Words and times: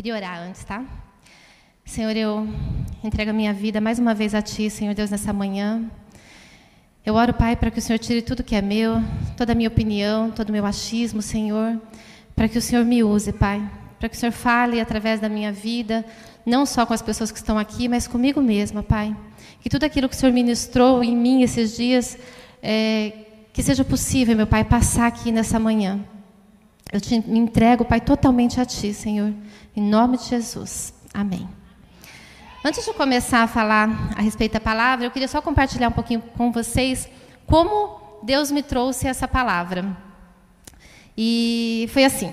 Queria 0.00 0.14
orar 0.14 0.40
antes, 0.40 0.64
tá? 0.64 0.82
Senhor, 1.84 2.16
eu 2.16 2.48
entrego 3.04 3.32
a 3.32 3.34
minha 3.34 3.52
vida 3.52 3.82
mais 3.82 3.98
uma 3.98 4.14
vez 4.14 4.34
a 4.34 4.40
Ti, 4.40 4.70
Senhor 4.70 4.94
Deus, 4.94 5.10
nessa 5.10 5.30
manhã. 5.30 5.84
Eu 7.04 7.16
oro, 7.16 7.34
Pai, 7.34 7.54
para 7.54 7.70
que 7.70 7.80
o 7.80 7.82
Senhor 7.82 7.98
tire 7.98 8.22
tudo 8.22 8.42
que 8.42 8.56
é 8.56 8.62
meu, 8.62 8.94
toda 9.36 9.52
a 9.52 9.54
minha 9.54 9.68
opinião, 9.68 10.30
todo 10.30 10.48
o 10.48 10.52
meu 10.52 10.64
achismo, 10.64 11.20
Senhor, 11.20 11.78
para 12.34 12.48
que 12.48 12.56
o 12.56 12.62
Senhor 12.62 12.82
me 12.82 13.04
use, 13.04 13.30
Pai, 13.30 13.60
para 13.98 14.08
que 14.08 14.16
o 14.16 14.18
Senhor 14.18 14.32
fale 14.32 14.80
através 14.80 15.20
da 15.20 15.28
minha 15.28 15.52
vida, 15.52 16.02
não 16.46 16.64
só 16.64 16.86
com 16.86 16.94
as 16.94 17.02
pessoas 17.02 17.30
que 17.30 17.36
estão 17.36 17.58
aqui, 17.58 17.86
mas 17.86 18.08
comigo 18.08 18.40
mesma, 18.40 18.82
Pai. 18.82 19.14
Que 19.60 19.68
tudo 19.68 19.84
aquilo 19.84 20.08
que 20.08 20.16
o 20.16 20.18
Senhor 20.18 20.32
ministrou 20.32 21.04
em 21.04 21.14
mim 21.14 21.42
esses 21.42 21.76
dias, 21.76 22.16
é, 22.62 23.12
que 23.52 23.62
seja 23.62 23.84
possível, 23.84 24.34
meu 24.34 24.46
Pai, 24.46 24.64
passar 24.64 25.06
aqui 25.08 25.30
nessa 25.30 25.58
manhã. 25.58 26.00
Eu 26.92 27.00
te 27.00 27.20
me 27.20 27.38
entrego, 27.38 27.84
Pai, 27.84 28.00
totalmente 28.00 28.60
a 28.60 28.64
Ti, 28.64 28.92
Senhor. 28.92 29.32
Em 29.76 29.82
nome 29.82 30.18
de 30.18 30.24
Jesus. 30.24 30.92
Amém. 31.14 31.48
Antes 32.64 32.84
de 32.84 32.92
começar 32.92 33.44
a 33.44 33.46
falar 33.46 34.12
a 34.16 34.20
respeito 34.20 34.54
da 34.54 34.60
palavra, 34.60 35.06
eu 35.06 35.10
queria 35.12 35.28
só 35.28 35.40
compartilhar 35.40 35.88
um 35.88 35.92
pouquinho 35.92 36.20
com 36.36 36.50
vocês 36.50 37.08
como 37.46 38.00
Deus 38.24 38.50
me 38.50 38.60
trouxe 38.60 39.06
essa 39.06 39.28
palavra. 39.28 39.96
E 41.16 41.88
foi 41.92 42.04
assim. 42.04 42.32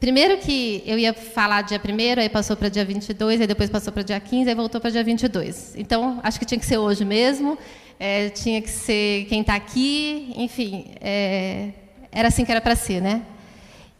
Primeiro 0.00 0.38
que 0.38 0.82
eu 0.86 0.98
ia 0.98 1.12
falar 1.12 1.60
dia 1.60 1.78
1 1.78 2.20
aí 2.20 2.28
passou 2.30 2.56
para 2.56 2.70
dia 2.70 2.84
22, 2.84 3.42
aí 3.42 3.46
depois 3.46 3.68
passou 3.68 3.92
para 3.92 4.02
dia 4.02 4.18
15, 4.18 4.48
aí 4.48 4.54
voltou 4.54 4.80
para 4.80 4.90
dia 4.90 5.04
22. 5.04 5.74
Então, 5.76 6.18
acho 6.22 6.40
que 6.40 6.46
tinha 6.46 6.58
que 6.58 6.66
ser 6.66 6.78
hoje 6.78 7.04
mesmo, 7.04 7.58
é, 8.00 8.30
tinha 8.30 8.60
que 8.62 8.70
ser 8.70 9.26
quem 9.26 9.42
está 9.42 9.54
aqui, 9.54 10.32
enfim, 10.34 10.86
é, 11.00 11.72
era 12.10 12.28
assim 12.28 12.44
que 12.44 12.50
era 12.50 12.60
para 12.60 12.74
ser, 12.74 13.00
né? 13.00 13.22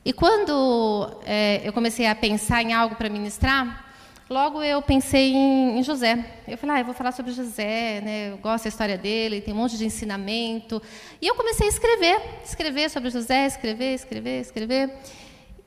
E 0.04 0.12
quando 0.12 1.16
é, 1.24 1.60
eu 1.64 1.72
comecei 1.72 2.06
a 2.06 2.14
pensar 2.14 2.60
em 2.60 2.72
algo 2.72 2.96
para 2.96 3.08
ministrar, 3.08 3.86
logo 4.28 4.60
eu 4.60 4.82
pensei 4.82 5.32
em, 5.32 5.78
em, 5.78 5.82
José. 5.84 6.42
Eu 6.48 6.58
falei, 6.58 6.76
ah, 6.76 6.80
eu 6.80 6.84
vou 6.84 6.94
falar 6.94 7.12
sobre 7.12 7.30
José, 7.30 8.00
né? 8.00 8.30
eu 8.32 8.38
gosto 8.38 8.64
da 8.64 8.68
história 8.68 8.98
dele, 8.98 9.40
tem 9.40 9.54
um 9.54 9.58
monte 9.58 9.78
de 9.78 9.84
ensinamento. 9.84 10.82
E 11.20 11.26
eu 11.28 11.36
comecei 11.36 11.68
a 11.68 11.70
escrever, 11.70 12.20
escrever 12.44 12.90
sobre 12.90 13.10
José, 13.10 13.46
escrever, 13.46 13.94
escrever, 13.94 14.40
escrever. 14.40 14.92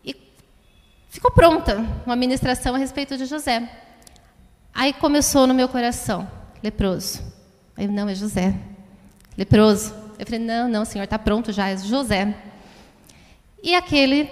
E 0.03 0.13
ficou 1.07 1.31
pronta 1.31 1.77
uma 2.05 2.15
ministração 2.17 2.75
a 2.75 2.77
respeito 2.77 3.15
de 3.15 3.25
José. 3.25 3.69
Aí 4.73 4.91
começou 4.91 5.47
no 5.47 5.53
meu 5.53 5.69
coração, 5.69 6.29
leproso. 6.61 7.23
Eu, 7.77 7.89
não, 7.89 8.09
é 8.09 8.15
José. 8.15 8.53
Leproso. 9.37 9.93
Eu 10.19 10.25
falei, 10.25 10.39
não, 10.41 10.67
não, 10.67 10.83
senhor, 10.83 11.05
está 11.05 11.17
pronto 11.17 11.53
já, 11.53 11.69
é 11.69 11.77
José. 11.77 12.35
E 13.65 13.73
aquele, 13.73 14.29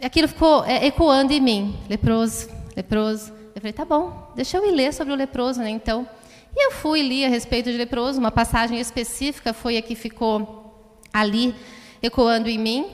aquilo 0.00 0.28
ficou 0.28 0.64
é, 0.64 0.86
ecoando 0.86 1.32
em 1.32 1.40
mim, 1.40 1.76
leproso, 1.90 2.48
leproso. 2.76 3.32
Eu 3.52 3.60
falei, 3.60 3.72
tá 3.72 3.84
bom, 3.84 4.30
deixa 4.36 4.58
eu 4.58 4.64
ir 4.64 4.70
ler 4.70 4.94
sobre 4.94 5.12
o 5.12 5.16
leproso, 5.16 5.58
né, 5.58 5.70
então. 5.70 6.08
E 6.54 6.66
eu 6.66 6.70
fui 6.70 7.02
li 7.02 7.24
a 7.24 7.28
respeito 7.28 7.68
de 7.68 7.76
leproso, 7.76 8.20
uma 8.20 8.30
passagem 8.30 8.78
específica 8.78 9.52
foi 9.52 9.76
a 9.76 9.82
que 9.82 9.96
ficou 9.96 10.88
ali 11.12 11.52
ecoando 12.00 12.48
em 12.48 12.56
mim. 12.56 12.86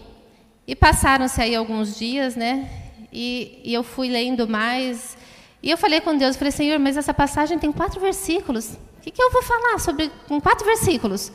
E 0.67 0.75
passaram-se 0.75 1.43
aí 1.43 1.55
alguns 1.55 1.99
dias, 1.99 2.35
né, 2.35 2.67
e, 3.13 3.61
e 3.63 3.75
eu 3.75 3.83
fui 3.83 4.09
lendo 4.09 4.49
mais. 4.49 5.15
E 5.63 5.71
eu 5.71 5.77
falei 5.77 6.01
com 6.01 6.17
Deus, 6.17 6.37
falei, 6.37 6.53
Senhor, 6.53 6.79
mas 6.79 6.97
essa 6.97 7.13
passagem 7.13 7.59
tem 7.59 7.71
quatro 7.71 8.01
versículos. 8.01 8.79
O 8.97 9.03
que, 9.03 9.11
que 9.11 9.23
eu 9.23 9.31
vou 9.31 9.43
falar 9.43 9.79
sobre 9.79 10.11
com 10.27 10.41
quatro 10.41 10.65
versículos? 10.65 11.31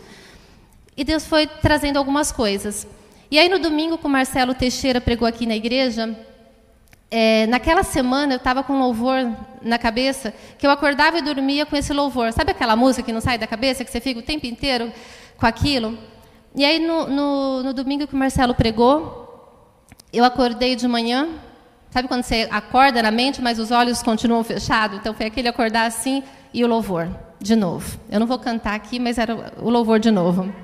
E 0.98 1.04
Deus 1.04 1.28
foi 1.28 1.46
trazendo 1.46 1.98
algumas 1.98 2.32
coisas. 2.32 2.88
E 3.36 3.38
aí 3.38 3.50
no 3.50 3.60
domingo 3.60 3.98
que 3.98 4.06
o 4.06 4.10
Marcelo 4.10 4.54
Teixeira 4.54 5.02
pregou 5.02 5.28
aqui 5.28 5.46
na 5.46 5.58
igreja, 5.58 6.18
é, 7.12 7.46
naquela 7.48 7.84
semana 7.84 8.36
eu 8.36 8.38
estava 8.38 8.64
com 8.64 8.72
um 8.72 8.80
louvor 8.80 9.30
na 9.62 9.78
cabeça, 9.78 10.34
que 10.58 10.66
eu 10.66 10.72
acordava 10.72 11.18
e 11.18 11.22
dormia 11.22 11.66
com 11.66 11.76
esse 11.76 11.92
louvor. 11.92 12.32
Sabe 12.32 12.52
aquela 12.52 12.78
música 12.78 13.04
que 13.04 13.12
não 13.12 13.20
sai 13.20 13.38
da 13.38 13.46
cabeça, 13.46 13.84
que 13.84 13.92
você 13.92 14.00
fica 14.00 14.22
o 14.22 14.24
tempo 14.24 14.46
inteiro 14.46 14.90
com 15.36 15.46
aquilo? 15.46 15.98
E 16.56 16.64
aí 16.64 16.80
no, 16.80 17.08
no, 17.08 17.64
no 17.64 17.74
domingo 17.74 18.08
que 18.08 18.14
o 18.14 18.18
Marcelo 18.18 18.56
pregou, 18.56 19.68
eu 20.14 20.24
acordei 20.24 20.78
de 20.78 20.88
manhã, 20.88 21.28
sabe 21.92 22.08
quando 22.08 22.24
você 22.24 22.48
acorda 22.50 23.04
na 23.04 23.12
mente, 23.12 23.42
mas 23.42 23.60
os 23.60 23.70
olhos 23.70 24.02
continuam 24.02 24.46
fechados? 24.46 24.98
Então 24.98 25.14
foi 25.14 25.26
aquele 25.26 25.50
acordar 25.50 25.88
assim 25.88 26.24
e 26.54 26.64
o 26.64 26.68
louvor, 26.68 27.10
de 27.42 27.58
novo. 27.58 28.00
Eu 28.10 28.22
não 28.22 28.28
vou 28.28 28.40
cantar 28.40 28.76
aqui, 28.76 28.98
mas 28.98 29.18
era 29.18 29.52
o 29.62 29.70
louvor 29.70 30.00
de 30.00 30.10
novo. 30.10 30.56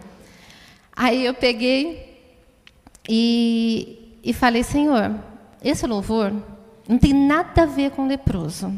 Aí 0.95 1.25
eu 1.25 1.33
peguei 1.33 2.10
e, 3.07 4.19
e 4.23 4.33
falei, 4.33 4.63
Senhor, 4.63 5.15
esse 5.63 5.85
louvor 5.85 6.33
não 6.87 6.97
tem 6.97 7.13
nada 7.13 7.63
a 7.63 7.65
ver 7.65 7.91
com 7.91 8.07
leproso. 8.07 8.73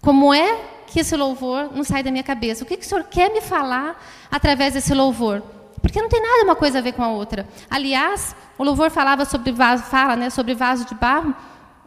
Como 0.00 0.34
é 0.34 0.60
que 0.86 1.00
esse 1.00 1.16
louvor 1.16 1.70
não 1.74 1.82
sai 1.82 2.02
da 2.02 2.10
minha 2.10 2.22
cabeça? 2.22 2.62
O 2.62 2.66
que, 2.66 2.76
que 2.76 2.84
o 2.84 2.88
Senhor 2.88 3.04
quer 3.04 3.32
me 3.32 3.40
falar 3.40 4.00
através 4.30 4.74
desse 4.74 4.92
louvor? 4.92 5.42
Porque 5.80 6.00
não 6.00 6.08
tem 6.08 6.20
nada 6.20 6.44
uma 6.44 6.56
coisa 6.56 6.78
a 6.78 6.82
ver 6.82 6.92
com 6.92 7.02
a 7.02 7.08
outra. 7.08 7.48
Aliás, 7.70 8.34
o 8.58 8.64
louvor 8.64 8.90
falava 8.90 9.24
sobre 9.24 9.52
vaso, 9.52 9.84
fala, 9.84 10.16
né, 10.16 10.30
sobre 10.30 10.54
vaso 10.54 10.84
de 10.86 10.94
barro. 10.94 11.34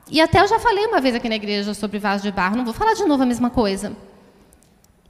E 0.09 0.21
até 0.21 0.39
eu 0.41 0.47
já 0.47 0.59
falei 0.59 0.85
uma 0.85 1.01
vez 1.01 1.15
aqui 1.15 1.27
na 1.27 1.35
igreja 1.35 1.73
sobre 1.73 1.99
vaso 1.99 2.23
de 2.23 2.31
barro. 2.31 2.55
Não 2.55 2.65
vou 2.65 2.73
falar 2.73 2.93
de 2.93 3.05
novo 3.05 3.23
a 3.23 3.25
mesma 3.25 3.49
coisa. 3.49 3.95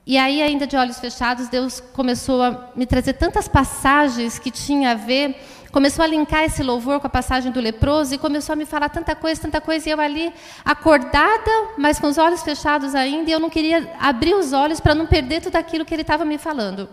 E 0.05 0.17
aí, 0.17 0.41
ainda 0.41 0.65
de 0.65 0.77
olhos 0.77 0.99
fechados, 0.99 1.49
Deus 1.49 1.81
começou 1.81 2.41
a 2.41 2.69
me 2.77 2.85
trazer 2.85 3.13
tantas 3.13 3.45
passagens 3.45 4.39
que 4.39 4.49
tinha 4.49 4.91
a 4.91 4.95
ver 4.95 5.35
começou 5.71 6.03
a 6.03 6.07
linkar 6.07 6.43
esse 6.43 6.63
louvor 6.63 6.99
com 6.99 7.07
a 7.07 7.09
passagem 7.09 7.51
do 7.51 7.59
leproso 7.59 8.13
e 8.15 8.17
começou 8.17 8.53
a 8.53 8.55
me 8.55 8.65
falar 8.65 8.89
tanta 8.89 9.15
coisa, 9.15 9.41
tanta 9.41 9.61
coisa, 9.61 9.87
e 9.87 9.91
eu 9.91 9.99
ali 9.99 10.33
acordada, 10.63 11.51
mas 11.77 11.99
com 11.99 12.07
os 12.07 12.17
olhos 12.17 12.41
fechados 12.43 12.95
ainda, 12.95 13.29
e 13.29 13.33
eu 13.33 13.39
não 13.39 13.49
queria 13.49 13.91
abrir 13.99 14.33
os 14.33 14.53
olhos 14.53 14.79
para 14.79 14.95
não 14.95 15.05
perder 15.05 15.41
tudo 15.41 15.55
aquilo 15.55 15.85
que 15.85 15.93
ele 15.93 16.01
estava 16.01 16.23
me 16.25 16.37
falando. 16.37 16.89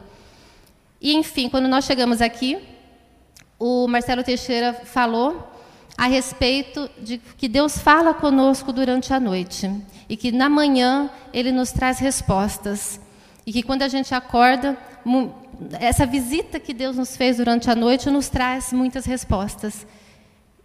E 1.00 1.14
enfim, 1.14 1.48
quando 1.48 1.68
nós 1.68 1.84
chegamos 1.84 2.20
aqui, 2.20 2.58
o 3.58 3.86
Marcelo 3.86 4.22
Teixeira 4.22 4.72
falou 4.72 5.50
a 5.96 6.06
respeito 6.06 6.90
de 7.00 7.18
que 7.18 7.48
Deus 7.48 7.78
fala 7.78 8.12
conosco 8.12 8.72
durante 8.72 9.12
a 9.14 9.20
noite 9.20 9.70
e 10.08 10.16
que 10.16 10.32
na 10.32 10.48
manhã 10.48 11.08
ele 11.32 11.52
nos 11.52 11.70
traz 11.70 11.98
respostas 11.98 13.00
e 13.46 13.52
que 13.52 13.62
quando 13.62 13.82
a 13.82 13.88
gente 13.88 14.14
acorda, 14.14 14.76
essa 15.80 16.06
visita 16.06 16.60
que 16.60 16.74
Deus 16.74 16.96
nos 16.96 17.16
fez 17.16 17.36
durante 17.36 17.70
a 17.70 17.74
noite 17.74 18.10
nos 18.10 18.28
traz 18.28 18.72
muitas 18.72 19.04
respostas. 19.04 19.86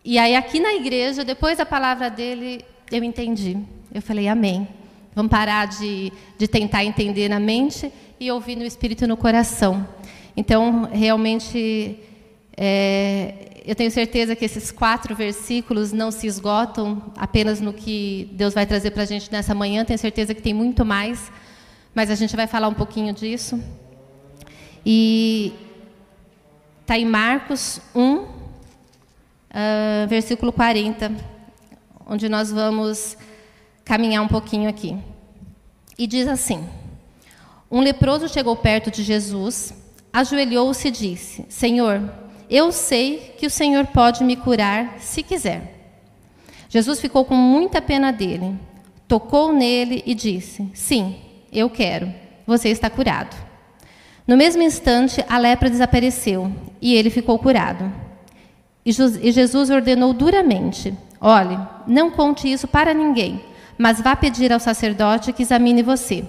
E 0.04 0.18
aí, 0.18 0.36
aqui 0.36 0.60
na 0.60 0.74
igreja, 0.74 1.24
depois 1.24 1.58
da 1.58 1.66
palavra 1.66 2.10
dele, 2.10 2.64
eu 2.92 3.04
entendi. 3.04 3.58
Eu 3.94 4.02
falei, 4.02 4.28
amém. 4.28 4.68
Vamos 5.14 5.30
parar 5.30 5.68
de, 5.68 6.14
de 6.38 6.48
tentar 6.48 6.86
entender 6.86 7.28
na 7.28 7.40
mente 7.40 7.92
e 8.20 8.32
ouvir 8.32 8.56
no 8.56 8.64
espírito 8.64 9.04
e 9.04 9.08
no 9.08 9.18
coração. 9.18 9.88
Então, 10.36 10.90
realmente, 10.92 12.00
é, 12.56 13.62
eu 13.66 13.76
tenho 13.76 13.92
certeza 13.92 14.36
que 14.36 14.46
esses 14.46 14.72
quatro 14.72 15.16
versículos 15.16 15.92
não 15.92 16.12
se 16.12 16.28
esgotam 16.28 17.12
apenas 17.18 17.60
no 17.60 17.74
que 17.74 18.30
Deus 18.34 18.54
vai 18.54 18.66
trazer 18.66 18.92
para 18.92 19.04
a 19.04 19.06
gente 19.06 19.32
nessa 19.32 19.54
manhã. 19.54 19.84
Tenho 19.84 20.00
certeza 20.00 20.34
que 20.34 20.42
tem 20.42 20.54
muito 20.54 20.86
mais, 20.86 21.32
mas 21.94 22.10
a 22.10 22.16
gente 22.16 22.36
vai 22.36 22.48
falar 22.48 22.68
um 22.68 22.74
pouquinho 22.74 23.14
disso. 23.14 23.62
E 24.86 25.54
está 26.82 26.98
em 26.98 27.06
Marcos 27.06 27.80
1, 27.94 28.16
uh, 28.16 28.28
ah, 29.52 30.06
versículo 30.08 30.52
40, 30.52 31.12
onde 32.06 32.28
nós 32.28 32.52
vamos 32.52 33.18
caminhar 33.86 34.24
um 34.24 34.28
pouquinho 34.28 34.70
aqui. 34.70 34.98
E 35.98 36.08
diz 36.08 36.28
assim: 36.28 36.68
Um 37.70 37.82
leproso 37.82 38.28
chegou 38.30 38.56
perto 38.56 38.90
de 38.90 39.04
Jesus, 39.04 39.74
ajoelhou-se 40.12 40.88
e 40.88 40.92
disse: 40.92 41.46
Senhor, 41.50 42.02
eu 42.50 42.72
sei 42.72 43.36
que 43.38 43.46
o 43.46 43.52
Senhor 43.52 43.86
pode 43.88 44.24
me 44.24 44.36
curar 44.36 45.00
se 45.00 45.22
quiser. 45.22 45.76
Jesus 46.70 47.00
ficou 47.00 47.26
com 47.26 47.36
muita 47.36 47.82
pena 47.82 48.12
dele, 48.12 48.56
tocou 49.08 49.54
nele 49.54 50.02
e 50.06 50.16
disse: 50.16 50.70
Sim, 50.74 51.16
eu 51.52 51.70
quero, 51.70 52.14
você 52.48 52.70
está 52.70 52.90
curado. 52.90 53.49
No 54.30 54.38
mesmo 54.38 54.62
instante, 54.62 55.26
a 55.28 55.40
lepra 55.40 55.72
desapareceu 55.72 56.52
e 56.80 56.94
ele 56.94 57.10
ficou 57.10 57.40
curado. 57.40 57.92
E 58.86 58.92
Jesus 59.32 59.72
ordenou 59.72 60.14
duramente: 60.14 60.96
Olhe, 61.20 61.58
não 61.88 62.12
conte 62.12 62.48
isso 62.48 62.68
para 62.68 62.94
ninguém, 62.94 63.44
mas 63.76 64.00
vá 64.00 64.16
pedir 64.16 64.54
ao 64.54 64.60
sacerdote 64.60 65.34
que 65.34 65.42
examine 65.42 65.82
você. 65.82 66.24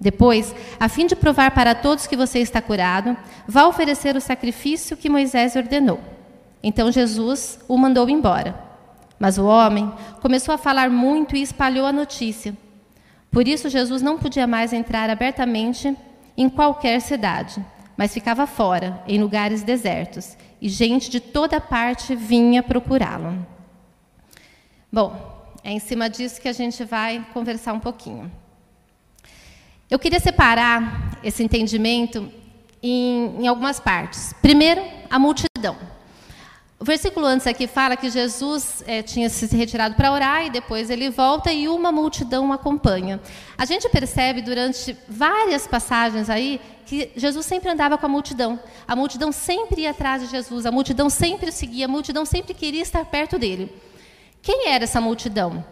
Depois, 0.00 0.52
a 0.80 0.88
fim 0.88 1.06
de 1.06 1.14
provar 1.14 1.52
para 1.52 1.72
todos 1.72 2.08
que 2.08 2.16
você 2.16 2.40
está 2.40 2.60
curado, 2.60 3.16
vá 3.46 3.68
oferecer 3.68 4.16
o 4.16 4.20
sacrifício 4.20 4.96
que 4.96 5.08
Moisés 5.08 5.54
ordenou. 5.54 6.00
Então 6.60 6.90
Jesus 6.90 7.60
o 7.68 7.78
mandou 7.78 8.10
embora. 8.10 8.58
Mas 9.20 9.38
o 9.38 9.46
homem 9.46 9.92
começou 10.20 10.52
a 10.52 10.58
falar 10.58 10.90
muito 10.90 11.36
e 11.36 11.42
espalhou 11.42 11.86
a 11.86 11.92
notícia. 11.92 12.56
Por 13.30 13.46
isso, 13.46 13.68
Jesus 13.68 14.02
não 14.02 14.18
podia 14.18 14.48
mais 14.48 14.72
entrar 14.72 15.08
abertamente 15.08 15.96
em 16.36 16.48
qualquer 16.48 17.00
cidade, 17.00 17.64
mas 17.96 18.12
ficava 18.12 18.46
fora, 18.46 19.02
em 19.06 19.20
lugares 19.20 19.62
desertos, 19.62 20.36
e 20.60 20.68
gente 20.68 21.10
de 21.10 21.20
toda 21.20 21.60
parte 21.60 22.14
vinha 22.14 22.62
procurá-lo. 22.62 23.46
Bom, 24.92 25.34
É 25.66 25.72
em 25.72 25.80
cima 25.80 26.08
disso 26.08 26.40
que 26.40 26.48
a 26.48 26.52
gente 26.52 26.84
vai 26.84 27.26
conversar 27.34 27.72
um 27.72 27.80
pouquinho. 27.80 28.30
Eu 29.90 29.98
queria 29.98 30.20
separar 30.20 31.18
esse 31.24 31.42
entendimento 31.42 32.30
em, 32.80 33.42
em 33.42 33.48
algumas 33.48 33.80
partes. 33.80 34.32
Primeiro, 34.40 34.80
a 35.10 35.18
multidão. 35.18 35.76
Versículo 36.86 37.26
antes 37.26 37.48
aqui 37.48 37.66
fala 37.66 37.96
que 37.96 38.08
Jesus 38.08 38.80
é, 38.86 39.02
tinha 39.02 39.28
se 39.28 39.44
retirado 39.56 39.96
para 39.96 40.12
orar 40.12 40.46
e 40.46 40.50
depois 40.50 40.88
ele 40.88 41.10
volta 41.10 41.52
e 41.52 41.68
uma 41.68 41.90
multidão 41.90 42.52
acompanha. 42.52 43.20
A 43.58 43.64
gente 43.64 43.88
percebe 43.88 44.40
durante 44.40 44.96
várias 45.08 45.66
passagens 45.66 46.30
aí 46.30 46.60
que 46.86 47.10
Jesus 47.16 47.44
sempre 47.44 47.70
andava 47.70 47.98
com 47.98 48.06
a 48.06 48.08
multidão. 48.08 48.60
A 48.86 48.94
multidão 48.94 49.32
sempre 49.32 49.80
ia 49.80 49.90
atrás 49.90 50.22
de 50.22 50.28
Jesus, 50.28 50.64
a 50.64 50.70
multidão 50.70 51.10
sempre 51.10 51.48
o 51.48 51.52
seguia, 51.52 51.86
a 51.86 51.88
multidão 51.88 52.24
sempre 52.24 52.54
queria 52.54 52.82
estar 52.82 53.04
perto 53.04 53.36
dele. 53.36 53.74
Quem 54.40 54.68
era 54.68 54.84
essa 54.84 55.00
multidão? 55.00 55.64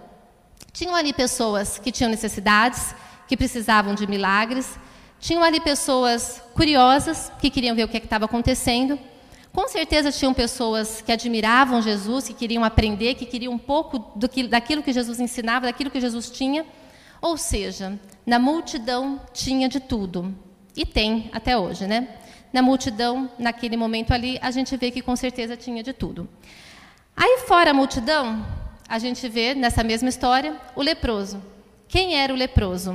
Tinham 0.72 0.96
ali 0.96 1.12
pessoas 1.12 1.78
que 1.78 1.92
tinham 1.92 2.10
necessidades, 2.10 2.92
que 3.28 3.36
precisavam 3.36 3.94
de 3.94 4.04
milagres, 4.04 4.76
tinham 5.20 5.44
ali 5.44 5.60
pessoas 5.60 6.42
curiosas 6.54 7.30
que 7.40 7.50
queriam 7.50 7.76
ver 7.76 7.84
o 7.84 7.88
que 7.88 7.98
é 7.98 8.00
estava 8.00 8.24
acontecendo. 8.24 8.98
Com 9.54 9.68
certeza 9.68 10.10
tinham 10.10 10.34
pessoas 10.34 11.00
que 11.00 11.12
admiravam 11.12 11.80
Jesus, 11.80 12.26
que 12.26 12.34
queriam 12.34 12.64
aprender, 12.64 13.14
que 13.14 13.24
queriam 13.24 13.52
um 13.52 13.58
pouco 13.58 14.00
do 14.16 14.28
que, 14.28 14.48
daquilo 14.48 14.82
que 14.82 14.92
Jesus 14.92 15.20
ensinava, 15.20 15.66
daquilo 15.66 15.92
que 15.92 16.00
Jesus 16.00 16.28
tinha. 16.28 16.66
Ou 17.22 17.36
seja, 17.36 17.96
na 18.26 18.36
multidão 18.40 19.20
tinha 19.32 19.68
de 19.68 19.78
tudo. 19.78 20.34
E 20.76 20.84
tem 20.84 21.30
até 21.32 21.56
hoje, 21.56 21.86
né? 21.86 22.08
Na 22.52 22.62
multidão, 22.62 23.30
naquele 23.38 23.76
momento 23.76 24.12
ali, 24.12 24.40
a 24.42 24.50
gente 24.50 24.76
vê 24.76 24.90
que 24.90 25.00
com 25.00 25.14
certeza 25.14 25.56
tinha 25.56 25.84
de 25.84 25.92
tudo. 25.92 26.28
Aí 27.16 27.44
fora 27.46 27.70
a 27.70 27.74
multidão, 27.74 28.44
a 28.88 28.98
gente 28.98 29.28
vê 29.28 29.54
nessa 29.54 29.84
mesma 29.84 30.08
história 30.08 30.60
o 30.74 30.82
leproso. 30.82 31.40
Quem 31.86 32.16
era 32.16 32.32
o 32.32 32.36
leproso? 32.36 32.92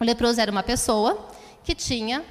O 0.00 0.04
leproso 0.04 0.40
era 0.40 0.50
uma 0.50 0.62
pessoa 0.62 1.28
que 1.62 1.74
tinha 1.74 2.24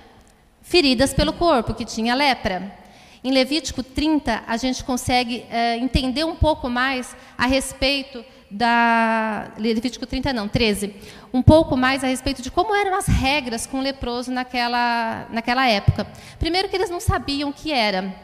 feridas 0.64 1.14
pelo 1.14 1.32
corpo, 1.32 1.76
que 1.76 1.86
tinha 1.86 2.16
lepra. 2.16 2.85
Em 3.26 3.32
Levítico 3.32 3.82
30, 3.82 4.44
a 4.46 4.56
gente 4.56 4.84
consegue 4.84 5.44
é, 5.50 5.78
entender 5.78 6.24
um 6.24 6.36
pouco 6.36 6.70
mais 6.70 7.16
a 7.36 7.48
respeito 7.48 8.24
da. 8.52 9.52
Levítico 9.58 10.06
30, 10.06 10.32
não, 10.32 10.48
13. 10.48 10.94
Um 11.34 11.42
pouco 11.42 11.76
mais 11.76 12.04
a 12.04 12.08
respeito 12.08 12.44
de 12.44 12.52
como 12.52 12.76
eram 12.76 12.96
as 12.96 13.08
regras 13.08 13.66
com 13.66 13.80
o 13.80 13.82
leproso 13.82 14.32
naquela, 14.32 15.26
naquela 15.32 15.68
época. 15.68 16.06
Primeiro, 16.38 16.70
que 16.70 16.76
eles 16.76 16.92
não 16.92 17.00
sabiam 17.00 17.50
o 17.50 17.54
que 17.54 17.72
era. 17.72 18.16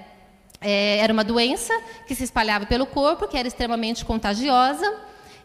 É, 0.62 1.00
era 1.00 1.12
uma 1.12 1.24
doença 1.24 1.74
que 2.06 2.14
se 2.14 2.24
espalhava 2.24 2.68
pelo 2.68 2.86
corpo, 2.86 3.28
que 3.28 3.36
era 3.36 3.48
extremamente 3.48 4.06
contagiosa. 4.06 4.86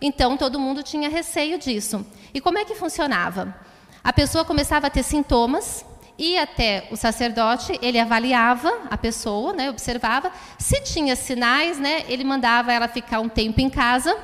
Então, 0.03 0.37
todo 0.37 0.61
mundo 0.61 0.83
tinha 0.83 1.09
receio 1.09 1.59
disso. 1.59 2.05
E 2.35 2.43
como 2.43 2.59
é 2.59 2.65
que 2.67 2.75
funcionava? 2.75 3.57
A 4.05 4.13
pessoa 4.13 4.45
começava 4.45 4.89
a 4.89 4.91
ter 4.91 5.03
sintomas, 5.03 5.83
ia 6.19 6.43
até 6.43 6.89
o 6.91 6.97
sacerdote, 6.97 7.79
ele 7.83 7.99
avaliava 7.99 8.73
a 8.91 8.97
pessoa, 8.97 9.53
né, 9.53 9.69
observava. 9.69 10.31
Se 10.59 10.81
tinha 10.83 11.15
sinais, 11.15 11.79
né, 11.79 12.05
ele 12.09 12.25
mandava 12.25 12.73
ela 12.73 12.89
ficar 12.89 13.21
um 13.21 13.29
tempo 13.29 13.61
em 13.61 13.69
casa 13.69 14.17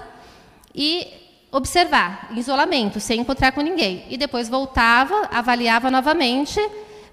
e 0.74 1.06
observar, 1.50 2.28
em 2.30 2.38
isolamento, 2.38 2.98
sem 2.98 3.20
encontrar 3.20 3.52
com 3.52 3.60
ninguém. 3.60 4.06
E 4.08 4.16
depois 4.16 4.48
voltava, 4.48 5.28
avaliava 5.30 5.90
novamente 5.90 6.58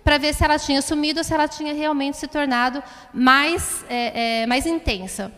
para 0.04 0.18
ver 0.18 0.34
se 0.34 0.44
ela 0.44 0.58
tinha 0.58 0.82
sumido 0.82 1.20
ou 1.20 1.24
se 1.24 1.34
ela 1.34 1.48
tinha 1.48 1.74
realmente 1.74 2.18
se 2.18 2.28
tornado 2.28 2.82
mais, 3.14 3.84
é, 3.90 4.42
é, 4.42 4.46
mais 4.48 4.66
intensa. 4.66 5.32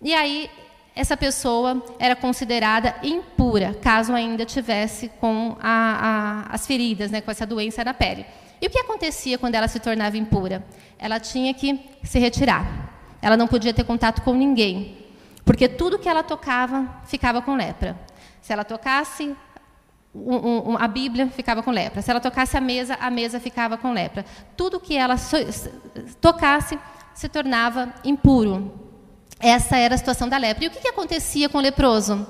E 0.00 0.14
aí 0.14 0.48
essa 0.94 1.16
pessoa 1.16 1.84
era 1.98 2.14
considerada 2.14 2.94
impura, 3.02 3.74
caso 3.82 4.12
ainda 4.14 4.44
tivesse 4.44 5.08
com 5.20 5.56
a, 5.60 6.44
a, 6.50 6.54
as 6.54 6.64
feridas, 6.66 7.10
né, 7.10 7.20
com 7.20 7.30
essa 7.32 7.44
doença 7.44 7.82
na 7.82 7.92
pele. 7.92 8.24
E 8.64 8.66
o 8.66 8.70
que 8.70 8.78
acontecia 8.78 9.36
quando 9.36 9.56
ela 9.56 9.68
se 9.68 9.78
tornava 9.78 10.16
impura? 10.16 10.64
Ela 10.98 11.20
tinha 11.20 11.52
que 11.52 11.78
se 12.02 12.18
retirar. 12.18 12.66
Ela 13.20 13.36
não 13.36 13.46
podia 13.46 13.74
ter 13.74 13.84
contato 13.84 14.22
com 14.22 14.32
ninguém, 14.32 14.96
porque 15.44 15.68
tudo 15.68 15.98
que 15.98 16.08
ela 16.08 16.22
tocava 16.22 17.02
ficava 17.04 17.42
com 17.42 17.54
lepra. 17.54 17.94
Se 18.40 18.54
ela 18.54 18.64
tocasse 18.64 19.36
um, 20.14 20.70
um, 20.70 20.76
a 20.78 20.88
Bíblia, 20.88 21.26
ficava 21.26 21.62
com 21.62 21.70
lepra. 21.70 22.00
Se 22.00 22.10
ela 22.10 22.20
tocasse 22.20 22.56
a 22.56 22.60
mesa, 22.60 22.96
a 22.98 23.10
mesa 23.10 23.38
ficava 23.38 23.76
com 23.76 23.92
lepra. 23.92 24.24
Tudo 24.56 24.80
que 24.80 24.96
ela 24.96 25.18
so 25.18 25.36
tocasse 26.18 26.78
se 27.12 27.28
tornava 27.28 27.92
impuro. 28.02 28.72
Essa 29.40 29.76
era 29.76 29.94
a 29.94 29.98
situação 29.98 30.26
da 30.26 30.38
lepra. 30.38 30.64
E 30.64 30.68
o 30.68 30.70
que, 30.70 30.80
que 30.80 30.88
acontecia 30.88 31.50
com 31.50 31.58
o 31.58 31.60
leproso? 31.60 32.26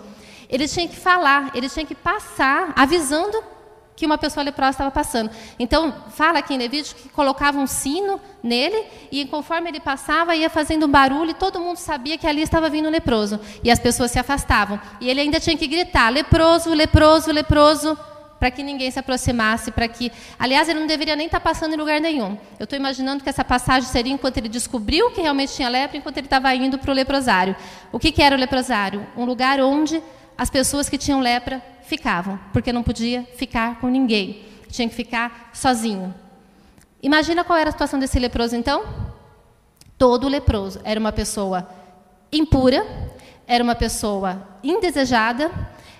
Ele 0.48 0.66
tinha 0.66 0.88
que 0.88 0.96
falar, 0.96 1.52
ele 1.54 1.69
tinha 1.69 1.86
que 1.86 1.94
passar 1.94 2.72
avisando 2.75 3.53
que 3.96 4.05
uma 4.05 4.19
pessoa 4.19 4.44
leprosa 4.44 4.70
estava 4.70 4.91
passando. 4.91 5.31
Então, 5.58 5.94
fala 6.11 6.41
aqui 6.41 6.55
em 6.55 6.58
Levítico 6.58 7.00
que 7.02 7.08
colocava 7.11 7.58
um 7.58 7.67
sino 7.67 8.20
nele 8.43 8.85
e 9.11 9.25
conforme 9.26 9.70
ele 9.70 9.81
passava 9.81 10.35
ia 10.35 10.50
fazendo 10.50 10.87
um 10.87 10.91
barulho 10.91 11.31
e 11.31 11.35
todo 11.35 11.61
mundo 11.61 11.76
sabia 11.76 12.19
que 12.19 12.26
ali 12.26 12.43
estava 12.43 12.69
vindo 12.69 12.88
um 12.88 12.91
leproso. 12.91 13.38
E 13.62 13.70
as 13.70 13.79
pessoas 13.79 14.11
se 14.11 14.19
afastavam. 14.19 14.81
E 15.00 15.08
ele 15.08 15.20
ainda 15.20 15.38
tinha 15.38 15.56
que 15.56 15.67
gritar: 15.67 16.08
leproso, 16.11 16.75
leproso, 16.75 17.31
leproso, 17.31 17.96
para 18.38 18.50
que 18.50 18.62
ninguém 18.62 18.91
se 18.91 18.99
aproximasse, 18.99 19.70
para 19.70 19.87
que, 19.87 20.11
aliás, 20.38 20.69
ele 20.69 20.81
não 20.81 20.87
deveria 20.87 21.17
nem 21.17 21.26
estar 21.26 21.41
passando 21.41 21.75
em 21.75 21.76
lugar 21.76 22.00
nenhum. 22.00 22.37
Eu 22.58 22.64
estou 22.64 22.79
imaginando 22.79 23.23
que 23.23 23.31
essa 23.31 23.44
passagem 23.44 23.88
seria 23.88 24.12
enquanto 24.12 24.37
ele 24.38 24.49
descobriu 24.49 25.11
que 25.12 25.20
realmente 25.20 25.55
tinha 25.55 25.69
lepra, 25.69 25.96
enquanto 25.96 26.19
ele 26.19 26.26
estava 26.26 26.55
indo 26.55 26.79
para 26.79 26.91
o 26.91 26.94
leprosário. 26.94 27.55
O 27.93 27.99
que, 27.99 28.11
que 28.11 28.23
era 28.23 28.37
o 28.37 28.38
leprosário? 28.38 29.06
Um 29.17 29.25
lugar 29.25 29.61
onde 29.61 30.02
as 30.37 30.50
pessoas 30.50 30.88
que 30.88 30.99
tinham 30.99 31.20
lepra 31.20 31.62
ficavam, 31.86 32.38
porque 32.52 32.72
não 32.72 32.82
podia 32.82 33.25
ficar 33.36 33.81
com 33.81 33.88
ninguém, 33.88 34.44
tinha 34.69 34.88
que 34.88 34.94
ficar 34.94 35.50
sozinho. 35.52 36.14
Imagina 37.02 37.44
qual 37.44 37.58
era 37.58 37.69
a 37.69 37.72
situação 37.72 37.98
desse 37.98 38.19
leproso 38.19 38.56
então? 38.56 38.84
Todo 39.98 40.28
leproso 40.28 40.81
era 40.84 40.98
uma 40.98 41.12
pessoa 41.12 41.69
impura, 42.32 42.84
era 43.46 43.62
uma 43.62 43.75
pessoa 43.75 44.42
indesejada, 44.62 45.50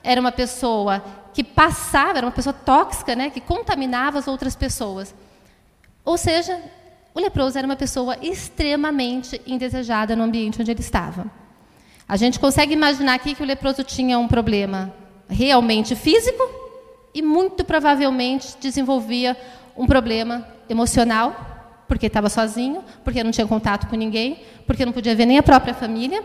era 0.03 0.21
uma 0.21 0.33
pessoa 0.33 1.05
que 1.33 1.45
passava, 1.45 2.19
era 2.19 2.27
uma 2.27 2.33
pessoa 2.33 2.53
tóxica, 2.53 3.15
né, 3.15 3.31
que 3.31 3.41
contaminava 3.41 4.19
as 4.19 4.27
outras 4.27 4.57
pessoas. 4.57 5.15
Ou 6.05 6.17
seja, 6.17 6.61
o 7.15 7.21
leproso 7.21 7.59
era 7.59 7.67
uma 7.67 7.77
pessoa 7.77 8.17
extremamente 8.21 9.41
indesejada 9.47 10.17
no 10.17 10.25
ambiente 10.25 10.61
onde 10.61 10.71
ele 10.71 10.81
estava. 10.81 11.31
A 12.09 12.17
gente 12.17 12.39
consegue 12.39 12.73
imaginar 12.73 13.15
aqui 13.15 13.35
que 13.35 13.43
o 13.43 13.47
leproso 13.47 13.83
tinha 13.85 14.19
um 14.19 14.29
problema 14.29 14.93
realmente 15.29 15.95
físico 15.95 16.43
e 17.15 17.23
muito 17.23 17.65
provavelmente 17.65 18.57
desenvolvia 18.61 19.37
um 19.77 19.87
problema 19.87 20.47
emocional, 20.69 21.85
porque 21.87 22.07
estava 22.07 22.29
sozinho, 22.29 22.83
porque 23.05 23.23
não 23.23 23.31
tinha 23.31 23.47
contato 23.47 23.87
com 23.87 23.97
ninguém, 23.97 24.41
porque 24.67 24.85
não 24.85 24.93
podia 24.93 25.15
ver 25.15 25.27
nem 25.27 25.39
a 25.39 25.43
própria 25.43 25.75
família, 25.75 26.23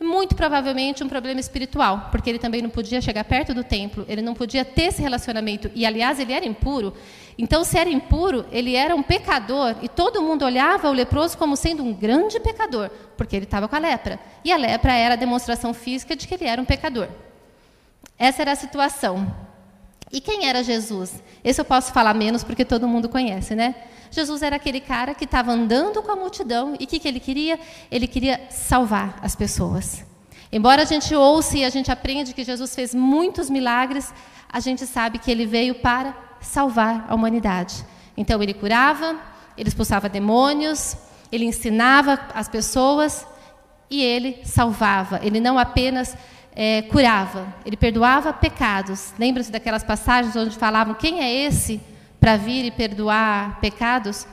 e 0.00 0.04
muito 0.04 0.34
provavelmente 0.34 1.04
um 1.04 1.08
problema 1.08 1.40
espiritual, 1.40 2.08
porque 2.10 2.30
ele 2.30 2.38
também 2.38 2.62
não 2.62 2.70
podia 2.70 3.00
chegar 3.02 3.24
perto 3.24 3.52
do 3.52 3.62
templo, 3.62 4.04
ele 4.08 4.22
não 4.22 4.32
podia 4.32 4.64
ter 4.64 4.84
esse 4.84 5.02
relacionamento, 5.02 5.70
e 5.74 5.84
aliás, 5.84 6.18
ele 6.18 6.32
era 6.32 6.46
impuro. 6.46 6.94
Então, 7.36 7.64
se 7.64 7.76
era 7.78 7.90
impuro, 7.90 8.46
ele 8.50 8.74
era 8.74 8.94
um 8.94 9.02
pecador, 9.02 9.76
e 9.82 9.88
todo 9.88 10.22
mundo 10.22 10.44
olhava 10.44 10.88
o 10.88 10.92
leproso 10.92 11.36
como 11.36 11.54
sendo 11.56 11.82
um 11.82 11.92
grande 11.92 12.40
pecador, 12.40 12.90
porque 13.16 13.36
ele 13.36 13.44
estava 13.44 13.68
com 13.68 13.76
a 13.76 13.78
lepra. 13.78 14.18
E 14.42 14.50
a 14.52 14.56
lepra 14.56 14.94
era 14.94 15.14
a 15.14 15.18
demonstração 15.18 15.74
física 15.74 16.16
de 16.16 16.26
que 16.26 16.34
ele 16.34 16.44
era 16.44 16.62
um 16.62 16.64
pecador. 16.64 17.08
Essa 18.18 18.42
era 18.42 18.52
a 18.52 18.56
situação. 18.56 19.34
E 20.12 20.20
quem 20.20 20.46
era 20.46 20.62
Jesus? 20.62 21.22
Esse 21.44 21.60
eu 21.60 21.64
posso 21.64 21.92
falar 21.92 22.14
menos 22.14 22.42
porque 22.42 22.64
todo 22.64 22.88
mundo 22.88 23.08
conhece, 23.08 23.54
né? 23.54 23.74
Jesus 24.10 24.42
era 24.42 24.56
aquele 24.56 24.80
cara 24.80 25.14
que 25.14 25.24
estava 25.24 25.52
andando 25.52 26.02
com 26.02 26.10
a 26.10 26.16
multidão 26.16 26.74
e 26.78 26.84
o 26.84 26.86
que, 26.86 26.98
que 26.98 27.06
ele 27.06 27.20
queria? 27.20 27.60
Ele 27.90 28.08
queria 28.08 28.40
salvar 28.50 29.18
as 29.22 29.36
pessoas. 29.36 30.04
Embora 30.52 30.82
a 30.82 30.84
gente 30.84 31.14
ouça 31.14 31.58
e 31.58 31.64
a 31.64 31.70
gente 31.70 31.92
aprenda 31.92 32.32
que 32.32 32.42
Jesus 32.42 32.74
fez 32.74 32.92
muitos 32.92 33.48
milagres, 33.48 34.12
a 34.52 34.58
gente 34.58 34.84
sabe 34.84 35.20
que 35.20 35.30
ele 35.30 35.46
veio 35.46 35.76
para 35.76 36.12
salvar 36.40 37.06
a 37.08 37.14
humanidade. 37.14 37.84
Então 38.16 38.42
ele 38.42 38.52
curava, 38.52 39.16
ele 39.56 39.68
expulsava 39.68 40.08
demônios, 40.08 40.96
ele 41.30 41.44
ensinava 41.44 42.18
as 42.34 42.48
pessoas 42.48 43.24
e 43.88 44.02
ele 44.02 44.40
salvava. 44.44 45.20
Ele 45.22 45.38
não 45.38 45.56
apenas 45.56 46.16
é, 46.54 46.82
curava, 46.82 47.52
ele 47.64 47.76
perdoava 47.76 48.32
pecados. 48.32 49.14
Lembra-se 49.18 49.50
daquelas 49.50 49.82
passagens 49.82 50.34
onde 50.36 50.56
falavam 50.56 50.94
quem 50.94 51.20
é 51.20 51.46
esse 51.46 51.80
para 52.18 52.36
vir 52.36 52.64
e 52.64 52.70
perdoar 52.70 53.60
pecados? 53.60 54.26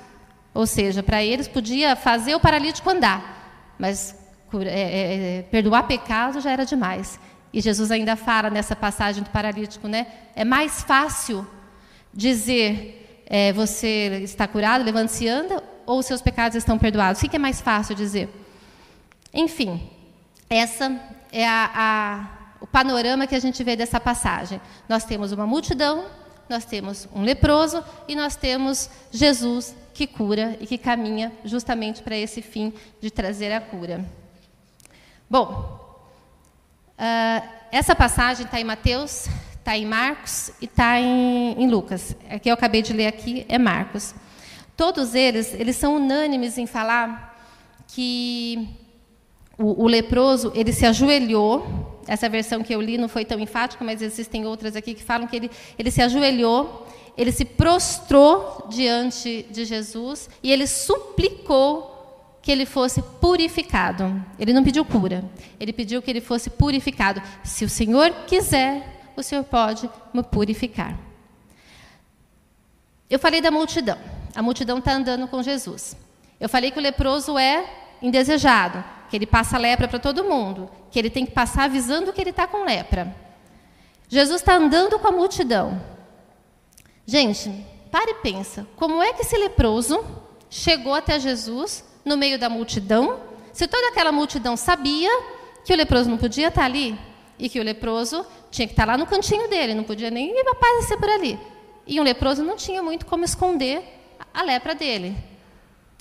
Ou 0.54 0.66
seja, 0.66 1.04
para 1.04 1.24
eles 1.24 1.48
podia 1.48 1.96
fazer 1.96 2.36
o 2.36 2.40
paralítico 2.40 2.90
andar, 2.90 3.76
mas 3.78 4.16
é, 4.54 4.68
é, 4.68 5.38
é, 5.40 5.42
perdoar 5.44 5.84
pecados 5.84 6.44
já 6.44 6.52
era 6.52 6.66
demais. 6.66 7.20
E 7.54 7.62
Jesus 7.62 7.92
ainda 7.92 8.16
fala 8.16 8.50
nessa 8.50 8.76
passagem 8.76 9.24
do 9.24 9.30
paralítico, 9.30 9.88
né? 9.88 10.08
É 10.36 10.44
mais 10.44 10.82
fácil 10.82 11.48
dizer 12.14 13.24
é, 13.26 13.54
você 13.54 14.22
está 14.24 14.48
curado, 14.48 14.84
levante-se 14.84 15.26
e 15.26 15.30
anda, 15.30 15.64
ou 15.86 16.02
seus 16.02 16.22
pecados 16.22 16.56
estão 16.56 16.78
perdoados. 16.78 17.22
O 17.22 17.30
que 17.30 17.36
é 17.36 17.40
mais 17.40 17.62
fácil 17.62 17.94
dizer? 17.94 18.30
Enfim, 19.34 19.90
essa 20.50 21.00
é 21.32 21.48
a, 21.48 21.72
a, 21.74 22.28
o 22.60 22.68
panorama 22.68 23.28
que 23.28 23.36
a 23.36 23.40
gente 23.40 23.64
vê 23.64 23.76
dessa 23.76 24.00
passagem. 24.00 24.60
Nós 24.88 25.06
temos 25.06 25.32
uma 25.32 25.46
multidão, 25.46 26.06
nós 26.50 26.66
temos 26.66 27.08
um 27.14 27.24
leproso 27.24 27.84
e 28.08 28.16
nós 28.16 28.36
temos 28.36 28.90
Jesus 29.12 29.76
que 29.94 30.08
cura 30.08 30.58
e 30.60 30.68
que 30.68 30.78
caminha 30.78 31.32
justamente 31.44 32.02
para 32.02 32.16
esse 32.16 32.42
fim 32.42 32.74
de 33.02 33.10
trazer 33.10 33.52
a 33.52 33.60
cura. 33.60 34.06
Bom, 35.30 35.80
uh, 36.98 37.50
essa 37.72 37.96
passagem 37.96 38.46
está 38.46 38.60
em 38.60 38.64
Mateus, 38.64 39.28
está 39.58 39.78
em 39.78 39.86
Marcos 39.86 40.52
e 40.62 40.66
está 40.66 41.00
em, 41.00 41.62
em 41.62 41.68
Lucas. 41.68 42.16
A 42.30 42.40
que 42.40 42.50
eu 42.50 42.54
acabei 42.54 42.82
de 42.82 42.94
ler 42.94 43.08
aqui 43.08 43.46
é 43.50 43.58
Marcos. 43.58 44.16
Todos 44.78 45.16
eles, 45.16 45.54
eles 45.54 45.76
são 45.76 45.96
unânimes 45.96 46.58
em 46.58 46.68
falar 46.68 47.36
que 47.88 48.70
o, 49.58 49.84
o, 49.84 49.88
leproso 49.88 50.52
ele 50.56 50.72
se 50.72 50.86
ajoelhou. 50.86 51.86
Essa 52.08 52.30
versão 52.30 52.64
que 52.64 52.74
eu 52.74 52.82
li 52.82 52.98
não 52.98 53.10
foi 53.10 53.26
tão 53.26 53.40
enfática, 53.40 53.84
mas 53.84 54.02
existem 54.02 54.46
outras 54.46 54.76
aqui 54.76 54.94
que 54.94 55.04
falam 55.04 55.28
que 55.28 55.36
ele, 55.36 55.52
ele 55.78 55.92
se 55.92 56.02
ajoelhou 56.02 56.88
ele 57.18 57.32
se 57.32 57.44
prostrou 57.44 58.68
diante 58.70 59.46
de 59.50 59.66
Jesus 59.66 60.30
e 60.44 60.52
ele 60.52 60.68
suplicou 60.68 61.96
que 62.42 62.52
ele 62.52 62.66
fosse 62.66 63.02
purificado. 63.02 64.24
Ele 64.38 64.54
não 64.54 64.64
pediu 64.64 64.86
cura, 64.86 65.26
ele 65.60 65.74
pediu 65.74 66.02
que 66.02 66.12
ele 66.12 66.22
fosse 66.22 66.50
purificado. 66.50 67.22
Se 67.44 67.66
o 67.66 67.70
Senhor 67.70 68.12
quiser, 68.28 69.02
o 69.18 69.24
Senhor 69.24 69.44
pode 69.44 69.90
me 70.14 70.22
purificar. 70.22 70.98
Eu 73.10 73.18
falei 73.18 73.42
da 73.42 73.50
multidão. 73.50 73.98
A 74.36 74.42
multidão 74.44 74.78
está 74.78 74.94
andando 74.94 75.28
com 75.28 75.42
Jesus. 75.42 75.98
Eu 76.40 76.48
falei 76.48 76.70
que 76.70 76.78
o 76.78 76.82
leproso 76.82 77.38
é 77.38 77.66
indesejado, 78.02 78.84
que 79.10 79.16
ele 79.16 79.26
passa 79.26 79.58
lepra 79.58 79.88
para 79.88 80.00
todo 80.00 80.24
mundo, 80.24 80.70
que 80.92 81.00
ele 81.00 81.10
tem 81.10 81.26
que 81.26 81.32
passar 81.32 81.66
avisando 81.66 82.14
que 82.14 82.22
ele 82.22 82.32
está 82.32 82.46
com 82.46 82.64
lepra. 82.64 83.16
Jesus 84.08 84.42
está 84.42 84.56
andando 84.56 85.00
com 85.00 85.08
a 85.08 85.12
multidão. 85.12 85.82
Gente, 87.06 87.52
pare 87.92 88.12
e 88.12 88.16
pensa, 88.16 88.68
como 88.76 89.02
é 89.02 89.14
que 89.14 89.22
esse 89.22 89.38
leproso 89.38 90.04
chegou 90.50 90.94
até 90.94 91.20
Jesus 91.20 91.84
no 92.04 92.18
meio 92.18 92.40
da 92.40 92.50
multidão, 92.50 93.20
se 93.52 93.68
toda 93.68 93.90
aquela 93.90 94.12
multidão 94.12 94.56
sabia 94.56 95.10
que 95.66 95.74
o 95.74 95.76
leproso 95.76 96.10
não 96.10 96.18
podia 96.18 96.48
estar 96.48 96.64
ali 96.64 96.98
e 97.40 97.50
que 97.50 97.60
o 97.60 97.64
leproso 97.64 98.26
tinha 98.50 98.68
que 98.68 98.74
estar 98.74 98.86
lá 98.86 98.98
no 98.98 99.06
cantinho 99.06 99.50
dele, 99.50 99.74
não 99.74 99.84
podia 99.84 100.10
nem 100.10 100.34
aparecer 100.42 100.98
por 100.98 101.10
ali. 101.10 101.40
E 101.86 102.00
um 102.00 102.04
leproso 102.04 102.44
não 102.44 102.56
tinha 102.56 102.82
muito 102.82 103.06
como 103.06 103.24
esconder 103.24 103.82
a 104.34 104.42
lepra 104.42 104.76
dele. 104.76 105.16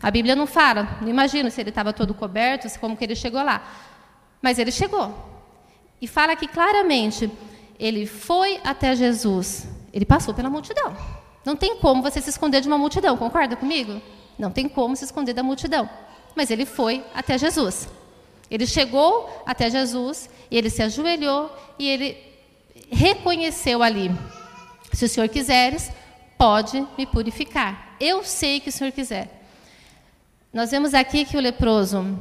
A 0.03 0.11
Bíblia 0.11 0.37
não 0.37 0.47
fala, 0.47 0.99
não 1.00 1.09
imagino 1.09 1.50
se 1.50 1.61
ele 1.61 1.71
estava 1.71 1.93
todo 1.93 2.15
coberto, 2.15 2.69
como 2.79 2.97
que 2.97 3.05
ele 3.05 3.17
chegou 3.17 3.43
lá. 3.43 3.62
Mas 4.43 4.59
ele 4.59 4.71
chegou. 4.71 5.15
E 6.00 6.07
fala 6.07 6.37
que 6.37 6.47
claramente 6.47 7.31
ele 7.79 8.07
foi 8.07 8.61
até 8.65 8.95
Jesus 8.95 9.69
ele 9.97 10.05
passou 10.05 10.35
pela 10.35 10.50
multidão. 10.50 10.95
Não 11.43 11.57
tem 11.57 11.79
como 11.79 12.03
você 12.03 12.21
se 12.21 12.29
esconder 12.29 12.61
de 12.61 12.69
uma 12.69 12.76
multidão, 12.76 13.17
concorda 13.17 13.57
comigo? 13.57 13.99
Não 14.38 14.50
tem 14.50 14.69
como 14.69 14.95
se 14.95 15.05
esconder 15.07 15.33
da 15.33 15.43
multidão. 15.43 15.88
Mas 16.35 16.50
ele 16.50 16.67
foi 16.67 17.03
até 17.15 17.38
Jesus. 17.38 17.88
Ele 18.50 18.67
chegou 18.67 19.43
até 19.47 19.71
Jesus 19.71 20.29
ele 20.50 20.69
se 20.69 20.83
ajoelhou 20.83 21.50
e 21.79 21.88
ele 21.88 22.17
reconheceu 22.91 23.83
ali: 23.83 24.11
se 24.93 25.07
o 25.07 25.09
Senhor 25.09 25.29
quiseres, 25.31 25.91
pode 26.37 26.87
me 26.99 27.07
purificar. 27.07 27.97
Eu 27.99 28.23
sei 28.23 28.61
que 28.61 28.69
o 28.69 28.73
Senhor 28.73 28.93
quiser. 28.93 29.36
Nós 30.53 30.71
vemos 30.71 30.95
aqui 30.95 31.25
que 31.25 31.37
o 31.37 31.41
leproso, 31.41 32.19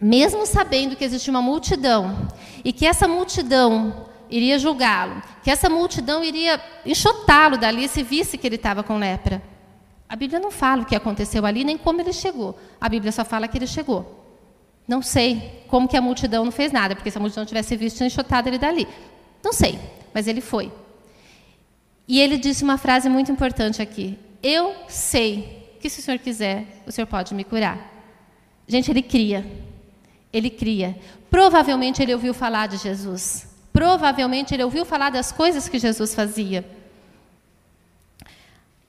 mesmo 0.00 0.44
sabendo 0.46 0.96
que 0.96 1.04
existe 1.04 1.30
uma 1.30 1.42
multidão 1.42 2.28
e 2.64 2.72
que 2.72 2.86
essa 2.86 3.06
multidão 3.06 4.06
iria 4.28 4.58
julgá-lo, 4.58 5.22
que 5.42 5.50
essa 5.50 5.68
multidão 5.68 6.24
iria 6.24 6.60
enxotá-lo 6.84 7.56
dali 7.56 7.86
se 7.88 8.02
visse 8.02 8.36
que 8.36 8.46
ele 8.46 8.56
estava 8.56 8.82
com 8.82 8.98
lepra. 8.98 9.42
A 10.08 10.16
Bíblia 10.16 10.40
não 10.40 10.50
fala 10.50 10.82
o 10.82 10.86
que 10.86 10.96
aconteceu 10.96 11.46
ali, 11.46 11.64
nem 11.64 11.78
como 11.78 12.00
ele 12.00 12.12
chegou. 12.12 12.58
A 12.80 12.88
Bíblia 12.88 13.12
só 13.12 13.24
fala 13.24 13.48
que 13.48 13.56
ele 13.58 13.66
chegou. 13.66 14.24
Não 14.86 15.00
sei 15.00 15.64
como 15.68 15.88
que 15.88 15.96
a 15.96 16.00
multidão 16.00 16.44
não 16.44 16.52
fez 16.52 16.70
nada, 16.70 16.94
porque 16.94 17.10
se 17.10 17.16
a 17.16 17.20
multidão 17.20 17.44
tivesse 17.46 17.74
visto, 17.76 17.96
tinha 17.96 18.06
enxotado 18.06 18.48
ele 18.48 18.58
dali. 18.58 18.86
Não 19.42 19.52
sei, 19.52 19.78
mas 20.12 20.26
ele 20.26 20.40
foi. 20.40 20.70
E 22.06 22.20
ele 22.20 22.36
disse 22.36 22.62
uma 22.62 22.76
frase 22.76 23.08
muito 23.08 23.32
importante 23.32 23.80
aqui. 23.80 24.18
Eu 24.42 24.74
sei 24.88 25.63
que 25.84 25.90
se 25.90 26.00
o 26.00 26.02
Senhor 26.02 26.18
quiser, 26.18 26.64
o 26.86 26.90
Senhor 26.90 27.06
pode 27.06 27.34
me 27.34 27.44
curar. 27.44 27.92
Gente, 28.66 28.90
ele 28.90 29.02
cria. 29.02 29.44
Ele 30.32 30.48
cria. 30.48 30.96
Provavelmente 31.28 32.02
ele 32.02 32.14
ouviu 32.14 32.32
falar 32.32 32.68
de 32.68 32.78
Jesus. 32.78 33.54
Provavelmente 33.70 34.54
ele 34.54 34.64
ouviu 34.64 34.86
falar 34.86 35.10
das 35.10 35.30
coisas 35.30 35.68
que 35.68 35.78
Jesus 35.78 36.14
fazia. 36.14 36.64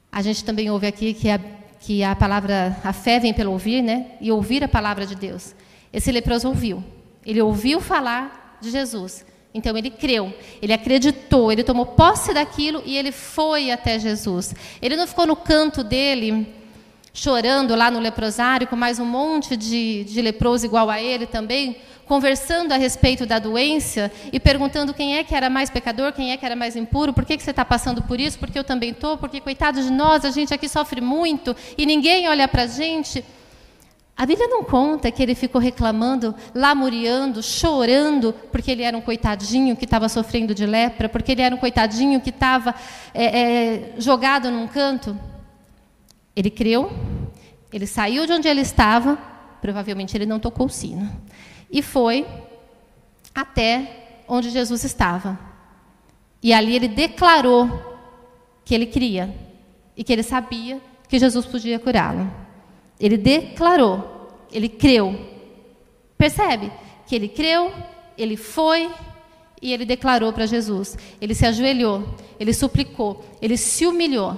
A 0.10 0.22
gente 0.22 0.46
também 0.46 0.72
ouve 0.72 0.88
aqui 0.88 1.14
que 1.14 1.30
a, 1.30 1.38
que 1.82 2.02
a 2.02 2.16
palavra, 2.16 2.78
a 2.82 2.94
fé 2.94 3.20
vem 3.20 3.34
pelo 3.34 3.52
ouvir, 3.52 3.82
né? 3.82 4.12
E 4.22 4.32
ouvir 4.32 4.64
a 4.64 4.68
palavra 4.70 5.06
de 5.06 5.16
Deus. 5.16 5.54
Esse 5.92 6.14
leproso 6.14 6.48
ouviu. 6.48 6.82
Ele 7.26 7.42
ouviu 7.42 7.82
falar 7.82 8.58
de 8.62 8.72
Jesus. 8.72 9.26
Então 9.54 9.78
ele 9.78 9.90
creu, 9.90 10.34
ele 10.62 10.72
acreditou, 10.72 11.52
ele 11.52 11.64
tomou 11.64 11.88
posse 11.88 12.34
daquilo 12.34 12.82
e 12.86 12.98
ele 12.98 13.12
foi 13.12 13.70
até 13.70 14.00
Jesus. 14.00 14.56
Ele 14.82 14.96
não 14.96 15.06
ficou 15.06 15.28
no 15.28 15.36
canto 15.36 15.84
dele, 15.84 16.64
chorando 17.16 17.74
lá 17.76 17.90
no 17.90 17.98
leprosário, 17.98 18.68
com 18.68 18.76
mais 18.76 19.00
um 19.00 19.06
monte 19.06 19.56
de, 19.56 20.04
de 20.04 20.22
leproso 20.22 20.66
igual 20.66 20.90
a 20.90 21.02
ele 21.02 21.26
também, 21.26 21.78
conversando 22.06 22.74
a 22.74 22.78
respeito 22.78 23.26
da 23.26 23.40
doença 23.40 24.12
e 24.34 24.40
perguntando 24.40 24.94
quem 24.94 25.18
é 25.18 25.24
que 25.24 25.34
era 25.34 25.50
mais 25.50 25.70
pecador, 25.70 26.12
quem 26.12 26.34
é 26.34 26.38
que 26.38 26.46
era 26.46 26.58
mais 26.58 26.76
impuro, 26.76 27.14
por 27.14 27.24
que, 27.24 27.38
que 27.38 27.44
você 27.44 27.52
está 27.52 27.64
passando 27.64 28.02
por 28.04 28.20
isso, 28.20 28.38
porque 28.38 28.60
eu 28.60 28.66
também 28.66 28.90
estou, 28.90 29.18
porque 29.18 29.40
coitado 29.40 29.82
de 29.82 29.90
nós, 29.90 30.26
a 30.26 30.30
gente 30.30 30.54
aqui 30.54 30.68
sofre 30.68 31.00
muito 31.00 31.56
e 31.78 31.86
ninguém 31.86 32.28
olha 32.28 32.50
para 32.50 32.64
a 32.64 32.68
gente. 32.68 33.24
A 34.18 34.26
Bíblia 34.26 34.48
não 34.50 34.64
conta 34.64 35.10
que 35.10 35.24
ele 35.24 35.36
ficou 35.36 35.60
reclamando, 35.60 36.36
lamuriando, 36.54 37.42
chorando, 37.42 38.34
porque 38.52 38.72
ele 38.72 38.84
era 38.84 38.96
um 38.96 39.02
coitadinho 39.02 39.76
que 39.76 39.86
estava 39.86 40.10
sofrendo 40.10 40.54
de 40.54 40.66
lepra, 40.66 41.08
porque 41.08 41.32
ele 41.32 41.42
era 41.42 41.56
um 41.56 41.58
coitadinho 41.58 42.20
que 42.20 42.30
estava 42.30 42.76
é, 43.14 43.26
é, 43.26 43.94
jogado 43.98 44.52
num 44.52 44.68
canto. 44.68 45.18
Ele 46.36 46.50
creu, 46.50 46.92
ele 47.72 47.88
saiu 47.88 48.26
de 48.26 48.34
onde 48.34 48.48
ele 48.48 48.62
estava, 48.62 49.18
provavelmente 49.62 50.16
ele 50.16 50.26
não 50.26 50.40
tocou 50.40 50.68
o 50.68 50.70
sino 50.70 51.10
e 51.72 51.82
foi 51.82 52.26
até 53.34 54.22
onde 54.28 54.50
Jesus 54.50 54.84
estava. 54.84 55.38
E 56.42 56.54
ali 56.54 56.76
ele 56.76 56.88
declarou 56.88 58.00
que 58.64 58.74
ele 58.74 58.86
cria 58.86 59.36
e 59.98 60.04
que 60.04 60.14
ele 60.14 60.24
sabia 60.24 60.80
que 61.08 61.20
Jesus 61.20 61.46
podia 61.46 61.80
curá-lo. 61.80 62.32
Ele 63.00 63.18
declarou, 63.18 64.30
ele 64.52 64.70
creu. 64.70 65.20
Percebe? 66.18 66.72
Que 67.06 67.16
ele 67.16 67.28
creu, 67.28 67.74
ele 68.18 68.38
foi 68.38 68.90
e 69.62 69.74
ele 69.74 69.86
declarou 69.86 70.32
para 70.32 70.46
Jesus. 70.46 70.98
Ele 71.20 71.36
se 71.36 71.46
ajoelhou, 71.46 72.16
ele 72.40 72.54
suplicou, 72.54 73.24
ele 73.42 73.58
se 73.58 73.86
humilhou. 73.86 74.38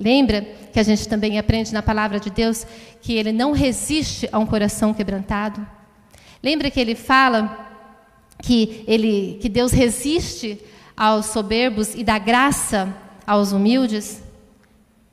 Lembra 0.00 0.40
que 0.72 0.80
a 0.80 0.82
gente 0.82 1.06
também 1.06 1.38
aprende 1.38 1.74
na 1.74 1.82
palavra 1.82 2.18
de 2.18 2.30
Deus 2.30 2.66
que 3.02 3.12
ele 3.12 3.32
não 3.32 3.52
resiste 3.52 4.26
a 4.32 4.38
um 4.38 4.46
coração 4.46 4.94
quebrantado? 4.94 5.64
Lembra 6.42 6.70
que 6.70 6.80
ele 6.80 6.94
fala 6.94 7.68
que, 8.42 8.82
ele, 8.88 9.38
que 9.42 9.48
Deus 9.48 9.72
resiste 9.72 10.58
aos 10.96 11.26
soberbos 11.26 11.94
e 11.94 12.02
dá 12.02 12.18
graça 12.18 12.96
aos 13.26 13.52
humildes? 13.52 14.22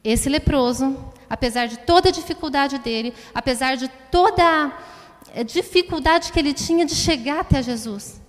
Esse 0.02 0.30
leproso, 0.30 0.98
apesar 1.30 1.68
de 1.68 1.80
toda 1.80 2.08
a 2.08 2.12
dificuldade 2.14 2.78
dele, 2.78 3.14
apesar 3.36 3.76
de 3.76 3.90
toda 4.10 4.72
a 5.36 5.44
dificuldade 5.44 6.32
que 6.32 6.40
ele 6.40 6.54
tinha 6.54 6.86
de 6.86 6.96
chegar 6.96 7.42
até 7.42 7.62
Jesus, 7.62 8.22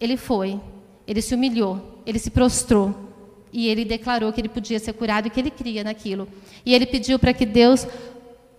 ele 0.00 0.16
foi, 0.16 0.60
ele 1.06 1.22
se 1.22 1.32
humilhou, 1.32 2.02
ele 2.04 2.18
se 2.18 2.30
prostrou 2.30 3.06
e 3.52 3.68
ele 3.68 3.84
declarou 3.84 4.32
que 4.32 4.40
ele 4.40 4.48
podia 4.48 4.78
ser 4.78 4.92
curado 4.92 5.26
e 5.26 5.30
que 5.30 5.40
ele 5.40 5.50
cria 5.50 5.84
naquilo. 5.84 6.28
E 6.64 6.74
ele 6.74 6.86
pediu 6.86 7.18
para 7.18 7.32
que 7.32 7.46
Deus, 7.46 7.86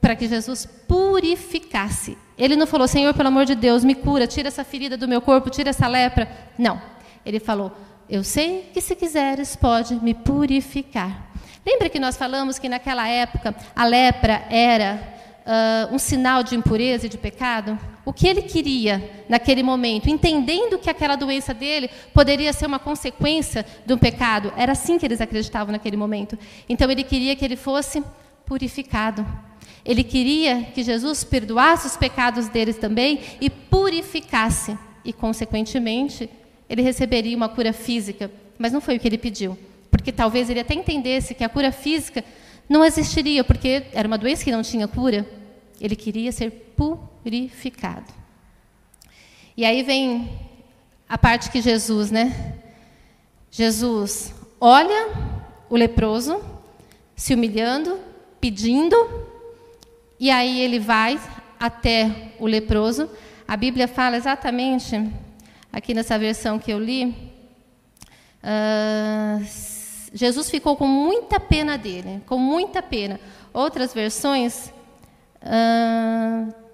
para 0.01 0.15
que 0.15 0.27
Jesus 0.27 0.65
purificasse 0.87 2.17
ele 2.37 2.55
não 2.55 2.67
falou, 2.67 2.87
Senhor, 2.87 3.13
pelo 3.15 3.29
amor 3.29 3.45
de 3.45 3.55
Deus, 3.55 3.83
me 3.83 3.95
cura, 3.95 4.27
tira 4.27 4.49
essa 4.49 4.63
ferida 4.63 4.95
do 4.95 5.07
meu 5.07 5.19
corpo, 5.19 5.49
tira 5.49 5.71
essa 5.71 5.87
lepra. 5.87 6.29
Não. 6.57 6.79
Ele 7.25 7.39
falou, 7.39 7.75
eu 8.07 8.23
sei 8.23 8.69
que 8.71 8.79
se 8.79 8.95
quiseres 8.95 9.55
pode 9.55 9.95
me 9.95 10.13
purificar. 10.13 11.31
Lembra 11.65 11.89
que 11.89 11.99
nós 11.99 12.15
falamos 12.15 12.59
que 12.59 12.69
naquela 12.69 13.07
época 13.07 13.55
a 13.75 13.83
lepra 13.83 14.45
era 14.49 15.01
uh, 15.91 15.95
um 15.95 15.97
sinal 15.97 16.43
de 16.43 16.55
impureza 16.55 17.07
e 17.07 17.09
de 17.09 17.17
pecado? 17.17 17.77
O 18.07 18.13
que 18.13 18.25
ele 18.25 18.43
queria 18.43 19.25
naquele 19.27 19.61
momento, 19.61 20.09
entendendo 20.09 20.77
que 20.77 20.89
aquela 20.89 21.17
doença 21.17 21.53
dele 21.53 21.89
poderia 22.13 22.53
ser 22.53 22.65
uma 22.65 22.79
consequência 22.79 23.65
de 23.85 23.93
um 23.93 23.97
pecado, 23.97 24.53
era 24.55 24.71
assim 24.71 24.97
que 24.97 25.05
eles 25.05 25.19
acreditavam 25.19 25.73
naquele 25.73 25.97
momento. 25.97 26.39
Então 26.69 26.89
ele 26.89 27.03
queria 27.03 27.35
que 27.35 27.43
ele 27.43 27.57
fosse 27.57 28.01
purificado. 28.45 29.27
Ele 29.83 30.05
queria 30.05 30.63
que 30.73 30.83
Jesus 30.83 31.25
perdoasse 31.25 31.85
os 31.85 31.97
pecados 31.97 32.47
deles 32.47 32.77
também 32.77 33.19
e 33.41 33.49
purificasse, 33.49 34.77
e, 35.03 35.11
consequentemente, 35.11 36.29
ele 36.69 36.81
receberia 36.81 37.35
uma 37.35 37.49
cura 37.49 37.73
física, 37.73 38.31
mas 38.57 38.71
não 38.71 38.79
foi 38.79 38.95
o 38.95 38.99
que 39.01 39.07
ele 39.09 39.17
pediu, 39.17 39.57
porque 39.91 40.13
talvez 40.13 40.49
ele 40.49 40.61
até 40.61 40.73
entendesse 40.73 41.35
que 41.35 41.43
a 41.43 41.49
cura 41.49 41.73
física 41.73 42.23
não 42.69 42.85
existiria, 42.85 43.43
porque 43.43 43.83
era 43.91 44.07
uma 44.07 44.17
doença 44.17 44.45
que 44.45 44.51
não 44.53 44.61
tinha 44.61 44.87
cura. 44.87 45.27
Ele 45.81 45.95
queria 45.95 46.31
ser 46.31 46.51
purificado. 46.77 47.16
E 49.55 49.65
aí 49.65 49.83
vem 49.83 50.29
a 51.09 51.17
parte 51.17 51.49
que 51.49 51.61
Jesus, 51.61 52.11
né? 52.11 52.55
Jesus 53.51 54.33
olha 54.59 55.09
o 55.69 55.75
leproso 55.75 56.41
se 57.15 57.33
humilhando, 57.33 57.99
pedindo, 58.39 58.95
e 60.19 60.29
aí 60.29 60.61
ele 60.61 60.79
vai 60.79 61.19
até 61.59 62.33
o 62.39 62.45
leproso. 62.45 63.09
A 63.47 63.57
Bíblia 63.57 63.87
fala 63.87 64.15
exatamente, 64.15 65.11
aqui 65.73 65.93
nessa 65.93 66.19
versão 66.19 66.59
que 66.59 66.71
eu 66.71 66.79
li, 66.79 67.15
uh, 68.43 69.43
Jesus 70.13 70.49
ficou 70.49 70.75
com 70.77 70.87
muita 70.87 71.39
pena 71.39 71.77
dele, 71.77 72.21
com 72.25 72.37
muita 72.37 72.81
pena. 72.81 73.19
Outras 73.53 73.93
versões. 73.93 74.71
Uh, 75.41 76.66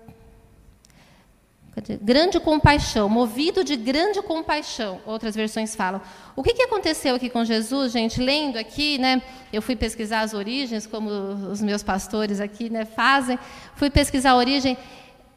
grande 2.01 2.39
compaixão, 2.39 3.09
movido 3.09 3.63
de 3.63 3.75
grande 3.75 4.21
compaixão, 4.21 5.01
outras 5.05 5.35
versões 5.35 5.75
falam. 5.75 5.99
O 6.35 6.43
que, 6.43 6.53
que 6.53 6.63
aconteceu 6.63 7.15
aqui 7.15 7.29
com 7.29 7.43
Jesus, 7.43 7.91
gente? 7.91 8.21
Lendo 8.21 8.57
aqui, 8.57 8.99
né? 8.99 9.21
Eu 9.51 9.61
fui 9.61 9.75
pesquisar 9.75 10.21
as 10.21 10.33
origens, 10.33 10.85
como 10.85 11.09
os 11.09 11.61
meus 11.61 11.81
pastores 11.81 12.39
aqui 12.39 12.69
né, 12.69 12.85
fazem. 12.85 13.39
Fui 13.75 13.89
pesquisar 13.89 14.31
a 14.31 14.35
origem. 14.35 14.77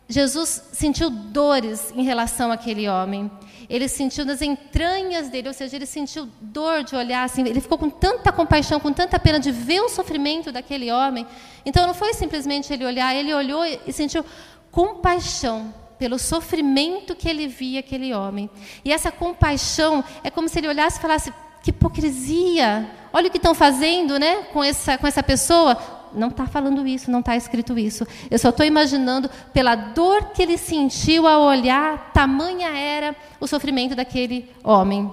Jesus 0.09 0.62
sentiu 0.73 1.09
dores 1.09 1.90
em 1.97 2.02
relação 2.02 2.52
àquele 2.52 2.87
homem. 2.87 3.31
Ele 3.69 3.88
sentiu 3.88 4.25
nas 4.25 4.43
entranhas 4.43 5.28
dele, 5.31 5.49
ou 5.49 5.55
seja, 5.55 5.75
ele 5.75 5.87
sentiu 5.87 6.28
dor 6.40 6.85
de 6.85 6.95
olhar 6.95 7.25
assim. 7.25 7.40
Ele 7.49 7.62
ficou 7.62 7.78
com 7.78 7.88
tanta 7.88 8.31
compaixão, 8.31 8.78
com 8.78 8.93
tanta 8.93 9.19
pena 9.19 9.40
de 9.40 9.50
ver 9.50 9.81
o 9.81 9.88
sofrimento 9.88 10.52
daquele 10.52 10.93
homem. 10.93 11.26
Então 11.64 11.87
não 11.87 11.95
foi 11.95 12.12
simplesmente 12.12 12.73
ele 12.73 12.85
olhar, 12.85 13.16
ele 13.16 13.33
olhou 13.33 13.64
e 13.64 13.93
sentiu 13.93 14.25
compaixão 14.71 15.75
pelo 15.99 16.19
sofrimento 16.19 17.15
que 17.15 17.29
ele 17.29 17.47
via 17.47 17.81
aquele 17.81 18.15
homem. 18.15 18.50
E 18.85 18.93
essa 18.93 19.11
compaixão 19.11 20.05
é 20.23 20.31
como 20.31 20.49
se 20.49 20.59
ele 20.59 20.69
olhasse 20.69 20.99
e 20.99 21.03
falasse: 21.03 21.33
que 21.62 21.71
hipocrisia! 21.71 22.91
Olha 23.12 23.29
o 23.29 23.31
que 23.31 23.38
estão 23.38 23.55
fazendo, 23.55 24.19
né, 24.19 24.43
com 24.53 24.62
essa 24.62 24.99
com 24.99 25.07
essa 25.07 25.23
pessoa 25.23 25.76
não 26.17 26.29
está 26.29 26.47
falando 26.47 26.87
isso, 26.87 27.11
não 27.11 27.21
está 27.21 27.37
escrito 27.37 27.79
isso. 27.79 28.07
Eu 28.31 28.38
só 28.38 28.49
estou 28.49 28.65
imaginando 28.65 29.31
pela 29.53 29.75
dor 29.75 30.31
que 30.31 30.43
ele 30.43 30.57
sentiu 30.57 31.26
ao 31.26 31.43
olhar, 31.43 32.11
tamanha 32.12 32.69
era 32.69 33.15
o 33.38 33.47
sofrimento 33.47 33.95
daquele 33.95 34.50
homem. 34.65 35.11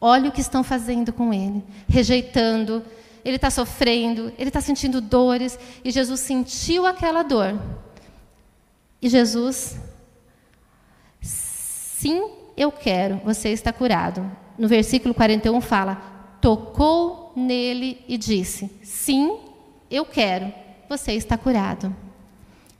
Olha 0.00 0.28
o 0.28 0.32
que 0.32 0.40
estão 0.40 0.62
fazendo 0.62 1.12
com 1.12 1.34
ele, 1.34 1.64
rejeitando. 1.88 2.84
Ele 3.24 3.36
está 3.36 3.50
sofrendo, 3.50 4.32
ele 4.38 4.48
está 4.48 4.60
sentindo 4.60 5.00
dores, 5.00 5.58
e 5.84 5.90
Jesus 5.90 6.20
sentiu 6.20 6.86
aquela 6.86 7.22
dor. 7.22 7.60
E 9.00 9.08
Jesus, 9.08 9.78
sim, 11.20 12.30
eu 12.56 12.72
quero, 12.72 13.20
você 13.24 13.50
está 13.50 13.72
curado. 13.72 14.28
No 14.58 14.66
versículo 14.66 15.14
41 15.14 15.60
fala: 15.60 16.18
tocou 16.40 17.32
nele 17.36 18.04
e 18.08 18.16
disse: 18.16 18.70
Sim, 18.82 19.38
eu 19.90 20.04
quero, 20.04 20.52
você 20.88 21.12
está 21.12 21.36
curado. 21.36 21.94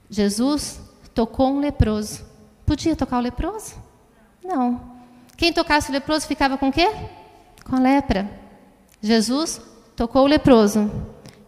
Jesus 0.09 0.81
tocou 1.13 1.51
um 1.51 1.59
leproso. 1.59 2.25
Podia 2.65 2.95
tocar 2.95 3.17
o 3.17 3.21
leproso? 3.21 3.75
Não. 4.43 4.99
Quem 5.37 5.53
tocasse 5.53 5.89
o 5.89 5.93
leproso 5.93 6.27
ficava 6.27 6.57
com 6.57 6.69
o 6.69 6.71
quê? 6.71 6.89
Com 7.65 7.75
a 7.75 7.79
lepra. 7.79 8.29
Jesus 9.01 9.61
tocou 9.95 10.23
o 10.23 10.27
leproso. 10.27 10.91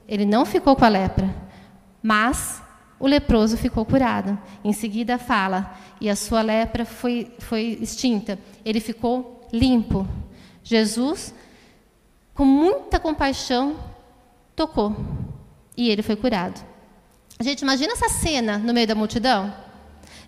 Ele 0.08 0.26
não 0.26 0.46
ficou 0.46 0.76
com 0.76 0.86
a 0.86 0.90
lepra, 0.90 1.34
mas 2.02 2.61
o 3.02 3.08
leproso 3.08 3.58
ficou 3.58 3.84
curado. 3.84 4.38
Em 4.64 4.72
seguida 4.72 5.18
fala, 5.18 5.76
e 6.00 6.10
a 6.10 6.16
sua 6.16 6.42
lepra 6.42 6.86
foi, 6.86 7.34
foi 7.40 7.80
extinta. 7.82 8.38
Ele 8.64 8.80
ficou 8.80 9.48
limpo. 9.52 10.08
Jesus, 10.64 11.34
com 12.36 12.46
muita 12.46 13.00
compaixão, 13.00 13.76
tocou 14.56 14.96
e 15.76 15.90
ele 15.90 16.04
foi 16.04 16.16
curado. 16.16 16.64
Gente, 17.40 17.62
imagina 17.62 17.94
essa 17.94 18.08
cena 18.08 18.60
no 18.60 18.74
meio 18.74 18.88
da 18.88 18.94
multidão. 18.94 19.52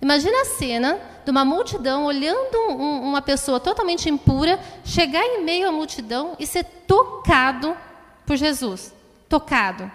Imagina 0.01 0.41
a 0.41 0.45
cena 0.45 0.99
de 1.23 1.31
uma 1.31 1.45
multidão 1.45 2.05
olhando 2.05 2.57
um, 2.69 3.01
uma 3.03 3.21
pessoa 3.21 3.59
totalmente 3.59 4.09
impura 4.09 4.59
chegar 4.83 5.23
em 5.23 5.43
meio 5.43 5.69
à 5.69 5.71
multidão 5.71 6.35
e 6.39 6.47
ser 6.47 6.63
tocado 6.63 7.77
por 8.25 8.35
Jesus. 8.35 8.93
Tocado. 9.29 9.89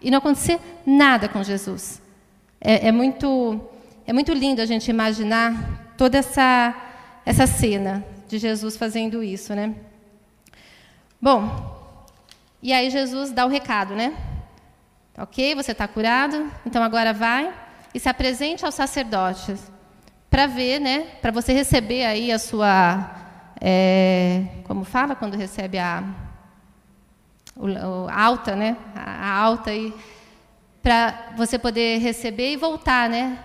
E 0.00 0.10
não 0.10 0.18
acontecer 0.18 0.60
nada 0.84 1.28
com 1.28 1.42
Jesus. 1.42 2.02
É, 2.66 2.88
é 2.88 2.92
muito, 2.92 3.60
é 4.06 4.12
muito 4.14 4.32
lindo 4.32 4.62
a 4.62 4.64
gente 4.64 4.88
imaginar 4.88 5.92
toda 5.98 6.16
essa, 6.16 6.74
essa 7.26 7.46
cena 7.46 8.02
de 8.26 8.38
Jesus 8.38 8.74
fazendo 8.74 9.22
isso, 9.22 9.54
né? 9.54 9.74
Bom, 11.20 12.16
e 12.62 12.72
aí 12.72 12.88
Jesus 12.88 13.30
dá 13.32 13.44
o 13.44 13.50
recado, 13.50 13.94
né? 13.94 14.16
Ok? 15.18 15.54
Você 15.56 15.72
está 15.72 15.86
curado? 15.86 16.50
Então 16.64 16.82
agora 16.82 17.12
vai 17.12 17.52
e 17.92 18.00
se 18.00 18.08
apresente 18.08 18.64
aos 18.64 18.74
sacerdotes 18.74 19.70
para 20.30 20.46
ver, 20.46 20.80
né? 20.80 21.00
Para 21.20 21.32
você 21.32 21.52
receber 21.52 22.06
aí 22.06 22.32
a 22.32 22.38
sua, 22.38 23.10
é, 23.60 24.42
como 24.64 24.84
fala 24.84 25.14
quando 25.14 25.36
recebe 25.36 25.78
a, 25.78 26.02
o 27.54 28.08
alta, 28.10 28.56
né? 28.56 28.74
A, 28.94 29.02
a 29.02 29.38
alta 29.38 29.68
aí 29.68 29.92
para 30.84 31.32
você 31.34 31.58
poder 31.58 31.98
receber 31.98 32.52
e 32.52 32.56
voltar, 32.56 33.08
né? 33.08 33.38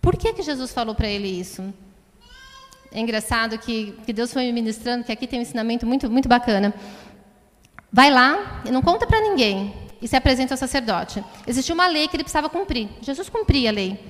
Por 0.00 0.16
que 0.16 0.32
que 0.32 0.42
Jesus 0.42 0.72
falou 0.72 0.94
para 0.94 1.06
ele 1.06 1.28
isso? 1.28 1.62
É 2.90 2.98
engraçado 2.98 3.58
que, 3.58 3.92
que 4.06 4.12
Deus 4.12 4.32
foi 4.32 4.46
me 4.46 4.52
ministrando, 4.54 5.04
que 5.04 5.12
aqui 5.12 5.26
tem 5.26 5.38
um 5.38 5.42
ensinamento 5.42 5.86
muito 5.86 6.10
muito 6.10 6.30
bacana. 6.30 6.72
Vai 7.92 8.10
lá 8.10 8.62
e 8.64 8.70
não 8.70 8.80
conta 8.80 9.06
para 9.06 9.20
ninguém 9.20 9.74
e 10.00 10.08
se 10.08 10.16
apresenta 10.16 10.54
ao 10.54 10.58
sacerdote. 10.58 11.22
Existia 11.46 11.74
uma 11.74 11.86
lei 11.86 12.08
que 12.08 12.16
ele 12.16 12.24
precisava 12.24 12.48
cumprir. 12.48 12.88
Jesus 13.02 13.28
cumpria 13.28 13.68
a 13.68 13.72
lei. 13.72 14.00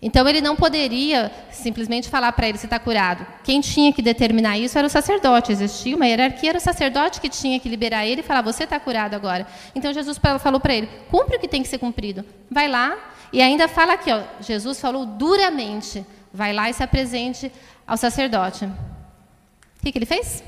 Então 0.00 0.28
ele 0.28 0.40
não 0.40 0.54
poderia 0.54 1.30
simplesmente 1.50 2.08
falar 2.08 2.30
para 2.30 2.48
ele 2.48 2.56
se 2.56 2.66
está 2.66 2.78
curado. 2.78 3.26
Quem 3.42 3.60
tinha 3.60 3.92
que 3.92 4.00
determinar 4.00 4.56
isso 4.56 4.78
era 4.78 4.86
o 4.86 4.90
sacerdote. 4.90 5.50
Existia 5.50 5.96
uma 5.96 6.06
hierarquia, 6.06 6.50
era 6.50 6.58
o 6.58 6.60
sacerdote 6.60 7.20
que 7.20 7.28
tinha 7.28 7.58
que 7.58 7.68
liberar 7.68 8.06
ele 8.06 8.20
e 8.20 8.24
falar: 8.24 8.42
você 8.42 8.62
está 8.62 8.78
curado 8.78 9.14
agora. 9.14 9.46
Então 9.74 9.92
Jesus 9.92 10.16
falou 10.40 10.60
para 10.60 10.74
ele: 10.74 10.88
cumpre 11.10 11.36
o 11.36 11.40
que 11.40 11.48
tem 11.48 11.62
que 11.62 11.68
ser 11.68 11.78
cumprido. 11.78 12.24
Vai 12.48 12.68
lá 12.68 12.96
e 13.32 13.42
ainda 13.42 13.66
fala 13.66 13.94
aqui, 13.94 14.12
ó, 14.12 14.22
Jesus 14.40 14.80
falou 14.80 15.04
duramente: 15.04 16.06
vai 16.32 16.52
lá 16.52 16.70
e 16.70 16.74
se 16.74 16.82
apresente 16.82 17.50
ao 17.84 17.96
sacerdote. 17.96 18.66
O 18.66 19.82
que, 19.82 19.90
que 19.90 19.98
ele 19.98 20.06
fez? 20.06 20.44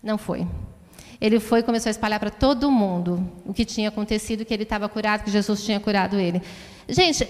Não 0.00 0.16
foi. 0.16 0.46
Ele 1.20 1.40
foi 1.40 1.60
e 1.60 1.62
começou 1.62 1.88
a 1.88 1.90
espalhar 1.90 2.20
para 2.20 2.30
todo 2.30 2.70
mundo 2.70 3.28
o 3.44 3.52
que 3.52 3.64
tinha 3.64 3.88
acontecido, 3.88 4.44
que 4.44 4.54
ele 4.54 4.62
estava 4.62 4.88
curado, 4.88 5.24
que 5.24 5.30
Jesus 5.30 5.64
tinha 5.64 5.80
curado 5.80 6.20
ele. 6.20 6.42
Gente, 6.88 7.26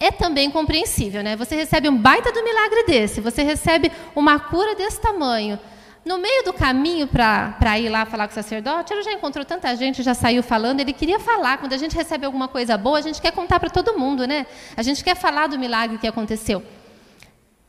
é 0.00 0.10
também 0.10 0.50
compreensível, 0.50 1.22
né? 1.22 1.36
Você 1.36 1.56
recebe 1.56 1.88
um 1.88 1.96
baita 1.96 2.32
do 2.32 2.42
milagre 2.44 2.84
desse, 2.84 3.20
você 3.20 3.42
recebe 3.42 3.90
uma 4.14 4.38
cura 4.38 4.74
desse 4.74 5.00
tamanho. 5.00 5.58
No 6.04 6.16
meio 6.16 6.44
do 6.44 6.52
caminho 6.52 7.06
para 7.06 7.78
ir 7.78 7.88
lá 7.88 8.06
falar 8.06 8.26
com 8.28 8.32
o 8.32 8.34
sacerdote, 8.34 8.92
ele 8.92 9.02
já 9.02 9.12
encontrou 9.12 9.44
tanta 9.44 9.74
gente, 9.76 10.02
já 10.02 10.14
saiu 10.14 10.42
falando, 10.42 10.80
ele 10.80 10.92
queria 10.92 11.18
falar. 11.18 11.58
Quando 11.58 11.72
a 11.72 11.76
gente 11.76 11.94
recebe 11.94 12.24
alguma 12.24 12.48
coisa 12.48 12.78
boa, 12.78 12.98
a 12.98 13.02
gente 13.02 13.20
quer 13.20 13.32
contar 13.32 13.60
para 13.60 13.68
todo 13.68 13.98
mundo, 13.98 14.26
né? 14.26 14.46
A 14.76 14.82
gente 14.82 15.04
quer 15.04 15.16
falar 15.16 15.48
do 15.48 15.58
milagre 15.58 15.98
que 15.98 16.06
aconteceu. 16.06 16.62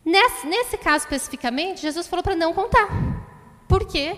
Nesse, 0.06 0.48
nesse 0.48 0.78
caso 0.78 1.04
especificamente, 1.04 1.82
Jesus 1.82 2.08
falou 2.08 2.24
para 2.24 2.36
não 2.36 2.54
contar. 2.54 2.88
Por 3.68 3.86
quê? 3.86 4.18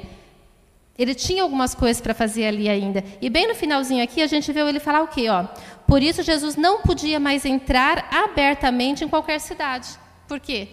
Ele 1.02 1.16
tinha 1.16 1.42
algumas 1.42 1.74
coisas 1.74 2.00
para 2.00 2.14
fazer 2.14 2.46
ali 2.46 2.70
ainda. 2.70 3.04
E 3.20 3.28
bem 3.28 3.48
no 3.48 3.56
finalzinho 3.56 4.04
aqui, 4.04 4.22
a 4.22 4.28
gente 4.28 4.52
vê 4.52 4.60
ele 4.60 4.80
falar 4.80 5.02
o 5.02 5.08
quê? 5.08 5.28
Ó, 5.30 5.46
Por 5.88 6.04
isso, 6.04 6.22
Jesus 6.22 6.56
não 6.56 6.84
podia 6.84 7.20
mais 7.20 7.44
entrar 7.44 8.08
abertamente 8.12 9.04
em 9.04 9.08
qualquer 9.08 9.40
cidade. 9.40 9.90
Por 10.28 10.40
quê? 10.40 10.68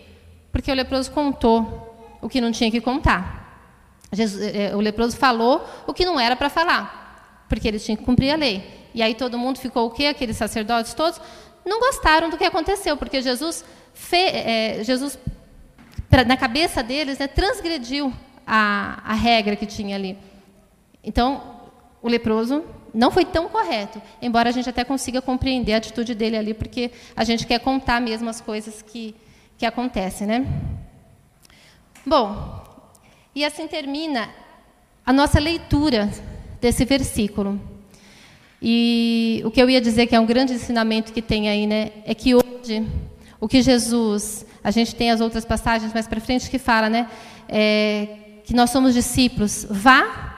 Porque 0.53 0.71
o 0.71 0.75
leproso 0.75 1.11
contou 1.13 2.19
o 2.21 2.29
que 2.29 2.43
não 2.43 2.53
tinha 2.53 2.71
que 2.71 2.79
contar. 2.79 3.73
Jesus, 4.13 4.55
é, 4.55 4.77
o 4.77 4.81
leproso 4.81 5.17
falou 5.17 5.67
o 5.87 5.95
que 5.95 6.05
não 6.05 6.21
era 6.21 6.37
para 6.37 6.51
falar, 6.51 7.47
porque 7.49 7.67
ele 7.67 7.79
tinha 7.79 7.97
que 7.97 8.05
cumprir 8.05 8.31
a 8.31 8.37
lei. 8.37 8.63
E 8.93 9.03
aí 9.03 9.15
todo 9.15 9.39
mundo 9.39 9.59
ficou 9.59 9.87
o 9.87 9.91
quê? 9.91 10.07
Aqueles 10.07 10.37
sacerdotes 10.37 10.93
todos 10.93 11.19
não 11.65 11.81
gostaram 11.81 12.29
do 12.29 12.37
que 12.37 12.45
aconteceu, 12.45 12.99
porque 12.99 13.23
Jesus, 13.23 13.65
fe, 13.95 14.17
é, 14.17 14.85
Jesus 14.85 15.19
pra, 16.11 16.23
na 16.23 16.37
cabeça 16.37 16.83
deles, 16.83 17.19
né, 17.19 17.27
transgrediu 17.27 18.13
a, 18.49 19.03
a 19.05 19.15
regra 19.15 19.55
que 19.55 19.67
tinha 19.67 19.95
ali. 19.95 20.17
Então, 21.05 21.43
o 22.03 22.09
leproso 22.09 22.65
não 22.95 23.11
foi 23.11 23.27
tão 23.27 23.49
correto, 23.49 24.01
embora 24.23 24.49
a 24.49 24.53
gente 24.53 24.71
até 24.71 24.83
consiga 24.83 25.21
compreender 25.21 25.75
a 25.75 25.77
atitude 25.77 26.15
dele 26.15 26.39
ali, 26.39 26.55
porque 26.55 26.91
a 27.15 27.23
gente 27.23 27.47
quer 27.47 27.61
contar 27.61 28.01
mesmo 28.01 28.31
as 28.31 28.41
coisas 28.41 28.81
que, 28.81 29.15
que 29.59 29.67
acontecem, 29.67 30.27
né? 30.27 30.47
Bom, 32.07 32.65
e 33.35 33.45
assim 33.45 33.69
termina 33.69 34.31
a 35.05 35.13
nossa 35.13 35.39
leitura 35.39 36.11
desse 36.59 36.87
versículo. 36.87 37.61
E 38.61 39.43
o 39.45 39.51
que 39.51 39.63
eu 39.63 39.69
ia 39.69 39.81
dizer 39.81 40.07
que 40.07 40.17
é 40.17 40.21
um 40.21 40.27
grande 40.27 40.55
ensinamento 40.55 41.13
que 41.13 41.21
tem 41.21 41.49
aí, 41.49 41.67
né, 41.67 41.93
é 42.05 42.15
que 42.15 42.35
hoje 42.35 42.87
o 43.41 43.47
que 43.47 43.63
Jesus, 43.63 44.45
a 44.65 44.71
gente 44.71 44.97
tem 44.97 45.11
as 45.11 45.21
outras 45.21 45.45
passagens 45.45 45.93
mais 45.93 46.09
para 46.09 46.21
frente 46.21 46.51
que 46.51 46.59
fala, 46.59 46.89
né, 46.89 47.09
é, 47.49 48.09
que 48.49 48.55
nós 48.55 48.71
somos 48.71 48.95
discípulos, 48.95 49.67
vá 49.69 50.35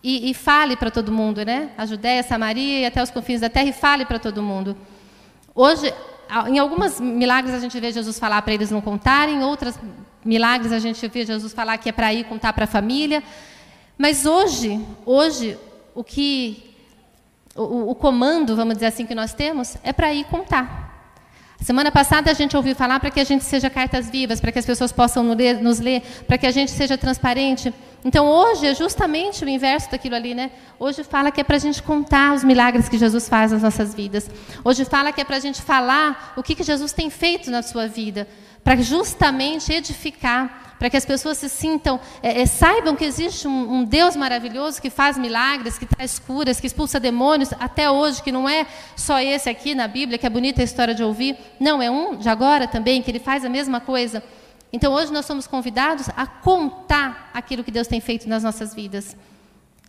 e, 0.00 0.30
e 0.30 0.34
fale 0.34 0.76
para 0.76 0.88
todo 0.88 1.10
mundo, 1.10 1.44
né, 1.44 1.70
a 1.76 1.84
Judéia, 1.84 2.22
Samaria 2.22 2.78
e 2.78 2.86
até 2.86 3.02
os 3.02 3.10
confins 3.10 3.40
da 3.40 3.50
terra 3.50 3.66
e 3.66 3.72
fale 3.72 4.04
para 4.04 4.20
todo 4.20 4.40
mundo. 4.40 4.76
Hoje, 5.52 5.92
em 6.46 6.60
algumas 6.60 7.00
milagres 7.00 7.52
a 7.52 7.58
gente 7.58 7.80
vê 7.80 7.90
Jesus 7.90 8.20
falar 8.20 8.40
para 8.42 8.54
eles 8.54 8.70
não 8.70 8.80
contarem, 8.80 9.42
outras 9.42 9.76
milagres 10.24 10.70
a 10.70 10.78
gente 10.78 11.08
vê 11.08 11.26
Jesus 11.26 11.52
falar 11.52 11.76
que 11.78 11.88
é 11.88 11.92
para 11.92 12.14
ir 12.14 12.22
contar 12.22 12.52
para 12.52 12.66
a 12.66 12.68
família. 12.68 13.20
Mas 13.98 14.26
hoje, 14.26 14.80
hoje 15.04 15.58
o 15.92 16.04
que 16.04 16.72
o, 17.56 17.90
o, 17.90 17.94
comando, 17.96 18.54
vamos 18.54 18.74
dizer 18.74 18.86
assim, 18.86 19.06
que 19.06 19.14
nós 19.14 19.34
temos 19.34 19.76
é 19.82 19.92
para 19.92 20.14
ir 20.14 20.24
contar. 20.26 20.93
Semana 21.64 21.90
passada 21.90 22.30
a 22.30 22.34
gente 22.34 22.54
ouviu 22.54 22.76
falar 22.76 23.00
para 23.00 23.10
que 23.10 23.18
a 23.18 23.24
gente 23.24 23.42
seja 23.42 23.70
cartas 23.70 24.10
vivas, 24.10 24.38
para 24.38 24.52
que 24.52 24.58
as 24.58 24.66
pessoas 24.66 24.92
possam 24.92 25.24
nos 25.24 25.80
ler, 25.80 26.02
para 26.26 26.36
que 26.36 26.46
a 26.46 26.50
gente 26.50 26.70
seja 26.70 26.98
transparente. 26.98 27.72
Então 28.04 28.26
hoje 28.26 28.66
é 28.66 28.74
justamente 28.74 29.42
o 29.46 29.48
inverso 29.48 29.90
daquilo 29.90 30.14
ali, 30.14 30.34
né? 30.34 30.50
Hoje 30.78 31.02
fala 31.02 31.30
que 31.30 31.40
é 31.40 31.44
para 31.44 31.56
a 31.56 31.58
gente 31.58 31.82
contar 31.82 32.34
os 32.34 32.44
milagres 32.44 32.86
que 32.86 32.98
Jesus 32.98 33.30
faz 33.30 33.50
nas 33.50 33.62
nossas 33.62 33.94
vidas. 33.94 34.30
Hoje 34.62 34.84
fala 34.84 35.10
que 35.10 35.22
é 35.22 35.24
para 35.24 35.38
a 35.38 35.40
gente 35.40 35.62
falar 35.62 36.34
o 36.36 36.42
que, 36.42 36.54
que 36.54 36.62
Jesus 36.62 36.92
tem 36.92 37.08
feito 37.08 37.50
na 37.50 37.62
sua 37.62 37.88
vida, 37.88 38.28
para 38.62 38.76
justamente 38.76 39.72
edificar 39.72 40.63
para 40.84 40.90
que 40.90 40.98
as 40.98 41.06
pessoas 41.06 41.38
se 41.38 41.48
sintam, 41.48 41.98
é, 42.22 42.42
é, 42.42 42.44
saibam 42.44 42.94
que 42.94 43.06
existe 43.06 43.48
um, 43.48 43.76
um, 43.76 43.84
Deus 43.84 44.14
maravilhoso 44.14 44.82
que 44.82 44.90
faz 44.90 45.16
milagres, 45.16 45.78
que 45.78 45.86
traz 45.86 46.18
curas, 46.18 46.60
que 46.60 46.66
expulsa 46.66 47.00
demônios, 47.00 47.54
até 47.58 47.90
hoje, 47.90 48.22
que 48.22 48.30
não 48.30 48.46
é 48.46 48.66
só 48.94 49.18
esse 49.18 49.48
aqui 49.48 49.74
na 49.74 49.88
Bíblia, 49.88 50.18
que 50.18 50.26
é 50.26 50.28
bonita 50.28 50.60
a 50.60 50.64
história 50.64 50.94
de 50.94 51.02
ouvir, 51.02 51.38
não, 51.58 51.80
é 51.80 51.90
um 51.90 52.18
de 52.18 52.28
agora 52.28 52.68
também, 52.68 53.00
que 53.00 53.10
ele 53.10 53.18
faz 53.18 53.46
a 53.46 53.48
mesma 53.48 53.80
coisa. 53.80 54.22
Então 54.70 54.92
hoje 54.92 55.10
nós 55.10 55.24
somos 55.24 55.46
convidados 55.46 56.10
a 56.14 56.26
contar 56.26 57.30
aquilo 57.32 57.64
que 57.64 57.70
Deus 57.70 57.86
tem 57.86 57.98
feito 57.98 58.28
nas 58.28 58.42
nossas 58.42 58.74
vidas. 58.74 59.16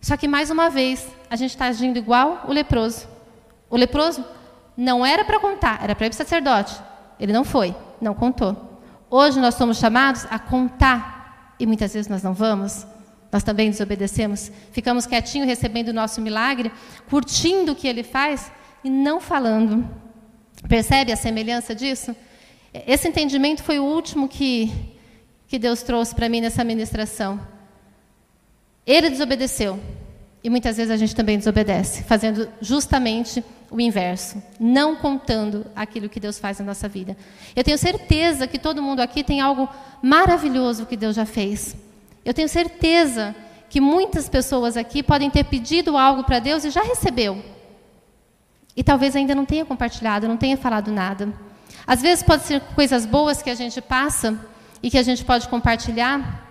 Só 0.00 0.16
que, 0.16 0.26
mais 0.26 0.50
uma 0.50 0.70
vez, 0.70 1.06
a 1.28 1.36
gente 1.36 1.50
está 1.50 1.66
agindo 1.66 1.98
igual 1.98 2.46
o 2.48 2.52
leproso. 2.54 3.06
O 3.68 3.76
leproso 3.76 4.24
não 4.74 5.04
era 5.04 5.26
para 5.26 5.38
contar, 5.38 5.78
era 5.84 5.94
para 5.94 6.06
ir 6.06 6.08
para 6.08 6.14
o 6.14 6.16
sacerdote. 6.16 6.74
Ele 7.20 7.34
não 7.34 7.44
foi, 7.44 7.76
não 8.00 8.14
contou. 8.14 8.75
Hoje 9.08 9.40
nós 9.40 9.54
somos 9.54 9.78
chamados 9.78 10.26
a 10.30 10.38
contar 10.38 11.54
e 11.58 11.66
muitas 11.66 11.94
vezes 11.94 12.08
nós 12.08 12.22
não 12.22 12.34
vamos. 12.34 12.86
Nós 13.30 13.42
também 13.42 13.70
desobedecemos, 13.70 14.50
ficamos 14.72 15.06
quietinhos 15.06 15.46
recebendo 15.48 15.88
o 15.88 15.92
nosso 15.92 16.20
milagre, 16.20 16.72
curtindo 17.10 17.72
o 17.72 17.74
que 17.74 17.86
ele 17.86 18.02
faz 18.02 18.50
e 18.82 18.90
não 18.90 19.20
falando. 19.20 19.88
Percebe 20.68 21.12
a 21.12 21.16
semelhança 21.16 21.74
disso? 21.74 22.14
Esse 22.72 23.08
entendimento 23.08 23.62
foi 23.62 23.78
o 23.78 23.84
último 23.84 24.28
que, 24.28 24.72
que 25.48 25.58
Deus 25.58 25.82
trouxe 25.82 26.14
para 26.14 26.28
mim 26.28 26.40
nessa 26.40 26.64
ministração. 26.64 27.40
Ele 28.86 29.10
desobedeceu, 29.10 29.80
e 30.46 30.48
muitas 30.48 30.76
vezes 30.76 30.92
a 30.92 30.96
gente 30.96 31.12
também 31.12 31.36
desobedece, 31.36 32.04
fazendo 32.04 32.48
justamente 32.60 33.44
o 33.68 33.80
inverso, 33.80 34.40
não 34.60 34.94
contando 34.94 35.66
aquilo 35.74 36.08
que 36.08 36.20
Deus 36.20 36.38
faz 36.38 36.60
na 36.60 36.66
nossa 36.66 36.88
vida. 36.88 37.16
Eu 37.56 37.64
tenho 37.64 37.76
certeza 37.76 38.46
que 38.46 38.56
todo 38.56 38.80
mundo 38.80 39.00
aqui 39.00 39.24
tem 39.24 39.40
algo 39.40 39.68
maravilhoso 40.00 40.86
que 40.86 40.96
Deus 40.96 41.16
já 41.16 41.26
fez. 41.26 41.74
Eu 42.24 42.32
tenho 42.32 42.48
certeza 42.48 43.34
que 43.68 43.80
muitas 43.80 44.28
pessoas 44.28 44.76
aqui 44.76 45.02
podem 45.02 45.28
ter 45.30 45.42
pedido 45.42 45.96
algo 45.96 46.22
para 46.22 46.38
Deus 46.38 46.64
e 46.64 46.70
já 46.70 46.82
recebeu. 46.84 47.44
E 48.76 48.84
talvez 48.84 49.16
ainda 49.16 49.34
não 49.34 49.44
tenha 49.44 49.64
compartilhado, 49.64 50.28
não 50.28 50.36
tenha 50.36 50.56
falado 50.56 50.92
nada. 50.92 51.28
Às 51.84 52.00
vezes 52.00 52.22
pode 52.22 52.44
ser 52.44 52.60
coisas 52.76 53.04
boas 53.04 53.42
que 53.42 53.50
a 53.50 53.56
gente 53.56 53.80
passa 53.80 54.38
e 54.80 54.92
que 54.92 54.98
a 54.98 55.02
gente 55.02 55.24
pode 55.24 55.48
compartilhar, 55.48 56.46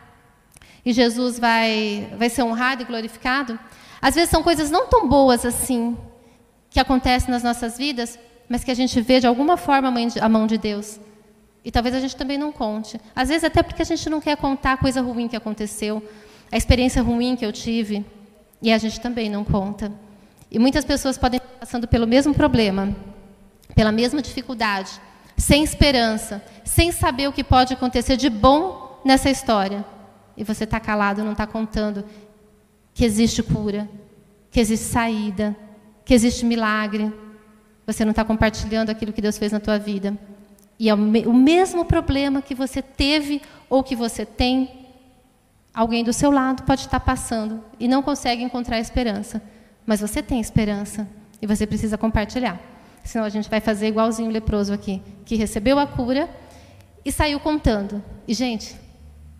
e 0.85 0.93
Jesus 0.93 1.39
vai, 1.39 2.13
vai 2.17 2.29
ser 2.29 2.43
honrado 2.43 2.83
e 2.83 2.85
glorificado. 2.85 3.57
Às 4.01 4.15
vezes 4.15 4.29
são 4.29 4.43
coisas 4.43 4.69
não 4.69 4.87
tão 4.87 5.07
boas 5.07 5.45
assim 5.45 5.97
que 6.69 6.79
acontecem 6.79 7.29
nas 7.29 7.43
nossas 7.43 7.77
vidas, 7.77 8.19
mas 8.49 8.63
que 8.63 8.71
a 8.71 8.75
gente 8.75 8.99
vê 9.01 9.19
de 9.19 9.27
alguma 9.27 9.57
forma 9.57 9.91
a 10.21 10.29
mão 10.29 10.47
de 10.47 10.57
Deus. 10.57 10.99
E 11.63 11.71
talvez 11.71 11.95
a 11.95 11.99
gente 11.99 12.15
também 12.15 12.37
não 12.37 12.51
conte. 12.51 12.99
Às 13.15 13.29
vezes 13.29 13.43
até 13.43 13.63
porque 13.63 13.81
a 13.81 13.85
gente 13.85 14.09
não 14.09 14.21
quer 14.21 14.37
contar 14.37 14.73
a 14.73 14.77
coisa 14.77 15.01
ruim 15.01 15.27
que 15.27 15.35
aconteceu, 15.35 16.03
a 16.51 16.57
experiência 16.57 17.01
ruim 17.01 17.35
que 17.35 17.45
eu 17.45 17.51
tive, 17.51 18.05
e 18.61 18.71
a 18.71 18.77
gente 18.77 18.99
também 18.99 19.29
não 19.29 19.43
conta. 19.43 19.91
E 20.51 20.59
muitas 20.59 20.85
pessoas 20.85 21.17
podem 21.17 21.37
estar 21.37 21.59
passando 21.59 21.87
pelo 21.87 22.05
mesmo 22.05 22.33
problema, 22.33 22.95
pela 23.73 23.91
mesma 23.91 24.21
dificuldade, 24.21 24.91
sem 25.37 25.63
esperança, 25.63 26.43
sem 26.63 26.91
saber 26.91 27.27
o 27.27 27.33
que 27.33 27.43
pode 27.43 27.73
acontecer 27.73 28.15
de 28.15 28.29
bom 28.29 29.01
nessa 29.03 29.29
história. 29.29 29.83
E 30.37 30.43
você 30.43 30.65
está 30.65 30.79
calado, 30.79 31.23
não 31.23 31.31
está 31.31 31.47
contando 31.47 32.05
que 32.95 33.03
existe 33.03 33.43
cura, 33.43 33.89
que 34.49 34.59
existe 34.59 34.85
saída, 34.85 35.53
que 36.05 36.13
existe 36.13 36.45
milagre. 36.45 37.13
Você 37.85 38.05
não 38.05 38.11
está 38.11 38.23
compartilhando 38.23 38.89
aquilo 38.89 39.11
que 39.11 39.21
Deus 39.21 39.37
fez 39.37 39.51
na 39.51 39.59
tua 39.59 39.77
vida. 39.77 40.17
E 40.79 40.89
é 40.89 40.95
o, 40.95 40.97
o 40.97 41.33
mesmo 41.33 41.83
problema 41.83 42.41
que 42.41 42.55
você 42.55 42.81
teve 42.81 43.41
ou 43.69 43.83
que 43.83 43.97
você 43.97 44.25
tem, 44.25 44.87
alguém 45.73 46.05
do 46.05 46.13
seu 46.13 46.31
lado 46.31 46.63
pode 46.63 46.81
estar 46.81 47.01
passando 47.01 47.61
e 47.77 47.85
não 47.85 48.01
consegue 48.01 48.41
encontrar 48.41 48.79
esperança. 48.79 49.41
Mas 49.85 49.99
você 49.99 50.23
tem 50.23 50.39
esperança 50.39 51.05
e 51.41 51.45
você 51.45 51.67
precisa 51.67 51.97
compartilhar. 51.97 52.59
Senão 53.03 53.25
a 53.25 53.29
gente 53.29 53.49
vai 53.49 53.59
fazer 53.59 53.89
igualzinho 53.89 54.29
o 54.29 54.31
leproso 54.31 54.73
aqui, 54.73 55.01
que 55.25 55.35
recebeu 55.35 55.77
a 55.77 55.85
cura 55.85 56.29
e 57.03 57.11
saiu 57.11 57.41
contando. 57.41 58.01
E, 58.25 58.33
gente, 58.33 58.75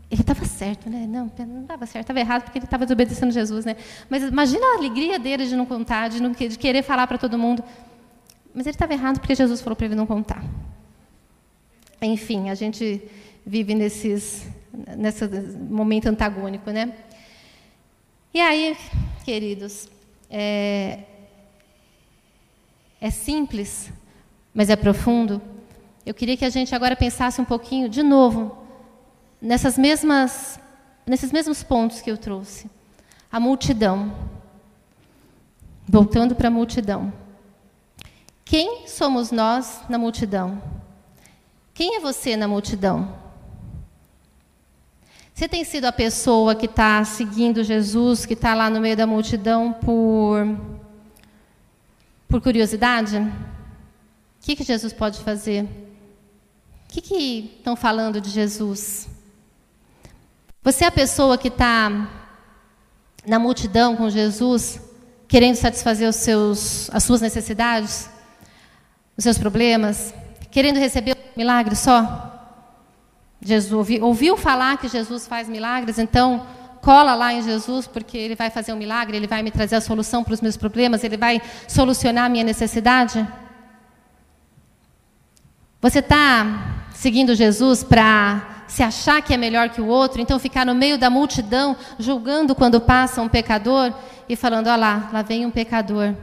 ele 0.10 0.22
estava 0.22 0.46
certo, 0.46 0.90
né? 0.90 1.08
Não, 1.08 1.32
não 1.48 1.62
estava 1.62 1.86
certo, 1.86 2.04
estava 2.04 2.20
errado 2.20 2.44
porque 2.44 2.60
ele 2.60 2.66
estava 2.66 2.86
desobedecendo 2.86 3.32
Jesus, 3.32 3.66
né? 3.66 3.76
Mas 4.10 4.24
imagina 4.24 4.64
a 4.74 4.78
alegria 4.78 5.18
dele 5.18 5.48
de 5.48 5.56
não 5.56 5.66
contar, 5.66 6.10
de, 6.10 6.22
não, 6.22 6.32
de 6.32 6.58
querer 6.58 6.84
falar 6.84 7.08
para 7.08 7.18
todo 7.18 7.38
mundo. 7.38 7.64
Mas 8.54 8.66
ele 8.68 8.76
estava 8.76 8.94
errado 8.94 9.20
porque 9.20 9.34
Jesus 9.34 9.62
falou 9.62 9.76
para 9.76 9.88
ele 9.88 9.96
não 9.96 10.06
contar. 10.06 10.44
Enfim, 12.02 12.50
a 12.50 12.56
gente 12.56 13.02
vive 13.46 13.74
nesses, 13.74 14.48
nesse 14.96 15.28
momento 15.70 16.08
antagônico, 16.08 16.70
né? 16.70 16.94
E 18.34 18.40
aí, 18.40 18.78
queridos, 19.24 19.90
é, 20.30 21.00
é 23.02 23.10
simples, 23.10 23.92
mas 24.54 24.70
é 24.70 24.76
profundo. 24.76 25.42
Eu 26.06 26.14
queria 26.14 26.38
que 26.38 26.46
a 26.46 26.50
gente 26.50 26.76
agora 26.76 26.96
pensasse 26.96 27.42
um 27.42 27.46
pouquinho, 27.46 27.90
de 27.90 28.04
novo, 28.04 28.65
nessas 29.42 29.78
mesmas, 29.78 30.60
nesses 31.06 31.32
mesmos 31.32 31.64
pontos 31.64 32.02
que 32.02 32.12
eu 32.12 32.18
trouxe. 32.18 32.70
A 33.32 33.40
multidão. 33.40 34.16
Voltando 35.88 36.36
para 36.36 36.48
a 36.48 36.52
multidão. 36.52 37.14
Quem 38.44 38.88
somos 38.88 39.32
nós 39.32 39.82
na 39.90 39.98
multidão? 39.98 40.62
Quem 41.74 41.98
é 41.98 42.00
você 42.00 42.38
na 42.38 42.48
multidão? 42.48 43.26
Você 45.34 45.50
tem 45.50 45.66
sido 45.66 45.84
a 45.84 45.92
pessoa 45.92 46.56
que 46.56 46.66
está 46.66 47.04
seguindo 47.04 47.62
Jesus, 47.62 48.26
que 48.26 48.34
está 48.34 48.54
lá 48.54 48.70
no 48.70 48.80
meio 48.80 48.96
da 48.96 49.06
multidão 49.06 49.74
por, 49.74 50.38
por 52.30 52.40
curiosidade? 52.40 53.18
O 53.18 53.32
que, 54.40 54.56
que 54.56 54.64
Jesus 54.64 54.94
pode 54.94 55.20
fazer? 55.20 55.64
O 55.64 55.68
que, 56.88 57.02
que 57.02 57.56
estão 57.58 57.76
falando 57.76 58.22
de 58.22 58.30
Jesus? 58.30 59.10
Você 60.66 60.84
é 60.84 60.88
a 60.88 60.92
pessoa 60.92 61.38
que 61.38 61.50
está 61.50 62.10
na 63.24 63.38
multidão 63.38 63.96
com 63.96 64.10
Jesus, 64.10 64.82
querendo 65.28 65.58
satisfazer 65.58 66.10
os 66.10 66.16
seus, 66.16 66.90
as 66.90 67.04
suas 67.04 67.22
necessidades, 67.22 68.10
os 69.16 69.24
seus 69.24 69.38
problemas, 69.38 70.12
querendo 70.50 70.80
receber 70.80 71.16
um 71.16 71.38
milagre 71.38 71.76
só? 71.76 72.58
Jesus 73.40 73.72
ouviu, 73.72 74.04
ouviu 74.04 74.36
falar 74.36 74.80
que 74.80 74.88
Jesus 74.88 75.28
faz 75.28 75.48
milagres, 75.48 76.00
então 76.00 76.48
cola 76.82 77.14
lá 77.14 77.32
em 77.32 77.44
Jesus, 77.44 77.86
porque 77.86 78.18
ele 78.18 78.34
vai 78.34 78.50
fazer 78.50 78.74
um 78.74 78.78
milagre, 78.78 79.16
ele 79.16 79.28
vai 79.28 79.44
me 79.44 79.52
trazer 79.52 79.76
a 79.76 79.82
solução 79.82 80.24
para 80.24 80.34
os 80.34 80.42
meus 80.42 80.58
problemas, 80.58 81.04
ele 81.04 81.16
vai 81.16 81.40
solucionar 81.68 82.26
a 82.26 82.30
minha 82.30 82.44
necessidade? 82.44 83.24
Você 85.80 86.00
está 86.00 86.88
seguindo 86.92 87.36
Jesus 87.36 87.84
para 87.84 88.55
se 88.68 88.84
achar 88.84 89.22
que 89.22 89.34
é 89.34 89.38
melhor 89.38 89.70
que 89.70 89.82
o 89.82 89.88
outro, 89.88 90.22
então 90.22 90.40
ficar 90.40 90.66
no 90.66 90.76
meio 90.76 90.98
da 90.98 91.10
multidão, 91.10 91.76
julgando 92.00 92.56
quando 92.56 92.82
passa 92.82 93.22
um 93.22 93.30
pecador 93.30 93.94
e 94.28 94.36
falando: 94.36 94.68
olha 94.68 94.76
lá, 94.76 95.10
lá 95.14 95.22
vem 95.22 95.46
um 95.46 95.52
pecador. 95.52 96.14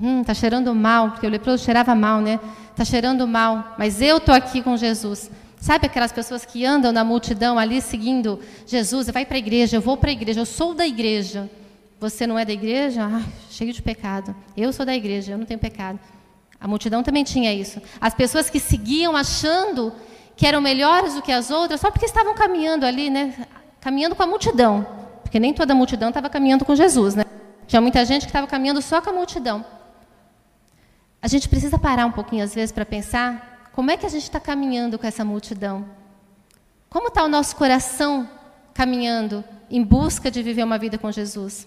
Hum, 0.00 0.24
tá 0.24 0.34
cheirando 0.34 0.74
mal, 0.74 1.12
porque 1.12 1.26
o 1.26 1.30
leproso 1.30 1.64
cheirava 1.64 1.94
mal, 1.94 2.20
né? 2.20 2.40
Tá 2.74 2.84
cheirando 2.84 3.26
mal, 3.28 3.74
mas 3.78 4.00
eu 4.00 4.18
tô 4.18 4.32
aqui 4.32 4.60
com 4.60 4.76
Jesus. 4.76 5.30
Sabe 5.60 5.86
aquelas 5.86 6.12
pessoas 6.12 6.44
que 6.44 6.66
andam 6.66 6.92
na 6.92 7.04
multidão 7.04 7.58
ali 7.58 7.80
seguindo 7.80 8.40
Jesus? 8.66 9.08
Vai 9.08 9.24
para 9.24 9.36
a 9.36 9.38
igreja, 9.38 9.76
eu 9.76 9.80
vou 9.80 9.96
para 9.96 10.10
a 10.10 10.12
igreja, 10.12 10.40
eu 10.40 10.46
sou 10.46 10.74
da 10.74 10.86
igreja. 10.86 11.48
Você 12.00 12.26
não 12.26 12.38
é 12.38 12.44
da 12.44 12.52
igreja? 12.52 13.08
Cheio 13.48 13.72
de 13.72 13.80
pecado. 13.80 14.34
Eu 14.56 14.72
sou 14.72 14.84
da 14.84 14.94
igreja, 14.94 15.32
eu 15.32 15.38
não 15.38 15.46
tenho 15.46 15.58
pecado. 15.58 15.98
A 16.60 16.68
multidão 16.68 17.02
também 17.02 17.24
tinha 17.24 17.54
isso. 17.54 17.80
As 18.00 18.12
pessoas 18.12 18.50
que 18.50 18.58
seguiam 18.58 19.16
achando 19.16 19.92
que 20.36 20.46
eram 20.46 20.60
melhores 20.60 21.14
do 21.14 21.22
que 21.22 21.32
as 21.32 21.50
outras, 21.50 21.80
só 21.80 21.90
porque 21.90 22.06
estavam 22.06 22.34
caminhando 22.34 22.84
ali, 22.84 23.10
né? 23.10 23.46
Caminhando 23.80 24.14
com 24.14 24.22
a 24.22 24.26
multidão. 24.26 24.86
Porque 25.22 25.38
nem 25.38 25.52
toda 25.52 25.72
a 25.72 25.76
multidão 25.76 26.08
estava 26.08 26.28
caminhando 26.28 26.64
com 26.64 26.74
Jesus, 26.74 27.14
né? 27.14 27.24
Tinha 27.66 27.80
muita 27.80 28.04
gente 28.04 28.22
que 28.22 28.28
estava 28.28 28.46
caminhando 28.46 28.82
só 28.82 29.00
com 29.00 29.10
a 29.10 29.12
multidão. 29.12 29.64
A 31.22 31.28
gente 31.28 31.48
precisa 31.48 31.78
parar 31.78 32.06
um 32.06 32.12
pouquinho, 32.12 32.44
às 32.44 32.54
vezes, 32.54 32.72
para 32.72 32.84
pensar 32.84 33.70
como 33.72 33.90
é 33.90 33.96
que 33.96 34.06
a 34.06 34.08
gente 34.08 34.24
está 34.24 34.38
caminhando 34.38 34.98
com 34.98 35.06
essa 35.06 35.24
multidão. 35.24 35.84
Como 36.90 37.08
está 37.08 37.24
o 37.24 37.28
nosso 37.28 37.56
coração 37.56 38.28
caminhando 38.72 39.42
em 39.70 39.82
busca 39.82 40.30
de 40.30 40.42
viver 40.42 40.62
uma 40.62 40.78
vida 40.78 40.98
com 40.98 41.10
Jesus? 41.10 41.66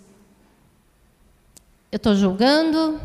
Eu 1.92 1.98
estou 1.98 2.16
julgando, 2.16 3.02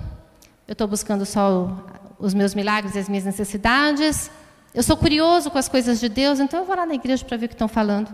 eu 0.69 0.73
estou 0.73 0.87
buscando 0.87 1.25
só 1.25 1.71
os 2.19 2.35
meus 2.35 2.55
milagres 2.55 2.95
e 2.95 2.99
as 2.99 3.09
minhas 3.09 3.25
necessidades, 3.25 4.31
eu 4.75 4.83
sou 4.83 4.97
curioso 4.97 5.51
com 5.51 5.59
as 5.59 5.69
coisas 5.69 6.01
de 6.01 6.09
Deus, 6.09 6.41
então 6.41 6.61
eu 6.61 6.67
vou 6.67 6.75
lá 6.75 6.87
na 6.87 6.95
igreja 6.95 7.25
para 7.25 7.37
ver 7.37 7.47
o 7.47 7.49
que 7.49 7.55
estão 7.55 7.69
falando. 7.69 8.09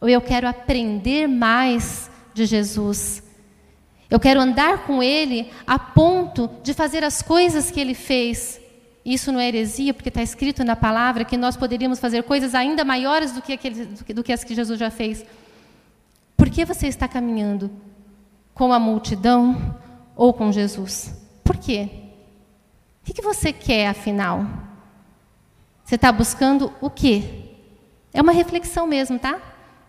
Ou 0.00 0.08
eu 0.08 0.20
quero 0.20 0.48
aprender 0.48 1.26
mais 1.28 2.10
de 2.32 2.46
Jesus. 2.46 3.22
Eu 4.10 4.18
quero 4.18 4.40
andar 4.40 4.86
com 4.86 5.02
Ele 5.02 5.50
a 5.66 5.78
ponto 5.78 6.50
de 6.62 6.72
fazer 6.72 7.04
as 7.04 7.20
coisas 7.20 7.70
que 7.70 7.78
Ele 7.78 7.94
fez. 7.94 8.60
Isso 9.04 9.30
não 9.30 9.40
é 9.40 9.48
heresia, 9.48 9.92
porque 9.92 10.08
está 10.08 10.22
escrito 10.22 10.64
na 10.64 10.76
palavra 10.76 11.24
que 11.24 11.36
nós 11.36 11.56
poderíamos 11.56 11.98
fazer 11.98 12.22
coisas 12.22 12.54
ainda 12.54 12.84
maiores 12.84 13.32
do 13.32 13.42
que, 13.42 13.52
aquele, 13.52 13.84
do, 13.84 14.04
que, 14.04 14.14
do 14.14 14.22
que 14.22 14.32
as 14.32 14.44
que 14.44 14.54
Jesus 14.54 14.78
já 14.78 14.90
fez. 14.90 15.24
Por 16.36 16.48
que 16.48 16.64
você 16.64 16.86
está 16.86 17.06
caminhando 17.06 17.70
com 18.54 18.72
a 18.72 18.78
multidão 18.78 19.76
ou 20.16 20.32
com 20.32 20.50
Jesus? 20.52 21.14
Por 21.44 21.56
quê? 21.56 21.88
O 23.02 23.04
que, 23.04 23.12
que 23.12 23.22
você 23.22 23.52
quer, 23.52 23.88
afinal? 23.88 24.71
Você 25.92 25.96
está 25.96 26.10
buscando 26.10 26.72
o 26.80 26.88
quê? 26.88 27.22
É 28.14 28.22
uma 28.22 28.32
reflexão 28.32 28.86
mesmo, 28.86 29.18
tá? 29.18 29.38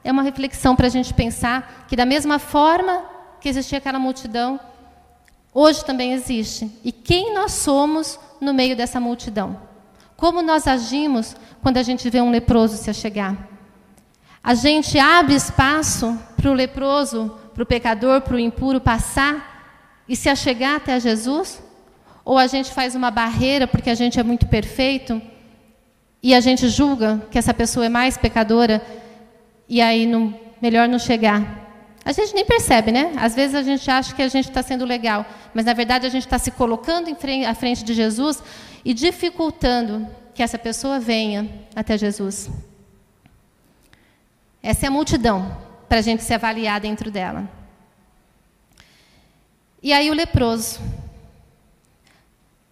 É 0.04 0.12
uma 0.12 0.22
reflexão 0.22 0.76
para 0.76 0.88
a 0.88 0.90
gente 0.90 1.14
pensar 1.14 1.86
que, 1.88 1.96
da 1.96 2.06
mesma 2.06 2.40
forma 2.40 3.06
que 3.40 3.48
existia 3.48 3.78
aquela 3.78 3.98
multidão, 3.98 4.60
hoje 5.54 5.86
também 5.86 6.12
existe. 6.12 6.70
E 6.84 6.92
quem 6.92 7.34
nós 7.34 7.54
somos 7.54 8.20
no 8.42 8.54
meio 8.54 8.76
dessa 8.76 9.00
multidão? 9.00 9.58
Como 10.18 10.42
nós 10.42 10.68
agimos 10.68 11.38
quando 11.62 11.78
a 11.78 11.84
gente 11.84 12.10
vê 12.10 12.20
um 12.20 12.32
leproso 12.32 12.76
se 12.76 12.90
achegar? 12.90 13.38
A 14.44 14.54
gente 14.56 15.00
abre 15.00 15.36
espaço 15.36 16.20
para 16.36 16.52
o 16.52 16.54
leproso, 16.54 17.34
para 17.54 17.64
o 17.64 17.66
pecador, 17.66 18.20
para 18.20 18.36
o 18.36 18.40
impuro 18.40 18.82
passar 18.82 20.04
e 20.06 20.18
se 20.18 20.28
achegar 20.28 20.76
até 20.76 21.00
Jesus? 21.00 21.64
Ou 22.26 22.38
a 22.38 22.48
gente 22.48 22.74
faz 22.74 22.94
uma 22.94 23.10
barreira 23.10 23.66
porque 23.66 23.90
a 23.90 23.96
gente 23.96 24.20
é 24.20 24.24
muito 24.24 24.48
perfeito 24.48 25.22
e 26.24 26.34
a 26.34 26.40
gente 26.40 26.70
julga 26.70 27.22
que 27.30 27.38
essa 27.38 27.54
pessoa 27.54 27.86
é 27.86 27.90
mais 27.90 28.18
pecadora 28.18 28.82
e 29.68 29.82
aí 29.82 30.06
não, 30.06 30.34
melhor 30.62 30.88
não 30.88 30.98
chegar. 30.98 31.62
A 32.06 32.14
gente 32.14 32.34
nem 32.34 32.46
percebe, 32.46 32.94
né? 32.94 33.12
Às 33.18 33.36
vezes 33.36 33.54
a 33.54 33.62
gente 33.62 33.92
acha 33.92 34.16
que 34.16 34.22
a 34.22 34.28
gente 34.30 34.48
está 34.48 34.64
sendo 34.64 34.86
legal, 34.86 35.26
mas 35.54 35.66
na 35.66 35.74
verdade 35.74 36.06
a 36.06 36.10
gente 36.10 36.26
está 36.26 36.40
se 36.40 36.52
colocando 36.52 37.10
em 37.10 37.16
frente, 37.16 37.46
à 37.46 37.54
frente 37.54 37.84
de 37.84 37.94
Jesus 37.94 38.42
e 38.86 38.94
dificultando 38.94 40.08
que 40.34 40.42
essa 40.42 40.58
pessoa 40.58 40.98
venha 40.98 41.50
até 41.76 41.98
Jesus. 41.98 42.50
Essa 44.62 44.86
é 44.86 44.88
a 44.88 44.92
multidão 44.92 45.58
para 45.90 46.00
a 46.00 46.02
gente 46.02 46.24
se 46.24 46.34
avaliar 46.34 46.80
dentro 46.80 47.12
dela. 47.12 47.50
E 49.82 49.92
aí 49.92 50.10
o 50.10 50.14
leproso. 50.14 50.80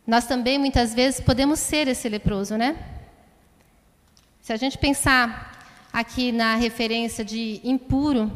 Nós 0.07 0.25
também 0.25 0.57
muitas 0.57 0.93
vezes 0.93 1.19
podemos 1.19 1.59
ser 1.59 1.89
esse 1.89 2.07
leproso, 2.07 2.57
né? 2.57 2.77
Se 4.41 4.51
a 4.51 4.57
gente 4.57 4.75
pensar 4.75 5.67
aqui 5.93 6.31
na 6.31 6.55
referência 6.55 7.23
de 7.23 7.61
impuro, 7.63 8.31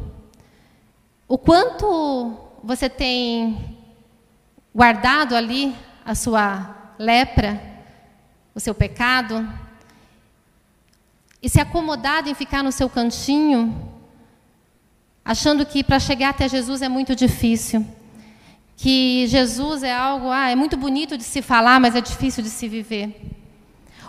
o 1.26 1.36
quanto 1.36 2.38
você 2.62 2.88
tem 2.88 3.76
guardado 4.72 5.34
ali 5.34 5.74
a 6.04 6.14
sua 6.14 6.94
lepra, 6.96 7.60
o 8.54 8.60
seu 8.60 8.72
pecado, 8.72 9.52
e 11.42 11.48
se 11.48 11.60
acomodado 11.60 12.30
em 12.30 12.34
ficar 12.34 12.62
no 12.62 12.70
seu 12.70 12.88
cantinho, 12.88 13.92
achando 15.24 15.66
que 15.66 15.82
para 15.82 15.98
chegar 15.98 16.28
até 16.28 16.48
Jesus 16.48 16.82
é 16.82 16.88
muito 16.88 17.16
difícil, 17.16 17.84
que 18.76 19.26
Jesus 19.26 19.82
é 19.82 19.92
algo, 19.92 20.30
ah, 20.30 20.50
é 20.50 20.54
muito 20.54 20.76
bonito 20.76 21.18
de 21.18 21.24
se 21.24 21.42
falar, 21.42 21.80
mas 21.80 21.96
é 21.96 22.00
difícil 22.00 22.44
de 22.44 22.50
se 22.50 22.68
viver. 22.68 23.20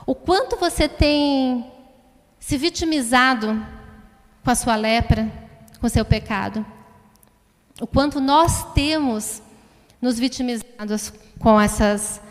O 0.06 0.14
quanto 0.14 0.58
você 0.58 0.88
tem 0.88 1.76
se 2.48 2.58
vitimizado 2.58 3.62
com 4.42 4.50
a 4.50 4.56
sua 4.56 4.78
lepra, 4.78 5.30
com 5.82 5.88
o 5.88 5.90
seu 5.90 6.06
pecado. 6.06 6.66
O 7.82 7.86
quanto 7.86 8.22
nós 8.22 8.72
temos 8.72 9.42
nos 10.02 10.18
vitimizado 10.18 10.96
com 11.40 11.60
essas 11.60 12.22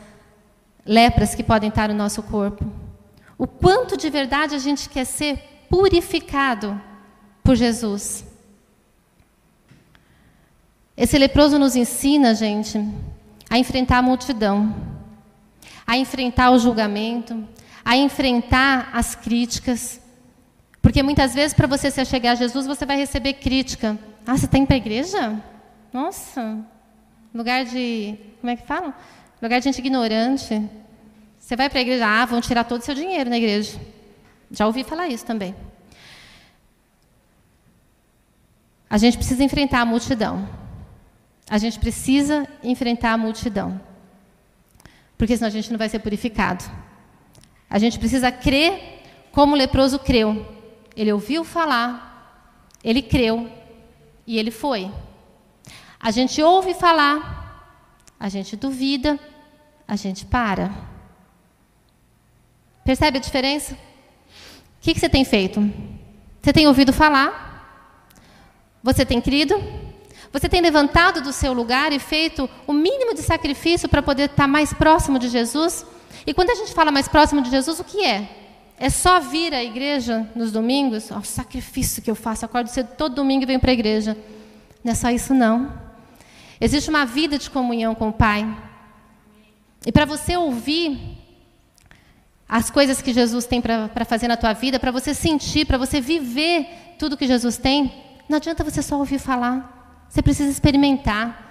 lepras 0.86 1.34
que 1.34 1.44
podem 1.44 1.68
estar 1.68 1.90
no 1.90 1.94
nosso 1.94 2.22
corpo. 2.22 2.64
O 3.36 3.46
quanto 3.46 3.94
de 3.94 4.08
verdade 4.08 4.54
a 4.54 4.58
gente 4.58 4.88
quer 4.88 5.04
ser 5.04 5.66
purificado 5.68 6.80
por 7.44 7.54
Jesus. 7.54 8.24
Esse 10.96 11.18
leproso 11.18 11.58
nos 11.58 11.76
ensina, 11.76 12.34
gente, 12.34 12.82
a 13.50 13.58
enfrentar 13.58 13.98
a 13.98 14.02
multidão, 14.02 14.74
a 15.86 15.98
enfrentar 15.98 16.52
o 16.52 16.58
julgamento, 16.58 17.46
a 17.84 17.98
enfrentar 17.98 18.88
as 18.94 19.14
críticas, 19.14 20.00
porque 20.86 21.02
muitas 21.02 21.34
vezes, 21.34 21.52
para 21.52 21.66
você 21.66 21.90
se 21.90 22.00
achegar 22.00 22.30
a 22.30 22.34
Jesus, 22.36 22.64
você 22.64 22.86
vai 22.86 22.96
receber 22.96 23.32
crítica. 23.32 23.98
Ah, 24.24 24.36
você 24.36 24.44
está 24.44 24.56
indo 24.56 24.68
para 24.68 24.76
a 24.76 24.78
igreja? 24.78 25.42
Nossa, 25.92 26.64
lugar 27.34 27.64
de. 27.64 28.16
Como 28.40 28.52
é 28.52 28.54
que 28.54 28.64
fala? 28.64 28.94
Lugar 29.42 29.58
de 29.58 29.64
gente 29.64 29.80
ignorante. 29.80 30.62
Você 31.40 31.56
vai 31.56 31.68
para 31.68 31.80
a 31.80 31.82
igreja, 31.82 32.06
ah, 32.06 32.24
vão 32.24 32.40
tirar 32.40 32.62
todo 32.62 32.82
o 32.82 32.84
seu 32.84 32.94
dinheiro 32.94 33.28
na 33.28 33.36
igreja. 33.36 33.80
Já 34.48 34.64
ouvi 34.64 34.84
falar 34.84 35.08
isso 35.08 35.26
também. 35.26 35.56
A 38.88 38.96
gente 38.96 39.16
precisa 39.16 39.42
enfrentar 39.42 39.80
a 39.80 39.84
multidão. 39.84 40.48
A 41.50 41.58
gente 41.58 41.80
precisa 41.80 42.48
enfrentar 42.62 43.12
a 43.12 43.18
multidão. 43.18 43.80
Porque 45.18 45.36
senão 45.36 45.48
a 45.48 45.50
gente 45.50 45.68
não 45.72 45.78
vai 45.78 45.88
ser 45.88 45.98
purificado. 45.98 46.64
A 47.68 47.76
gente 47.76 47.98
precisa 47.98 48.30
crer 48.30 49.02
como 49.32 49.54
o 49.54 49.58
leproso 49.58 49.98
creu. 49.98 50.54
Ele 50.96 51.12
ouviu 51.12 51.44
falar, 51.44 52.72
ele 52.82 53.02
creu 53.02 53.50
e 54.26 54.38
ele 54.38 54.50
foi. 54.50 54.90
A 56.00 56.10
gente 56.10 56.42
ouve 56.42 56.72
falar, 56.72 57.76
a 58.18 58.28
gente 58.28 58.56
duvida, 58.56 59.18
a 59.86 59.94
gente 59.94 60.24
para. 60.24 60.72
Percebe 62.84 63.18
a 63.18 63.20
diferença? 63.20 63.74
O 63.74 63.78
que, 64.80 64.98
você 64.98 65.08
tem 65.08 65.24
feito? 65.24 65.60
Você 66.40 66.52
tem 66.52 66.66
ouvido 66.66 66.92
falar? 66.92 68.00
Você 68.82 69.04
tem 69.04 69.20
crido? 69.20 69.62
Você 70.32 70.48
tem 70.48 70.60
levantado 70.60 71.20
do 71.20 71.32
seu 71.32 71.52
lugar 71.52 71.92
e 71.92 71.98
feito 71.98 72.48
o 72.66 72.72
mínimo 72.72 73.14
de 73.14 73.22
sacrifício 73.22 73.88
para 73.88 74.02
poder 74.02 74.30
estar 74.30 74.46
mais 74.46 74.72
próximo 74.72 75.18
de 75.18 75.28
Jesus? 75.28 75.84
E 76.26 76.32
quando 76.32 76.50
a 76.50 76.54
gente 76.54 76.72
fala 76.72 76.90
mais 76.90 77.08
próximo 77.08 77.42
de 77.42 77.50
Jesus, 77.50 77.80
o 77.80 77.84
que 77.84 78.04
é? 78.04 78.45
É 78.78 78.90
só 78.90 79.20
vir 79.20 79.54
à 79.54 79.64
igreja 79.64 80.28
nos 80.34 80.52
domingos? 80.52 81.10
O 81.10 81.22
sacrifício 81.22 82.02
que 82.02 82.10
eu 82.10 82.14
faço, 82.14 82.44
acordo 82.44 82.68
cedo 82.68 82.90
todo 82.96 83.14
domingo 83.14 83.42
e 83.42 83.46
venho 83.46 83.60
para 83.60 83.70
a 83.70 83.74
igreja. 83.74 84.16
Não 84.84 84.92
é 84.92 84.94
só 84.94 85.10
isso, 85.10 85.32
não. 85.32 85.72
Existe 86.60 86.90
uma 86.90 87.06
vida 87.06 87.38
de 87.38 87.48
comunhão 87.48 87.94
com 87.94 88.08
o 88.08 88.12
Pai. 88.12 88.46
E 89.84 89.92
para 89.92 90.04
você 90.04 90.36
ouvir 90.36 91.16
as 92.48 92.70
coisas 92.70 93.00
que 93.00 93.12
Jesus 93.12 93.46
tem 93.46 93.60
para 93.60 94.04
fazer 94.04 94.28
na 94.28 94.36
tua 94.36 94.52
vida, 94.52 94.78
para 94.78 94.90
você 94.90 95.14
sentir, 95.14 95.64
para 95.64 95.78
você 95.78 96.00
viver 96.00 96.94
tudo 96.98 97.16
que 97.16 97.26
Jesus 97.26 97.56
tem, 97.56 97.92
não 98.28 98.36
adianta 98.36 98.62
você 98.62 98.82
só 98.82 98.98
ouvir 98.98 99.18
falar. 99.18 100.06
Você 100.08 100.22
precisa 100.22 100.50
experimentar. 100.50 101.45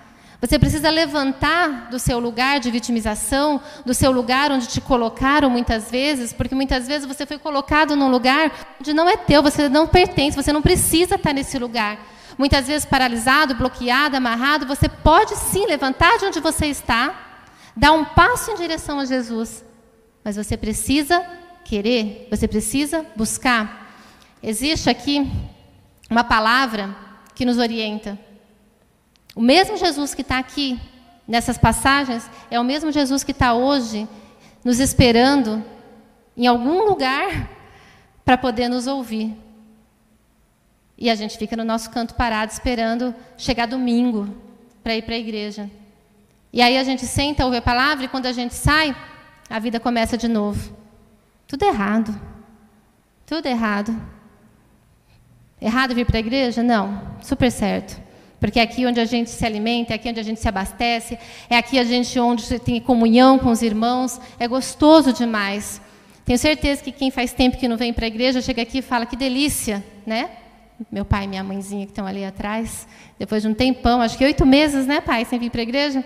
Você 0.45 0.59
precisa 0.59 0.91
levantar 0.91 1.89
do 1.89 1.97
seu 1.97 2.19
lugar 2.19 2.59
de 2.59 2.69
vitimização, 2.69 3.59
do 3.83 3.95
seu 3.95 4.11
lugar 4.11 4.51
onde 4.51 4.67
te 4.67 4.79
colocaram 4.79 5.49
muitas 5.49 5.89
vezes, 5.89 6.31
porque 6.31 6.53
muitas 6.53 6.85
vezes 6.85 7.07
você 7.07 7.25
foi 7.25 7.39
colocado 7.39 7.95
num 7.95 8.11
lugar 8.11 8.51
onde 8.79 8.93
não 8.93 9.09
é 9.09 9.17
teu, 9.17 9.41
você 9.41 9.67
não 9.67 9.87
pertence, 9.87 10.37
você 10.37 10.53
não 10.53 10.61
precisa 10.61 11.15
estar 11.15 11.33
nesse 11.33 11.57
lugar. 11.57 11.97
Muitas 12.37 12.67
vezes 12.67 12.85
paralisado, 12.85 13.55
bloqueado, 13.55 14.17
amarrado, 14.17 14.67
você 14.67 14.87
pode 14.87 15.35
sim 15.35 15.65
levantar 15.65 16.19
de 16.19 16.25
onde 16.25 16.39
você 16.39 16.67
está, 16.67 17.39
dar 17.75 17.93
um 17.93 18.05
passo 18.05 18.51
em 18.51 18.55
direção 18.55 18.99
a 18.99 19.05
Jesus, 19.05 19.65
mas 20.23 20.35
você 20.35 20.55
precisa 20.55 21.25
querer, 21.63 22.27
você 22.29 22.47
precisa 22.47 23.03
buscar. 23.15 23.97
Existe 24.43 24.91
aqui 24.91 25.27
uma 26.07 26.23
palavra 26.23 26.95
que 27.33 27.45
nos 27.45 27.57
orienta. 27.57 28.34
O 29.35 29.41
mesmo 29.41 29.75
Jesus 29.75 30.15
que 30.15 30.21
está 30.21 30.39
aqui 30.39 30.79
nessas 31.27 31.57
passagens 31.57 32.29
é 32.49 32.57
o 32.57 32.63
mesmo 32.63 32.89
Jesus 32.89 33.21
que 33.21 33.31
está 33.31 33.53
hoje 33.53 34.07
nos 34.63 34.79
esperando 34.79 35.63
em 36.37 36.47
algum 36.47 36.85
lugar 36.85 37.49
para 38.23 38.37
poder 38.37 38.69
nos 38.69 38.87
ouvir. 38.87 39.35
E 40.97 41.09
a 41.09 41.15
gente 41.15 41.37
fica 41.37 41.57
no 41.57 41.65
nosso 41.65 41.89
canto 41.91 42.15
parado 42.15 42.53
esperando 42.53 43.13
chegar 43.37 43.67
domingo 43.67 44.33
para 44.81 44.95
ir 44.95 45.01
para 45.01 45.15
a 45.15 45.19
igreja. 45.19 45.69
E 46.53 46.61
aí 46.61 46.77
a 46.77 46.83
gente 46.85 47.05
senta, 47.05 47.43
ouve 47.43 47.57
a 47.57 47.61
palavra 47.61 48.05
e 48.05 48.07
quando 48.07 48.27
a 48.27 48.31
gente 48.31 48.53
sai, 48.53 48.95
a 49.49 49.59
vida 49.59 49.77
começa 49.77 50.17
de 50.17 50.29
novo. 50.29 50.73
Tudo 51.45 51.65
errado. 51.65 52.17
Tudo 53.25 53.45
errado. 53.47 53.93
Errado 55.59 55.93
vir 55.93 56.05
para 56.05 56.15
a 56.15 56.19
igreja? 56.19 56.63
Não, 56.63 57.17
super 57.21 57.51
certo. 57.51 58.04
Porque 58.39 58.59
é 58.59 58.63
aqui 58.63 58.85
onde 58.85 58.99
a 58.99 59.05
gente 59.05 59.29
se 59.29 59.45
alimenta, 59.45 59.93
é 59.93 59.95
aqui 59.95 60.09
onde 60.09 60.19
a 60.19 60.23
gente 60.23 60.39
se 60.39 60.47
abastece, 60.47 61.17
é 61.49 61.57
aqui 61.57 61.79
a 61.79 61.83
gente 61.83 62.19
onde 62.19 62.59
tem 62.59 62.79
comunhão 62.81 63.39
com 63.39 63.49
os 63.49 63.61
irmãos, 63.61 64.19
é 64.39 64.47
gostoso 64.47 65.13
demais. 65.13 65.81
Tenho 66.25 66.37
certeza 66.37 66.83
que 66.83 66.91
quem 66.91 67.11
faz 67.11 67.33
tempo 67.33 67.57
que 67.57 67.67
não 67.67 67.77
vem 67.77 67.93
para 67.93 68.05
a 68.05 68.07
igreja 68.07 68.41
chega 68.41 68.61
aqui 68.61 68.79
e 68.79 68.81
fala 68.81 69.05
que 69.05 69.15
delícia, 69.15 69.83
né? 70.05 70.29
Meu 70.91 71.05
pai 71.05 71.23
e 71.23 71.27
minha 71.27 71.43
mãezinha 71.43 71.85
que 71.85 71.91
estão 71.91 72.05
ali 72.05 72.25
atrás, 72.25 72.87
depois 73.17 73.41
de 73.41 73.47
um 73.47 73.53
tempão, 73.53 74.01
acho 74.01 74.17
que 74.17 74.25
oito 74.25 74.45
meses, 74.45 74.85
né, 74.85 74.99
pai, 74.99 75.23
sem 75.23 75.39
vir 75.39 75.49
para 75.49 75.61
a 75.61 75.63
igreja, 75.63 76.03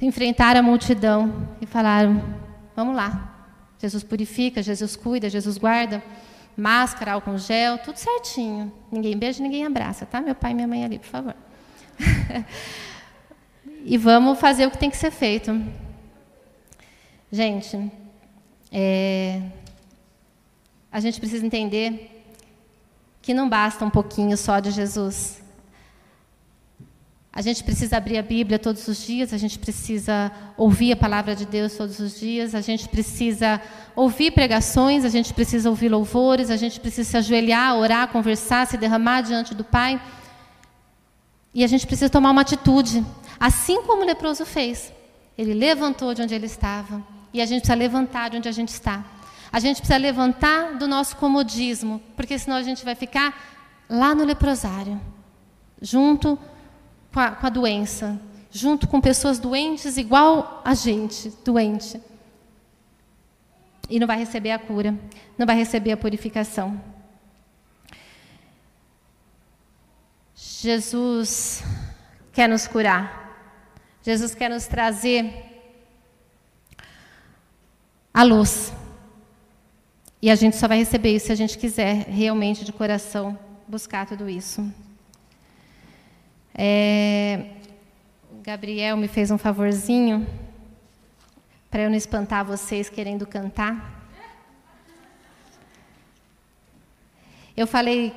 enfrentaram 0.00 0.60
a 0.60 0.62
multidão 0.62 1.48
e 1.60 1.66
falaram: 1.66 2.22
Vamos 2.74 2.96
lá, 2.96 3.46
Jesus 3.78 4.02
purifica, 4.02 4.62
Jesus 4.62 4.96
cuida, 4.96 5.28
Jesus 5.28 5.58
guarda 5.58 6.02
máscara, 6.56 7.12
álcool 7.12 7.38
gel, 7.38 7.78
tudo 7.78 7.96
certinho. 7.96 8.72
Ninguém 8.90 9.16
beija, 9.16 9.42
ninguém 9.42 9.64
abraça, 9.64 10.06
tá? 10.06 10.20
Meu 10.20 10.34
pai 10.34 10.52
e 10.52 10.54
minha 10.54 10.68
mãe 10.68 10.84
ali, 10.84 10.98
por 10.98 11.08
favor. 11.08 11.34
e 13.84 13.96
vamos 13.98 14.38
fazer 14.38 14.66
o 14.66 14.70
que 14.70 14.78
tem 14.78 14.90
que 14.90 14.96
ser 14.96 15.10
feito. 15.10 15.60
Gente, 17.30 17.90
é, 18.70 19.42
a 20.90 21.00
gente 21.00 21.18
precisa 21.18 21.44
entender 21.44 22.24
que 23.20 23.34
não 23.34 23.48
basta 23.48 23.84
um 23.84 23.90
pouquinho 23.90 24.36
só 24.36 24.60
de 24.60 24.70
Jesus. 24.70 25.41
A 27.34 27.40
gente 27.40 27.64
precisa 27.64 27.96
abrir 27.96 28.18
a 28.18 28.22
Bíblia 28.22 28.58
todos 28.58 28.86
os 28.86 29.06
dias, 29.06 29.32
a 29.32 29.38
gente 29.38 29.58
precisa 29.58 30.30
ouvir 30.54 30.92
a 30.92 30.96
palavra 30.96 31.34
de 31.34 31.46
Deus 31.46 31.74
todos 31.74 31.98
os 31.98 32.20
dias, 32.20 32.54
a 32.54 32.60
gente 32.60 32.86
precisa 32.90 33.58
ouvir 33.96 34.32
pregações, 34.32 35.02
a 35.02 35.08
gente 35.08 35.32
precisa 35.32 35.70
ouvir 35.70 35.88
louvores, 35.88 36.50
a 36.50 36.56
gente 36.56 36.78
precisa 36.78 37.08
se 37.08 37.16
ajoelhar, 37.16 37.74
orar, 37.76 38.08
conversar, 38.08 38.66
se 38.66 38.76
derramar 38.76 39.22
diante 39.22 39.54
do 39.54 39.64
Pai. 39.64 39.98
E 41.54 41.64
a 41.64 41.66
gente 41.66 41.86
precisa 41.86 42.10
tomar 42.10 42.32
uma 42.32 42.42
atitude, 42.42 43.02
assim 43.40 43.82
como 43.82 44.02
o 44.02 44.06
leproso 44.06 44.44
fez. 44.44 44.92
Ele 45.36 45.54
levantou 45.54 46.12
de 46.12 46.20
onde 46.20 46.34
ele 46.34 46.46
estava, 46.46 47.02
e 47.32 47.40
a 47.40 47.46
gente 47.46 47.60
precisa 47.60 47.78
levantar 47.78 48.28
de 48.28 48.36
onde 48.36 48.48
a 48.48 48.52
gente 48.52 48.68
está. 48.68 49.02
A 49.50 49.58
gente 49.58 49.78
precisa 49.78 49.98
levantar 49.98 50.74
do 50.74 50.86
nosso 50.86 51.16
comodismo, 51.16 52.02
porque 52.14 52.38
senão 52.38 52.58
a 52.58 52.62
gente 52.62 52.84
vai 52.84 52.94
ficar 52.94 53.34
lá 53.88 54.14
no 54.14 54.22
leprosário, 54.22 55.00
junto 55.80 56.36
com 56.36 56.51
a, 57.20 57.30
com 57.32 57.46
a 57.46 57.50
doença, 57.50 58.20
junto 58.50 58.86
com 58.86 59.00
pessoas 59.00 59.38
doentes 59.38 59.96
igual 59.96 60.62
a 60.64 60.74
gente, 60.74 61.30
doente. 61.44 62.00
E 63.88 63.98
não 63.98 64.06
vai 64.06 64.18
receber 64.18 64.52
a 64.52 64.58
cura, 64.58 64.98
não 65.36 65.46
vai 65.46 65.56
receber 65.56 65.92
a 65.92 65.96
purificação. 65.96 66.80
Jesus 70.34 71.62
quer 72.32 72.48
nos 72.48 72.66
curar. 72.66 73.20
Jesus 74.02 74.34
quer 74.34 74.48
nos 74.48 74.66
trazer 74.66 75.52
a 78.12 78.22
luz. 78.22 78.72
E 80.20 80.30
a 80.30 80.34
gente 80.34 80.56
só 80.56 80.68
vai 80.68 80.78
receber 80.78 81.14
isso 81.14 81.26
se 81.26 81.32
a 81.32 81.36
gente 81.36 81.58
quiser 81.58 82.06
realmente 82.06 82.64
de 82.64 82.72
coração 82.72 83.38
buscar 83.66 84.06
tudo 84.06 84.28
isso. 84.28 84.72
É, 86.54 87.46
Gabriel 88.42 88.96
me 88.96 89.08
fez 89.08 89.30
um 89.30 89.38
favorzinho 89.38 90.26
para 91.70 91.82
eu 91.82 91.90
não 91.90 91.96
espantar 91.96 92.44
vocês 92.44 92.90
querendo 92.90 93.26
cantar. 93.26 94.02
Eu 97.56 97.66
falei 97.66 98.14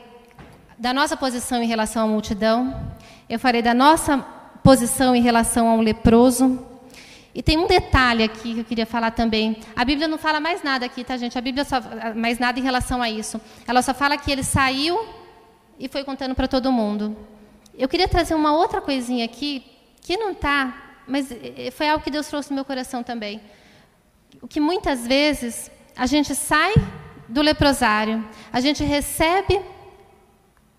da 0.78 0.94
nossa 0.94 1.16
posição 1.16 1.64
em 1.64 1.68
relação 1.68 2.04
à 2.04 2.08
multidão, 2.08 2.94
eu 3.30 3.40
falei 3.40 3.62
da 3.62 3.74
nossa 3.74 4.18
posição 4.64 5.16
em 5.16 5.22
relação 5.22 5.68
ao 5.68 5.80
leproso. 5.80 6.66
E 7.34 7.44
tem 7.44 7.58
um 7.58 7.68
detalhe 7.68 8.24
aqui 8.24 8.54
que 8.54 8.60
eu 8.62 8.66
queria 8.66 8.86
falar 8.86 9.12
também. 9.12 9.58
A 9.76 9.84
Bíblia 9.86 10.08
não 10.08 10.18
fala 10.18 10.40
mais 10.40 10.64
nada 10.64 10.86
aqui, 10.86 11.04
tá, 11.04 11.18
gente? 11.18 11.38
A 11.38 11.42
Bíblia 11.42 11.66
só 11.66 11.82
mais 12.16 12.40
nada 12.40 12.60
em 12.60 12.64
relação 12.64 13.02
a 13.02 13.10
isso. 13.10 13.40
Ela 13.68 13.82
só 13.82 13.94
fala 13.94 14.18
que 14.18 14.32
ele 14.32 14.44
saiu 14.44 15.06
e 15.78 15.88
foi 15.88 16.04
contando 16.04 16.34
para 16.34 16.48
todo 16.48 16.72
mundo. 16.72 17.16
Eu 17.78 17.90
queria 17.90 18.08
trazer 18.08 18.36
uma 18.36 18.54
outra 18.54 18.80
coisinha 18.80 19.26
aqui, 19.26 19.66
que 20.02 20.16
não 20.16 20.32
está, 20.32 21.02
mas 21.08 21.30
eh, 21.30 21.72
foi 21.72 21.90
algo 21.90 22.04
que 22.04 22.10
Deus 22.10 22.28
trouxe 22.28 22.50
no 22.50 22.56
meu 22.56 22.64
coração 22.64 23.04
também. 23.04 23.42
O 24.42 24.48
que 24.48 24.62
muitas 24.62 25.06
vezes 25.06 25.70
a 25.96 26.06
gente 26.06 26.34
sai 26.34 26.74
do 27.28 27.42
leprosário, 27.42 28.24
a 28.52 28.62
gente 28.62 28.84
recebe 28.84 29.60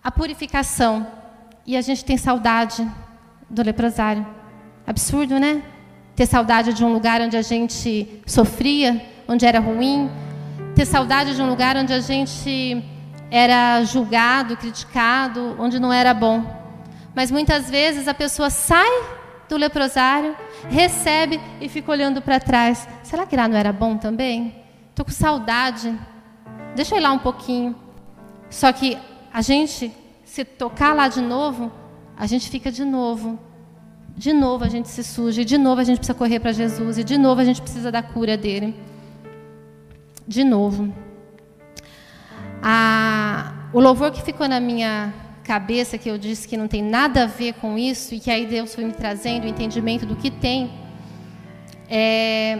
a 0.03 0.09
purificação 0.09 1.05
e 1.65 1.77
a 1.77 1.81
gente 1.81 2.03
tem 2.03 2.17
saudade 2.17 2.89
do 3.49 3.61
leprosário. 3.61 4.25
Absurdo, 4.85 5.39
né? 5.39 5.61
Ter 6.15 6.25
saudade 6.25 6.73
de 6.73 6.83
um 6.83 6.91
lugar 6.91 7.21
onde 7.21 7.37
a 7.37 7.41
gente 7.43 8.23
sofria, 8.25 9.05
onde 9.27 9.45
era 9.45 9.59
ruim, 9.59 10.09
ter 10.75 10.85
saudade 10.85 11.35
de 11.35 11.41
um 11.41 11.49
lugar 11.49 11.77
onde 11.77 11.93
a 11.93 11.99
gente 11.99 12.83
era 13.29 13.83
julgado, 13.83 14.57
criticado, 14.57 15.55
onde 15.59 15.79
não 15.79 15.91
era 15.93 16.13
bom. 16.13 16.56
Mas 17.17 17.31
muitas 17.31 17.67
vezes 17.67 18.07
a 18.07 18.13
pessoa 18.13 18.51
sai 18.51 18.91
do 19.49 19.57
leprosário, 19.57 20.35
recebe 20.69 21.41
e 21.59 21.67
fica 21.67 21.91
olhando 21.91 22.21
para 22.21 22.39
trás. 22.39 22.87
Será 23.01 23.25
que 23.25 23.35
lá 23.35 23.47
não 23.47 23.57
era 23.57 23.73
bom 23.73 23.97
também? 23.97 24.53
Estou 24.91 25.03
com 25.03 25.11
saudade. 25.11 25.97
Deixa 26.75 26.93
eu 26.93 26.99
ir 26.99 27.01
lá 27.01 27.11
um 27.11 27.17
pouquinho. 27.17 27.75
Só 28.51 28.71
que 28.71 28.99
a 29.33 29.41
gente, 29.41 29.91
se 30.23 30.45
tocar 30.45 30.93
lá 30.93 31.07
de 31.07 31.19
novo, 31.19 31.71
a 32.15 32.27
gente 32.27 32.51
fica 32.51 32.71
de 32.71 32.85
novo. 32.85 33.39
De 34.15 34.31
novo 34.31 34.63
a 34.63 34.69
gente 34.69 34.87
se 34.87 35.03
suja, 35.03 35.41
e 35.41 35.45
de 35.45 35.57
novo 35.57 35.81
a 35.81 35.83
gente 35.83 35.97
precisa 35.97 36.15
correr 36.15 36.39
para 36.39 36.51
Jesus, 36.51 36.99
e 36.99 37.03
de 37.03 37.17
novo 37.17 37.41
a 37.41 37.43
gente 37.43 37.63
precisa 37.63 37.91
da 37.91 38.03
cura 38.03 38.37
dele. 38.37 38.79
De 40.27 40.43
novo. 40.43 40.93
Ah, 42.61 43.69
o 43.73 43.79
louvor 43.79 44.11
que 44.11 44.21
ficou 44.21 44.47
na 44.47 44.59
minha 44.59 45.11
cabeça 45.47 45.97
que 45.97 46.09
eu 46.09 46.17
disse 46.17 46.45
que 46.45 46.57
não 46.57 46.67
tem 46.67 46.83
nada 46.83 47.23
a 47.23 47.25
ver 47.25 47.53
com 47.53 47.77
isso 47.77 48.13
e 48.13 48.19
que 48.19 48.29
aí 48.29 48.45
Deus 48.45 48.75
foi 48.75 48.83
me 48.83 48.91
trazendo 48.91 49.45
o 49.45 49.47
entendimento 49.47 50.05
do 50.05 50.13
que 50.13 50.29
tem, 50.29 50.69
é, 51.89 52.59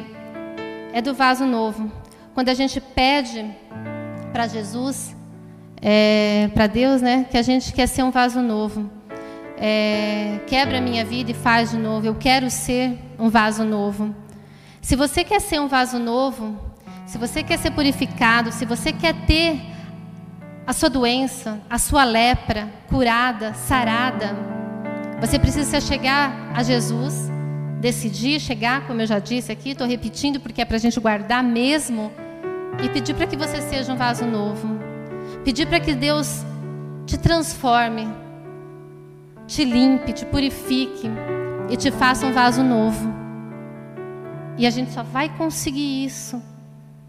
é 0.93 1.02
do 1.02 1.13
vaso 1.13 1.45
novo. 1.45 1.91
Quando 2.34 2.47
a 2.47 2.54
gente 2.54 2.80
pede 2.80 3.45
para 4.32 4.47
Jesus, 4.47 5.13
é, 5.82 6.50
para 6.54 6.65
Deus, 6.65 7.02
né, 7.02 7.26
que 7.30 7.38
a 7.38 7.41
gente 7.41 7.73
quer 7.73 7.88
ser 7.88 8.04
um 8.04 8.12
vaso 8.12 8.41
novo. 8.41 8.89
É, 9.60 10.39
quebra 10.47 10.78
a 10.78 10.82
minha 10.82 11.04
vida 11.04 11.32
e 11.32 11.34
faz 11.34 11.71
de 11.71 11.78
novo. 11.78 12.08
Eu 12.08 12.15
quero 12.15 12.50
ser 12.50 12.97
um 13.19 13.30
vaso 13.30 13.65
novo. 13.65 14.15
Se 14.82 14.95
você 14.95 15.26
quer 15.26 15.41
ser 15.41 15.60
um 15.60 15.68
vaso 15.68 15.99
novo, 15.99 16.57
se 17.05 17.18
você 17.18 17.43
quer 17.43 17.57
ser 17.57 17.72
purificado, 17.72 18.49
se 18.51 18.66
você 18.66 18.93
quer 18.93 19.14
ter 19.26 19.59
a 20.68 20.74
sua 20.74 20.89
doença, 20.89 21.61
a 21.70 21.80
sua 21.80 22.03
lepra 22.03 22.68
curada, 22.89 23.53
sarada. 23.53 24.36
Você 25.22 25.39
precisa 25.39 25.80
chegar 25.80 26.51
a 26.53 26.61
Jesus, 26.61 27.32
decidir 27.80 28.41
chegar, 28.41 28.86
como 28.86 29.01
eu 29.01 29.07
já 29.07 29.18
disse 29.18 29.49
aqui, 29.49 29.70
estou 29.70 29.88
repetindo 29.88 30.41
porque 30.41 30.61
é 30.61 30.65
para 30.65 30.76
a 30.76 30.80
gente 30.80 30.99
guardar 30.99 31.41
mesmo, 31.41 32.11
e 32.84 32.89
pedir 32.89 33.13
para 33.13 33.26
que 33.26 33.38
você 33.38 33.61
seja 33.61 33.93
um 33.93 33.95
vaso 33.95 34.26
novo. 34.26 34.78
Pedir 35.45 35.68
para 35.68 35.80
que 35.80 35.95
Deus 35.95 36.43
te 37.05 37.18
transforme, 37.18 38.05
te 39.47 39.63
limpe, 39.63 40.11
te 40.11 40.26
purifique 40.26 41.09
e 41.70 41.78
te 41.78 41.89
faça 41.91 42.26
um 42.26 42.34
vaso 42.34 42.61
novo. 42.61 43.09
E 44.57 44.68
a 44.68 44.70
gente 44.70 44.91
só 44.91 45.01
vai 45.01 45.30
conseguir 45.30 46.05
isso 46.05 46.43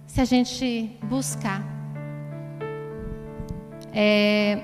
se 0.06 0.20
a 0.20 0.24
gente 0.24 0.96
buscar. 1.02 1.77
É, 4.00 4.60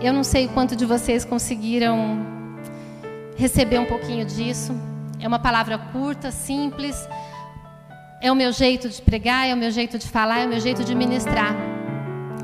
eu 0.00 0.12
não 0.12 0.22
sei 0.22 0.46
quanto 0.46 0.76
de 0.76 0.86
vocês 0.86 1.24
conseguiram 1.24 2.24
receber 3.36 3.80
um 3.80 3.84
pouquinho 3.84 4.24
disso. 4.24 4.72
É 5.18 5.26
uma 5.26 5.40
palavra 5.40 5.76
curta, 5.76 6.30
simples, 6.30 6.94
é 8.22 8.30
o 8.30 8.36
meu 8.36 8.52
jeito 8.52 8.88
de 8.88 9.02
pregar, 9.02 9.48
é 9.48 9.54
o 9.54 9.56
meu 9.56 9.72
jeito 9.72 9.98
de 9.98 10.06
falar, 10.06 10.38
é 10.42 10.46
o 10.46 10.48
meu 10.48 10.60
jeito 10.60 10.84
de 10.84 10.94
ministrar. 10.94 11.52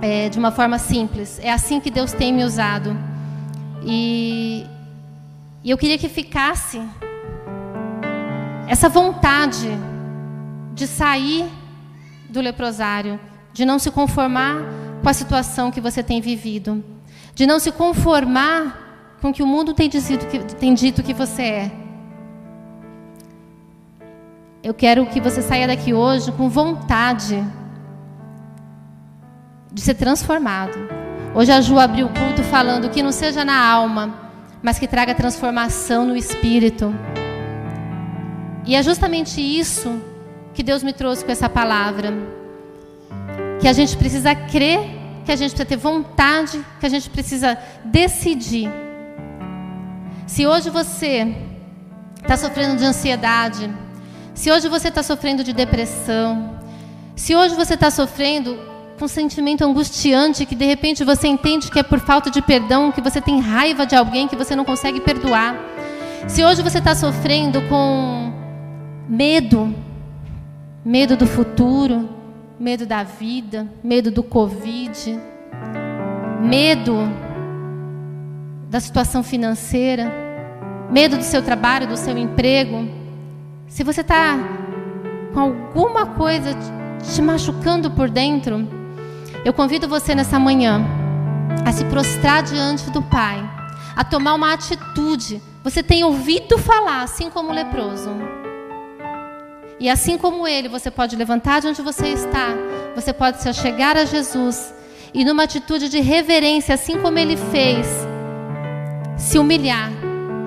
É, 0.03 0.28
de 0.28 0.37
uma 0.37 0.51
forma 0.51 0.80
simples. 0.80 1.39
É 1.39 1.53
assim 1.53 1.78
que 1.78 1.89
Deus 1.89 2.12
tem 2.12 2.32
me 2.32 2.43
usado. 2.43 2.99
E, 3.85 4.66
e 5.62 5.70
eu 5.70 5.78
queria 5.78 5.97
que 5.97 6.09
ficasse 6.09 6.82
essa 8.66 8.89
vontade 8.89 9.68
de 10.74 10.89
sair 10.89 11.49
do 12.28 12.41
leprosário, 12.41 13.20
de 13.55 13.64
não 13.64 13.78
se 13.78 13.90
conformar 13.90 14.57
com 15.00 15.09
a 15.09 15.12
situação 15.12 15.70
que 15.70 15.80
você 15.80 16.02
tem 16.02 16.20
vivido, 16.20 16.84
de 17.34 17.46
não 17.46 17.61
se 17.61 17.70
conformar 17.70 19.16
com 19.22 19.30
o 19.30 19.32
que 19.32 19.42
o 19.42 19.46
mundo 19.46 19.72
tem, 19.72 19.88
dito 19.88 20.26
que, 20.26 20.38
tem 20.57 20.74
dito 20.74 21.02
que 21.05 21.14
você 21.14 21.42
é. 21.42 21.72
Eu 24.61 24.74
quero 24.74 25.07
que 25.07 25.20
você 25.20 25.40
saia 25.40 25.68
daqui 25.68 25.94
hoje 25.94 26.32
com 26.32 26.48
vontade 26.48 27.42
de 29.72 29.80
ser 29.80 29.94
transformado. 29.94 30.76
Hoje 31.34 31.52
a 31.52 31.61
Ju 31.61 31.78
abriu 31.78 32.07
o 32.07 32.11
culto 32.11 32.42
falando 32.44 32.90
que 32.90 33.02
não 33.02 33.12
seja 33.12 33.44
na 33.44 33.64
alma, 33.64 34.14
mas 34.62 34.78
que 34.78 34.88
traga 34.88 35.14
transformação 35.14 36.05
no 36.05 36.16
espírito. 36.16 36.92
E 38.66 38.74
é 38.74 38.82
justamente 38.82 39.40
isso 39.40 40.00
que 40.55 40.62
Deus 40.62 40.82
me 40.82 40.92
trouxe 40.92 41.24
com 41.24 41.30
essa 41.30 41.48
palavra. 41.48 42.12
Que 43.64 43.68
a 43.68 43.72
gente 43.72 43.96
precisa 43.96 44.34
crer, 44.34 44.78
que 45.24 45.32
a 45.32 45.36
gente 45.36 45.52
precisa 45.52 45.64
ter 45.64 45.78
vontade, 45.78 46.62
que 46.78 46.84
a 46.84 46.88
gente 46.90 47.08
precisa 47.08 47.56
decidir. 47.82 48.68
Se 50.26 50.46
hoje 50.46 50.68
você 50.68 51.34
está 52.20 52.36
sofrendo 52.36 52.76
de 52.76 52.84
ansiedade, 52.84 53.70
se 54.34 54.52
hoje 54.52 54.68
você 54.68 54.88
está 54.88 55.02
sofrendo 55.02 55.42
de 55.42 55.54
depressão, 55.54 56.60
se 57.16 57.34
hoje 57.34 57.54
você 57.54 57.72
está 57.72 57.90
sofrendo 57.90 58.54
com 58.98 59.06
um 59.06 59.08
sentimento 59.08 59.64
angustiante 59.64 60.44
que 60.44 60.54
de 60.54 60.66
repente 60.66 61.02
você 61.02 61.26
entende 61.26 61.70
que 61.70 61.78
é 61.78 61.82
por 61.82 62.00
falta 62.00 62.30
de 62.30 62.42
perdão, 62.42 62.92
que 62.92 63.00
você 63.00 63.18
tem 63.18 63.40
raiva 63.40 63.86
de 63.86 63.96
alguém 63.96 64.28
que 64.28 64.36
você 64.36 64.54
não 64.54 64.66
consegue 64.66 65.00
perdoar, 65.00 65.56
se 66.28 66.44
hoje 66.44 66.60
você 66.60 66.80
está 66.80 66.94
sofrendo 66.94 67.62
com 67.62 68.30
Medo. 69.08 69.74
Medo 70.84 71.16
do 71.16 71.26
futuro, 71.26 72.13
medo 72.64 72.86
da 72.86 73.02
vida, 73.02 73.70
medo 73.82 74.10
do 74.10 74.22
Covid, 74.22 75.20
medo 76.40 76.96
da 78.70 78.80
situação 78.80 79.22
financeira, 79.22 80.10
medo 80.90 81.18
do 81.18 81.22
seu 81.22 81.42
trabalho, 81.42 81.86
do 81.86 81.96
seu 81.98 82.16
emprego. 82.16 82.88
Se 83.66 83.84
você 83.84 84.00
está 84.00 84.38
com 85.34 85.40
alguma 85.40 86.06
coisa 86.06 86.56
te 87.12 87.20
machucando 87.20 87.90
por 87.90 88.08
dentro, 88.08 88.66
eu 89.44 89.52
convido 89.52 89.86
você 89.86 90.14
nessa 90.14 90.40
manhã 90.40 90.82
a 91.66 91.70
se 91.70 91.84
prostrar 91.84 92.42
diante 92.42 92.90
do 92.90 93.02
Pai, 93.02 93.46
a 93.94 94.02
tomar 94.02 94.32
uma 94.32 94.54
atitude. 94.54 95.38
Você 95.62 95.82
tem 95.82 96.02
ouvido 96.02 96.56
falar, 96.56 97.02
assim 97.02 97.28
como 97.28 97.50
o 97.50 97.54
leproso. 97.54 98.08
E 99.79 99.91
assim 99.91 100.16
como 100.16 100.47
ele, 100.47 100.68
você 100.68 100.91
pode 100.91 101.16
levantar 101.16 101.61
de 101.61 101.68
onde 101.68 101.83
você 101.83 102.09
está, 102.09 102.49
você 102.95 103.12
pode 103.12 103.43
se 103.43 103.49
achegar 103.49 103.97
a 103.97 104.05
Jesus 104.05 104.72
e, 105.12 105.25
numa 105.25 105.45
atitude 105.45 105.89
de 105.89 106.01
reverência, 106.01 106.75
assim 106.75 106.99
como 106.99 107.18
ele 107.18 107.37
fez, 107.37 107.87
se 109.16 109.39
humilhar 109.39 109.91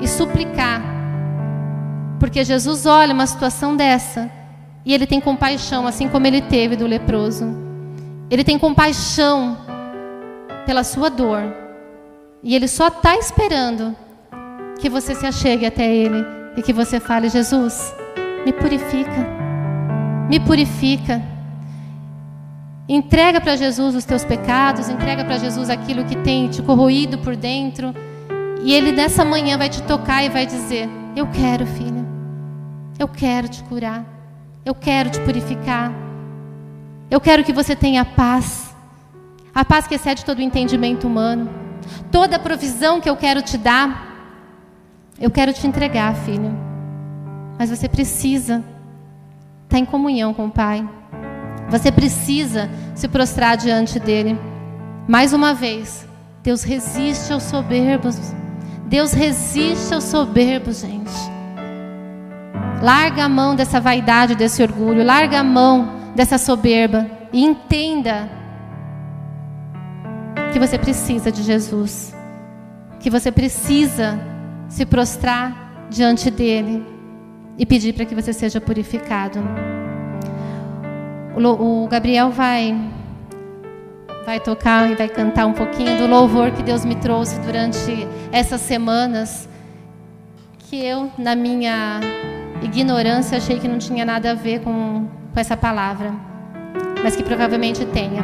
e 0.01 0.07
suplicar. 0.07 0.81
Porque 2.19 2.43
Jesus 2.43 2.85
olha 2.85 3.13
uma 3.13 3.27
situação 3.27 3.75
dessa 3.75 4.31
e 4.85 4.93
ele 4.93 5.05
tem 5.05 5.19
compaixão, 5.19 5.85
assim 5.85 6.07
como 6.07 6.25
ele 6.25 6.41
teve 6.41 6.75
do 6.75 6.87
leproso. 6.87 7.45
Ele 8.29 8.43
tem 8.43 8.57
compaixão 8.57 9.57
pela 10.65 10.83
sua 10.83 11.09
dor. 11.09 11.43
E 12.43 12.55
ele 12.55 12.67
só 12.67 12.87
está 12.87 13.17
esperando 13.17 13.95
que 14.79 14.89
você 14.89 15.15
se 15.15 15.25
achegue 15.25 15.65
até 15.65 15.93
ele 15.93 16.25
e 16.55 16.61
que 16.61 16.73
você 16.73 16.99
fale: 16.99 17.29
Jesus. 17.29 17.93
Me 18.47 18.53
purifica. 18.53 19.27
Me 20.29 20.39
purifica. 20.39 21.21
Entrega 22.87 23.41
para 23.41 23.57
Jesus 23.57 23.93
os 23.93 24.05
teus 24.05 24.23
pecados, 24.23 24.87
entrega 24.87 25.25
para 25.25 25.37
Jesus 25.37 25.69
aquilo 25.69 26.05
que 26.05 26.15
tem 26.15 26.47
te 26.47 26.61
corroído 26.61 27.17
por 27.17 27.35
dentro. 27.35 27.93
E 28.63 28.71
Ele 28.71 28.93
nessa 28.93 29.25
manhã 29.25 29.57
vai 29.57 29.67
te 29.67 29.83
tocar 29.83 30.23
e 30.23 30.29
vai 30.29 30.45
dizer: 30.45 30.87
Eu 31.13 31.27
quero, 31.27 31.65
filha. 31.65 32.05
Eu 32.97 33.09
quero 33.09 33.49
te 33.49 33.61
curar. 33.63 34.05
Eu 34.65 34.73
quero 34.73 35.09
te 35.09 35.19
purificar. 35.19 35.91
Eu 37.11 37.19
quero 37.19 37.43
que 37.43 37.51
você 37.51 37.75
tenha 37.75 38.05
paz. 38.05 38.73
A 39.53 39.65
paz 39.65 39.87
que 39.87 39.95
excede 39.95 40.23
todo 40.23 40.39
o 40.39 40.41
entendimento 40.41 41.05
humano. 41.05 41.49
Toda 42.09 42.37
a 42.37 42.39
provisão 42.39 43.01
que 43.01 43.09
eu 43.09 43.17
quero 43.17 43.41
te 43.41 43.57
dar, 43.57 44.15
eu 45.19 45.29
quero 45.29 45.51
te 45.51 45.67
entregar, 45.67 46.15
filho. 46.15 46.66
Mas 47.57 47.69
você 47.69 47.89
precisa 47.89 48.63
estar 49.63 49.79
em 49.79 49.85
comunhão 49.85 50.33
com 50.33 50.45
o 50.45 50.51
Pai. 50.51 50.87
Você 51.69 51.91
precisa 51.91 52.69
se 52.95 53.07
prostrar 53.07 53.57
diante 53.57 53.99
dele. 53.99 54.39
Mais 55.07 55.33
uma 55.33 55.53
vez, 55.53 56.07
Deus 56.43 56.63
resiste 56.63 57.33
aos 57.33 57.43
soberbos. 57.43 58.17
Deus 58.85 59.11
resiste 59.11 59.93
aos 59.93 60.05
soberbos, 60.05 60.81
gente. 60.81 61.11
Larga 62.81 63.25
a 63.25 63.29
mão 63.29 63.55
dessa 63.55 63.81
vaidade, 63.81 64.35
desse 64.35 64.61
orgulho. 64.61 65.03
Larga 65.03 65.39
a 65.39 65.43
mão 65.43 66.11
dessa 66.15 66.37
soberba. 66.37 67.09
E 67.33 67.43
entenda 67.43 68.29
que 70.53 70.59
você 70.59 70.77
precisa 70.77 71.31
de 71.31 71.43
Jesus. 71.43 72.15
Que 72.99 73.09
você 73.09 73.31
precisa 73.31 74.17
se 74.69 74.85
prostrar 74.85 75.87
diante 75.89 76.29
dele 76.29 76.96
e 77.57 77.65
pedir 77.65 77.93
para 77.93 78.05
que 78.05 78.13
você 78.13 78.31
seja 78.31 78.61
purificado. 78.61 79.39
O 81.35 81.87
Gabriel 81.87 82.31
vai 82.31 82.75
vai 84.25 84.41
tocar 84.41 84.91
e 84.91 84.95
vai 84.95 85.07
cantar 85.07 85.45
um 85.45 85.53
pouquinho 85.53 85.97
do 85.97 86.05
louvor 86.05 86.51
que 86.51 86.61
Deus 86.61 86.83
me 86.83 86.95
trouxe 86.95 87.39
durante 87.39 88.05
essas 88.29 88.59
semanas, 88.59 89.47
que 90.59 90.83
eu 90.83 91.09
na 91.17 91.33
minha 91.33 92.01
ignorância 92.61 93.37
achei 93.37 93.57
que 93.57 93.69
não 93.69 93.77
tinha 93.77 94.03
nada 94.03 94.31
a 94.31 94.33
ver 94.33 94.59
com, 94.59 95.07
com 95.33 95.39
essa 95.39 95.55
palavra, 95.55 96.13
mas 97.01 97.15
que 97.15 97.23
provavelmente 97.23 97.85
tenha. 97.85 98.21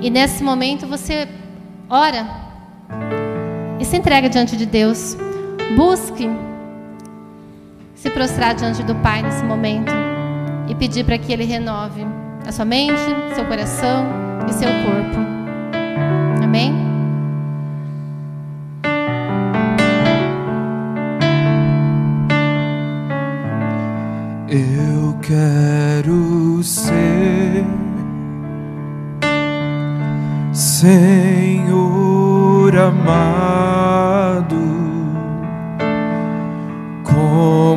E 0.00 0.10
nesse 0.10 0.42
momento 0.42 0.88
você 0.88 1.28
ora 1.88 2.26
e 3.78 3.84
se 3.84 3.96
entrega 3.96 4.28
diante 4.28 4.56
de 4.56 4.66
Deus. 4.66 5.16
Busque 5.76 6.28
se 8.04 8.10
prostrar 8.10 8.54
diante 8.54 8.82
do 8.82 8.94
Pai 8.96 9.22
nesse 9.22 9.42
momento 9.42 9.90
e 10.68 10.74
pedir 10.74 11.04
para 11.04 11.16
que 11.16 11.32
Ele 11.32 11.46
renove 11.46 12.04
a 12.46 12.52
sua 12.52 12.66
mente, 12.66 13.00
seu 13.34 13.46
coração 13.46 14.04
e 14.46 14.52
seu 14.52 14.68
corpo. 14.68 15.16
Amém? 16.42 16.74
Eu 24.50 25.18
quero 25.22 26.62
ser 26.62 27.64
Senhor 30.52 31.56
amado 32.76 33.83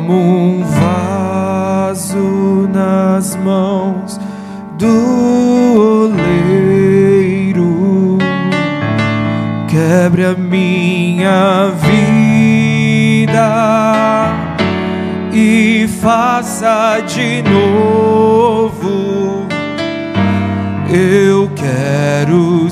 como 0.08 0.18
um 0.18 0.64
vaso 0.64 2.66
nas 2.72 3.36
mãos 3.36 4.18
do 4.78 6.08
oleiro. 6.08 7.68
Quebre 9.68 10.24
a 10.24 10.32
minha 10.32 11.70
vida 11.82 12.08
e 15.30 15.86
faça 16.00 17.00
de 17.06 17.42
novo. 17.42 19.46
Eu 20.90 21.50
quero 21.54 22.70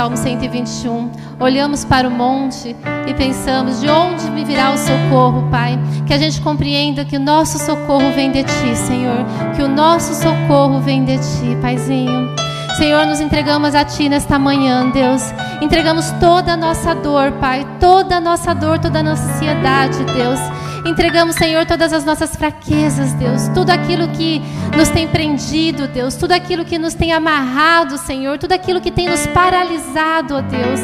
Salmo 0.00 0.16
121. 0.16 1.10
Olhamos 1.38 1.84
para 1.84 2.08
o 2.08 2.10
monte 2.10 2.74
e 3.06 3.12
pensamos: 3.12 3.82
de 3.82 3.90
onde 3.90 4.30
me 4.30 4.46
virá 4.46 4.70
o 4.70 4.78
socorro, 4.78 5.46
Pai? 5.50 5.78
Que 6.06 6.14
a 6.14 6.16
gente 6.16 6.40
compreenda 6.40 7.04
que 7.04 7.18
o 7.18 7.20
nosso 7.20 7.58
socorro 7.58 8.10
vem 8.12 8.32
de 8.32 8.42
Ti, 8.42 8.74
Senhor. 8.74 9.26
Que 9.54 9.62
o 9.62 9.68
nosso 9.68 10.14
socorro 10.14 10.80
vem 10.80 11.04
de 11.04 11.18
Ti, 11.18 11.54
Paizinho. 11.60 12.34
Senhor, 12.78 13.04
nos 13.04 13.20
entregamos 13.20 13.74
a 13.74 13.84
Ti 13.84 14.08
nesta 14.08 14.38
manhã, 14.38 14.88
Deus. 14.88 15.34
Entregamos 15.60 16.10
toda 16.12 16.54
a 16.54 16.56
nossa 16.56 16.94
dor, 16.94 17.32
Pai. 17.32 17.66
Toda 17.78 18.16
a 18.16 18.20
nossa 18.22 18.54
dor, 18.54 18.78
toda 18.78 19.00
a 19.00 19.02
nossa 19.02 19.30
ansiedade, 19.30 20.02
Deus. 20.04 20.40
Entregamos, 20.84 21.36
Senhor, 21.36 21.66
todas 21.66 21.92
as 21.92 22.04
nossas 22.04 22.34
fraquezas, 22.34 23.12
Deus. 23.14 23.48
Tudo 23.54 23.70
aquilo 23.70 24.08
que 24.08 24.40
nos 24.76 24.88
tem 24.88 25.06
prendido, 25.06 25.86
Deus. 25.88 26.14
Tudo 26.14 26.32
aquilo 26.32 26.64
que 26.64 26.78
nos 26.78 26.94
tem 26.94 27.12
amarrado, 27.12 27.98
Senhor. 27.98 28.38
Tudo 28.38 28.52
aquilo 28.52 28.80
que 28.80 28.90
tem 28.90 29.08
nos 29.08 29.26
paralisado, 29.26 30.36
ó 30.36 30.40
Deus. 30.40 30.80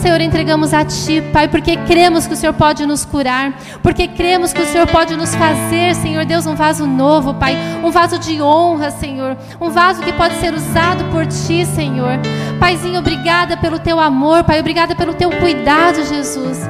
Senhor, 0.00 0.18
entregamos 0.22 0.72
a 0.72 0.82
Ti, 0.82 1.22
Pai, 1.30 1.46
porque 1.46 1.76
cremos 1.76 2.26
que 2.26 2.32
o 2.32 2.36
Senhor 2.36 2.54
pode 2.54 2.86
nos 2.86 3.04
curar, 3.04 3.52
porque 3.82 4.08
cremos 4.08 4.50
que 4.50 4.62
o 4.62 4.64
Senhor 4.64 4.86
pode 4.86 5.14
nos 5.14 5.34
fazer, 5.34 5.94
Senhor 5.94 6.24
Deus, 6.24 6.46
um 6.46 6.54
vaso 6.54 6.86
novo, 6.86 7.34
Pai, 7.34 7.54
um 7.84 7.90
vaso 7.90 8.18
de 8.18 8.40
honra, 8.40 8.90
Senhor, 8.90 9.36
um 9.60 9.68
vaso 9.68 10.00
que 10.00 10.12
pode 10.14 10.36
ser 10.36 10.54
usado 10.54 11.04
por 11.12 11.26
Ti, 11.26 11.66
Senhor. 11.66 12.18
Paizinho, 12.58 12.98
obrigada 12.98 13.58
pelo 13.58 13.78
Teu 13.78 14.00
amor, 14.00 14.42
Pai, 14.42 14.58
obrigada 14.58 14.94
pelo 14.94 15.12
Teu 15.12 15.30
cuidado, 15.30 16.02
Jesus. 16.06 16.60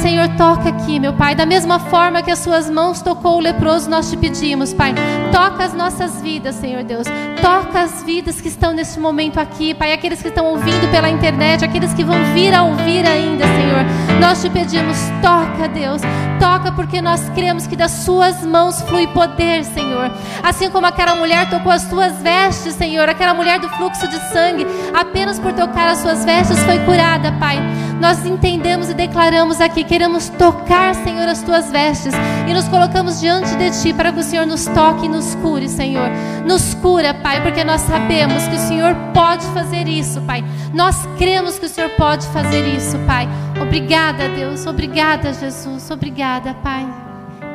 Senhor, 0.00 0.28
toca 0.30 0.70
aqui, 0.70 0.98
meu 0.98 1.12
Pai. 1.12 1.34
Da 1.34 1.44
mesma 1.44 1.78
forma 1.78 2.22
que 2.22 2.30
as 2.30 2.38
Suas 2.38 2.70
mãos 2.70 3.02
tocou 3.02 3.36
o 3.36 3.40
leproso, 3.40 3.88
nós 3.90 4.10
te 4.10 4.16
pedimos, 4.16 4.72
Pai. 4.72 4.94
Toca 5.30 5.62
as 5.62 5.74
nossas 5.74 6.22
vidas, 6.22 6.54
Senhor 6.54 6.82
Deus. 6.82 7.06
Toca 7.42 7.82
as 7.82 8.02
vidas 8.02 8.40
que 8.40 8.48
estão 8.48 8.72
nesse 8.72 8.98
momento 8.98 9.38
aqui, 9.38 9.74
Pai. 9.74 9.92
Aqueles 9.92 10.22
que 10.22 10.28
estão 10.28 10.46
ouvindo 10.46 10.90
pela 10.90 11.10
internet, 11.10 11.64
aqueles 11.64 11.92
que 11.92 12.02
vão 12.02 12.16
vir 12.32 12.54
a 12.54 12.62
ouvir 12.62 13.06
ainda, 13.06 13.44
Senhor. 13.44 13.84
Nós 14.20 14.40
te 14.40 14.48
pedimos, 14.48 14.96
toca, 15.20 15.68
Deus. 15.68 16.00
Toca 16.40 16.72
porque 16.72 17.02
nós 17.02 17.28
cremos 17.34 17.66
que 17.66 17.76
das 17.76 17.90
Suas 17.90 18.42
mãos 18.42 18.80
flui 18.82 19.06
poder, 19.08 19.64
Senhor. 19.64 20.10
Assim 20.42 20.70
como 20.70 20.86
aquela 20.86 21.14
mulher 21.14 21.50
tocou 21.50 21.70
as 21.70 21.82
Suas 21.82 22.14
vestes, 22.22 22.74
Senhor. 22.74 23.06
Aquela 23.06 23.34
mulher 23.34 23.60
do 23.60 23.68
fluxo 23.68 24.08
de 24.08 24.18
sangue, 24.32 24.66
apenas 24.94 25.38
por 25.38 25.52
tocar 25.52 25.88
as 25.88 25.98
Suas 25.98 26.24
vestes, 26.24 26.58
foi 26.64 26.78
curada, 26.80 27.32
Pai. 27.32 27.58
Nós 28.00 28.24
entendemos 28.24 28.88
e 28.88 28.94
declaramos 28.94 29.60
aqui 29.60 29.84
queremos 29.84 30.30
tocar, 30.30 30.94
Senhor, 30.94 31.28
as 31.28 31.42
tuas 31.42 31.70
vestes 31.70 32.14
e 32.48 32.54
nos 32.54 32.66
colocamos 32.66 33.20
diante 33.20 33.54
de 33.56 33.70
ti 33.82 33.92
para 33.92 34.10
que 34.10 34.20
o 34.20 34.22
Senhor 34.22 34.46
nos 34.46 34.64
toque 34.64 35.04
e 35.04 35.08
nos 35.08 35.34
cure, 35.36 35.68
Senhor. 35.68 36.08
Nos 36.46 36.72
cura, 36.74 37.12
Pai, 37.12 37.42
porque 37.42 37.62
nós 37.62 37.82
sabemos 37.82 38.48
que 38.48 38.56
o 38.56 38.58
Senhor 38.58 38.94
pode 39.12 39.44
fazer 39.48 39.86
isso, 39.86 40.20
Pai. 40.22 40.42
Nós 40.72 40.96
cremos 41.18 41.58
que 41.58 41.66
o 41.66 41.68
Senhor 41.68 41.90
pode 41.90 42.26
fazer 42.28 42.66
isso, 42.74 42.98
Pai. 43.00 43.28
Obrigada, 43.60 44.28
Deus. 44.30 44.66
Obrigada, 44.66 45.34
Jesus. 45.34 45.90
Obrigada, 45.90 46.54
Pai. 46.54 46.88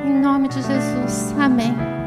Em 0.06 0.14
nome 0.14 0.48
de 0.48 0.62
Jesus. 0.62 1.34
Amém. 1.40 2.05